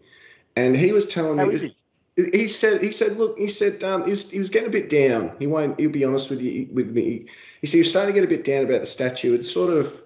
[0.57, 1.77] and he was telling How me is he?
[2.17, 4.91] he said he said look he said um, he was he was getting a bit
[4.91, 7.25] down he won't he'll be honest with you with me
[7.61, 9.73] he said he was starting to get a bit down about the statue it sort
[9.73, 10.03] of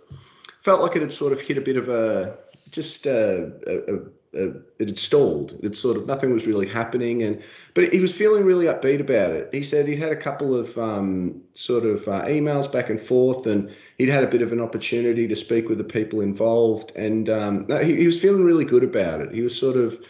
[0.64, 2.36] felt like it had sort of hit a bit of a
[2.70, 3.96] just uh, a, a,
[4.34, 4.46] a,
[4.78, 5.56] it had stalled.
[5.62, 7.40] It sort of nothing was really happening, and
[7.74, 9.50] but he was feeling really upbeat about it.
[9.52, 13.46] He said he'd had a couple of um, sort of uh, emails back and forth,
[13.46, 17.28] and he'd had a bit of an opportunity to speak with the people involved, and
[17.28, 19.32] um, he, he was feeling really good about it.
[19.32, 20.02] He was sort of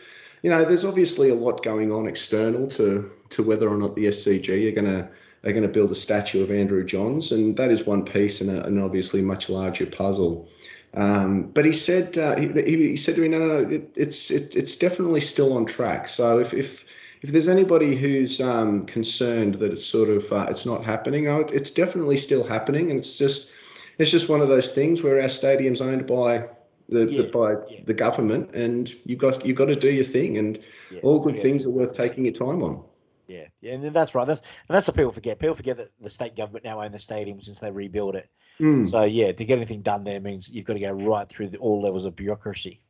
[0.43, 4.05] you know, there's obviously a lot going on external to to whether or not the
[4.05, 5.09] SCG are going to
[5.45, 8.49] are going to build a statue of Andrew Johns, and that is one piece in
[8.49, 10.49] an obviously much larger puzzle.
[10.95, 14.31] Um, but he said uh, he, he, said to me, no, no, no it, it's
[14.31, 16.09] it, it's definitely still on track.
[16.09, 16.85] So if if
[17.23, 21.41] if there's anybody who's um, concerned that it's sort of uh, it's not happening, oh,
[21.53, 23.51] it's definitely still happening, and it's just
[23.99, 26.47] it's just one of those things where our stadium's owned by
[26.89, 27.81] the, yeah, the by yeah.
[27.85, 30.59] the government, and you got you got to do your thing, and
[30.91, 32.85] yeah, all good things are worth taking your time on.
[33.27, 34.27] Yeah, yeah, and that's right.
[34.27, 35.39] That's and that's what people forget.
[35.39, 38.29] People forget that the state government now own the stadium since they rebuilt it.
[38.61, 38.89] Mm.
[38.89, 41.59] So yeah, to get anything done there means you've got to go right through the,
[41.59, 42.81] all levels of bureaucracy.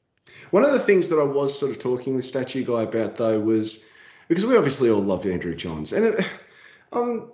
[0.51, 3.41] One of the things that I was sort of talking with Statue Guy about though
[3.41, 3.89] was
[4.29, 6.27] because we obviously all loved Andrew Johns, and it,
[6.93, 7.33] um,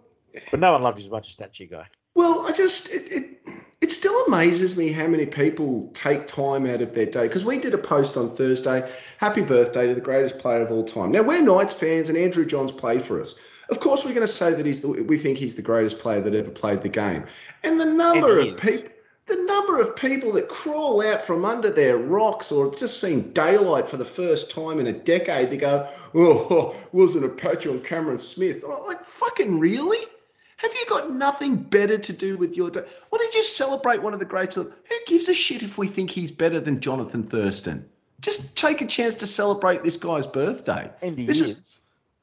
[0.50, 1.86] but no one loved you as much as Statue Guy.
[2.14, 3.40] Well, I just it, it
[3.80, 7.58] it still amazes me how many people take time out of their day because we
[7.58, 8.90] did a post on Thursday.
[9.16, 11.12] Happy birthday to the greatest player of all time.
[11.12, 13.40] Now we're Knights fans, and Andrew Johns played for us.
[13.70, 16.20] Of course, we're going to say that he's the, we think he's the greatest player
[16.20, 17.24] that ever played the game.
[17.62, 18.90] And the number of people,
[19.26, 23.88] the number of people that crawl out from under their rocks or just seen daylight
[23.88, 28.18] for the first time in a decade to go, oh, wasn't a patch on Cameron
[28.18, 28.64] Smith.
[28.64, 30.04] I'm like, fucking really?
[30.60, 32.84] Have you got nothing better to do with your day?
[33.08, 34.56] Why don't you celebrate one of the greats?
[34.56, 34.70] Who
[35.06, 37.88] gives a shit if we think he's better than Johnathan Thurston?
[38.20, 40.90] Just take a chance to celebrate this guy's birthday.
[41.00, 41.50] And he this is.
[41.50, 41.80] is.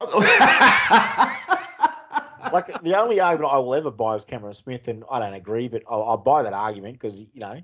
[2.52, 5.66] like the only argument I will ever buy is Cameron Smith, and I don't agree,
[5.66, 7.60] but I'll, I'll buy that argument because you know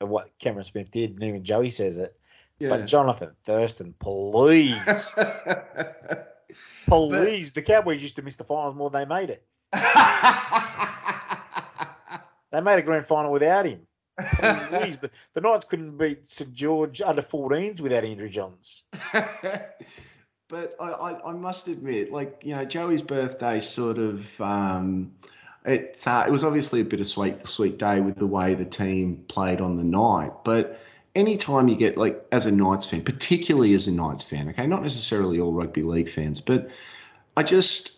[0.00, 2.18] of what Cameron Smith did, and even Joey says it.
[2.58, 2.70] Yeah.
[2.70, 4.72] But Johnathan Thurston, please,
[6.86, 9.44] please, but, the Cowboys used to miss the finals more than they made it.
[12.52, 13.86] they made a grand final without him.
[14.40, 18.84] The, the Knights couldn't beat St George under 14s without Andrew Johns.
[19.12, 25.12] but I, I, I, must admit, like you know, Joey's birthday sort of um,
[25.66, 28.64] it uh, it was obviously a bit of sweet sweet day with the way the
[28.64, 30.80] team played on the night, but.
[31.14, 34.82] Anytime you get like as a Knights fan, particularly as a Knights fan, okay, not
[34.82, 36.68] necessarily all rugby league fans, but
[37.38, 37.95] I just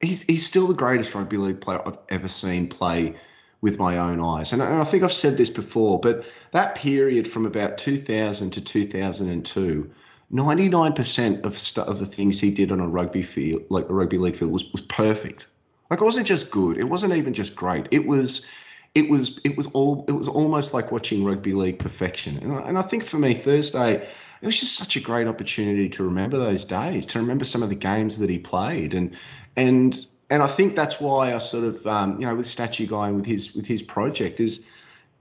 [0.00, 3.14] he's he's still the greatest rugby league player I've ever seen play
[3.60, 4.52] with my own eyes.
[4.52, 8.60] And, and I think I've said this before, but that period from about 2000 to
[8.60, 9.90] 2002,
[10.32, 14.16] 99% of st- of the things he did on a rugby field, like a rugby
[14.16, 15.46] league field, was, was perfect.
[15.90, 16.78] Like it wasn't just good.
[16.78, 17.86] It wasn't even just great.
[17.90, 18.46] It was,
[18.94, 20.04] it was, it was all.
[20.08, 22.38] It was almost like watching rugby league perfection.
[22.38, 23.96] And, and I think for me, Thursday,
[24.40, 27.68] it was just such a great opportunity to remember those days, to remember some of
[27.68, 29.14] the games that he played, and
[29.56, 33.08] and and I think that's why I sort of um, you know with Statue Guy
[33.08, 34.66] and with his with his project is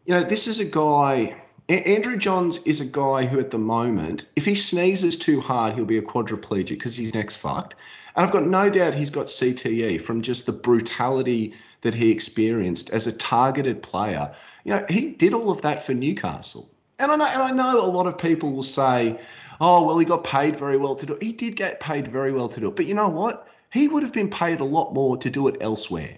[0.06, 1.42] you know this is a guy.
[1.68, 5.86] Andrew Johns is a guy who, at the moment, if he sneezes too hard, he'll
[5.86, 7.76] be a quadriplegic because his neck's fucked.
[8.16, 12.90] And I've got no doubt he's got CTE from just the brutality that he experienced
[12.90, 14.34] as a targeted player.
[14.64, 16.72] You know, he did all of that for Newcastle.
[16.98, 19.20] And I know, and I know a lot of people will say,
[19.62, 22.34] "Oh, well, he got paid very well to do it." He did get paid very
[22.34, 23.48] well to do it, but you know what?
[23.72, 26.18] He would have been paid a lot more to do it elsewhere.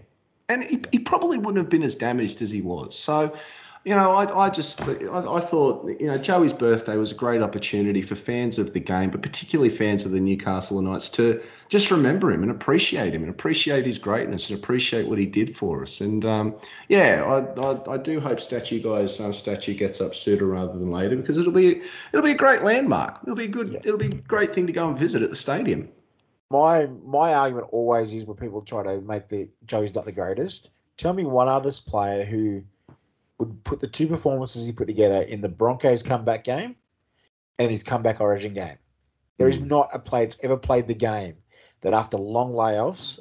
[0.49, 2.97] And he, he probably wouldn't have been as damaged as he was.
[2.97, 3.35] So,
[3.83, 7.41] you know, I, I just I, I, thought you know Joey's birthday was a great
[7.41, 11.89] opportunity for fans of the game, but particularly fans of the Newcastle Knights to just
[11.89, 15.81] remember him and appreciate him and appreciate his greatness and appreciate what he did for
[15.81, 15.99] us.
[15.99, 16.53] And um,
[16.89, 20.91] yeah, I, I, I, do hope Statue Guy's um, statue gets up sooner rather than
[20.91, 23.19] later because it'll be it'll be a great landmark.
[23.23, 23.69] It'll be a good.
[23.69, 23.79] Yeah.
[23.83, 25.89] It'll be a great thing to go and visit at the stadium
[26.51, 30.69] my my argument always is when people try to make the Joey's not the greatest.
[30.97, 32.63] Tell me one other player who
[33.39, 36.75] would put the two performances he put together in the Broncos comeback game
[37.57, 38.77] and his comeback Origin game.
[39.37, 39.67] There is hmm.
[39.67, 41.37] not a player that's ever played the game
[41.79, 43.19] that after long layoffs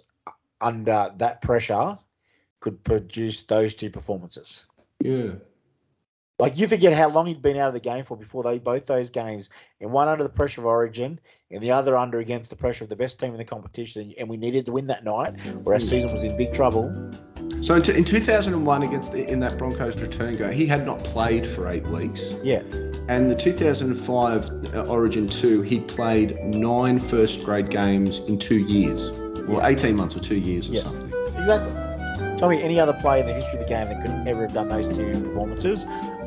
[0.61, 1.98] under that pressure
[2.59, 4.66] could produce those two performances.
[5.02, 5.35] Yeah.
[6.40, 8.86] Like you forget how long he'd been out of the game for before they both
[8.86, 9.50] those games,
[9.80, 12.90] and one under the pressure of Origin, and the other under against the pressure of
[12.90, 15.34] the best team in the competition, and we needed to win that night,
[15.64, 17.12] or our season was in big trouble.
[17.62, 21.44] So in, in 2001 against the, in that Broncos return game, he had not played
[21.44, 22.32] for eight weeks.
[22.42, 22.62] Yeah.
[23.08, 29.10] And the 2005 uh, Origin 2, he played nine first grade games in two years,
[29.10, 29.66] or yeah.
[29.66, 30.80] 18 months or two years or yeah.
[30.80, 31.12] something.
[31.36, 31.90] Exactly.
[32.38, 34.54] Tell me any other player in the history of the game that could ever have
[34.54, 35.84] done those two performances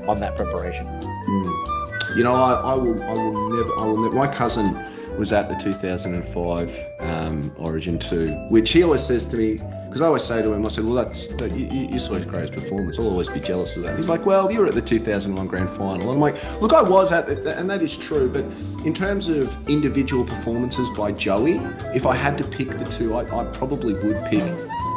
[0.08, 0.86] on that preparation.
[0.88, 2.18] Mm.
[2.18, 4.16] You know, I, I will, I will never, I will never.
[4.16, 4.78] My cousin
[5.18, 9.54] was at the 2005 um, Origin 2, which he always says to me,
[9.86, 12.26] because I always say to him, I said, well, that's that, you, you saw his
[12.26, 12.98] greatest performance.
[12.98, 13.96] I'll always be jealous of that.
[13.96, 16.10] He's like, well, you were at the 2001 Grand Final.
[16.10, 18.28] I'm like, look, I was at that, and that is true.
[18.28, 18.44] But
[18.86, 21.58] in terms of individual performances by Joey,
[21.94, 24.42] if I had to pick the two, I, I probably would pick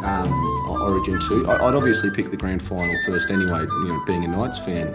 [0.06, 0.32] um,
[0.70, 1.50] Origin 2.
[1.50, 4.92] I, would obviously pick the Grand Final first anyway, you know, being a Knights fan.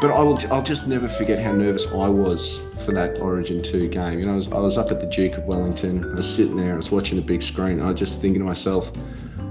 [0.00, 3.88] But I will, I'll just never forget how nervous I was for that Origin 2
[3.88, 4.18] game.
[4.18, 6.04] You know, I was, I was up at the Duke of Wellington.
[6.04, 7.80] I was sitting there, I was watching a big screen.
[7.80, 8.92] I was just thinking to myself,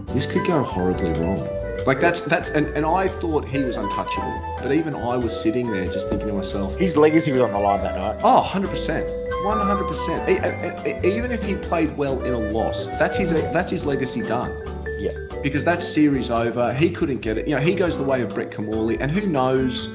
[0.07, 1.47] this could go horribly wrong.
[1.85, 4.57] Like that's that's and, and I thought he was untouchable.
[4.61, 7.59] But even I was sitting there just thinking to myself, his legacy was on the
[7.59, 8.19] line that night.
[8.25, 9.26] Oh, 100%.
[9.43, 11.05] 100%.
[11.05, 14.51] Even if he played well in a loss, that's his that's his legacy done.
[14.99, 15.11] Yeah.
[15.43, 16.73] Because that series over.
[16.73, 17.47] He couldn't get it.
[17.47, 19.87] You know, he goes the way of Brett Kimmorley, and who knows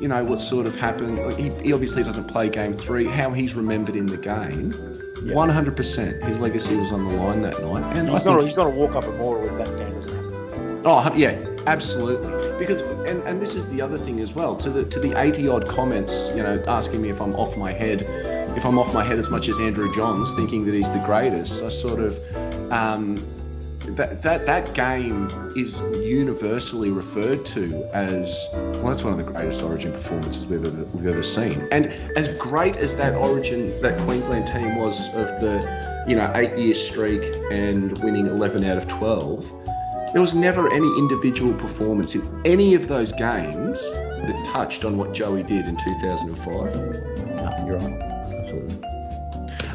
[0.00, 1.18] you know, what sort of happened.
[1.38, 3.06] He, he obviously doesn't play game three.
[3.06, 4.72] How he's remembered in the game,
[5.32, 7.96] one hundred percent, his legacy was on the line that night.
[7.96, 10.86] And he's got, he's got to walk up a more with that game, doesn't?
[10.86, 12.32] Oh yeah, absolutely.
[12.58, 14.56] Because and, and this is the other thing as well.
[14.56, 17.72] To the to the eighty odd comments, you know, asking me if I'm off my
[17.72, 18.02] head,
[18.56, 21.62] if I'm off my head as much as Andrew Johns, thinking that he's the greatest.
[21.62, 22.72] I sort of.
[22.72, 23.24] Um,
[23.90, 28.88] that, that that game is universally referred to as well.
[28.88, 31.68] That's one of the greatest Origin performances we've ever we've ever seen.
[31.70, 36.58] And as great as that Origin that Queensland team was of the you know eight
[36.58, 37.22] year streak
[37.52, 39.48] and winning eleven out of twelve,
[40.12, 45.14] there was never any individual performance in any of those games that touched on what
[45.14, 46.74] Joey did in 2005.
[47.36, 48.15] No, you're right.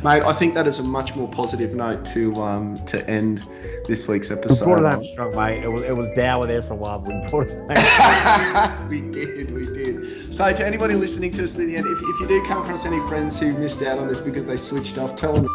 [0.04, 3.48] Mate, I think that is a much more positive note to um, to end
[3.88, 4.66] this week's episode.
[4.66, 5.64] We brought it home strong, mate.
[5.64, 7.02] It was it was dour there for a while.
[7.02, 10.34] We brought it we did, we did.
[10.34, 12.86] So to anybody listening to us at the end, if, if you do come across
[12.86, 15.46] any friends who missed out on this because they switched off, tell them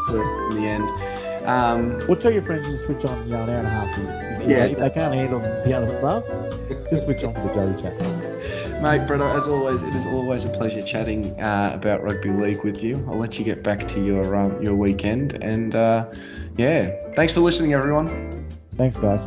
[0.50, 1.46] in the end.
[1.46, 4.42] Um, we'll tell your friends to switch on you know, an hour and a half.
[4.42, 4.64] If, yeah.
[4.64, 6.24] If they can't handle the other stuff,
[6.88, 8.25] just switch on for the Joey chat.
[8.86, 12.84] Mate, Brett, as always, it is always a pleasure chatting uh, about rugby league with
[12.84, 13.04] you.
[13.08, 16.06] I'll let you get back to your um, your weekend, and uh,
[16.56, 18.46] yeah, thanks for listening, everyone.
[18.76, 19.26] Thanks, guys.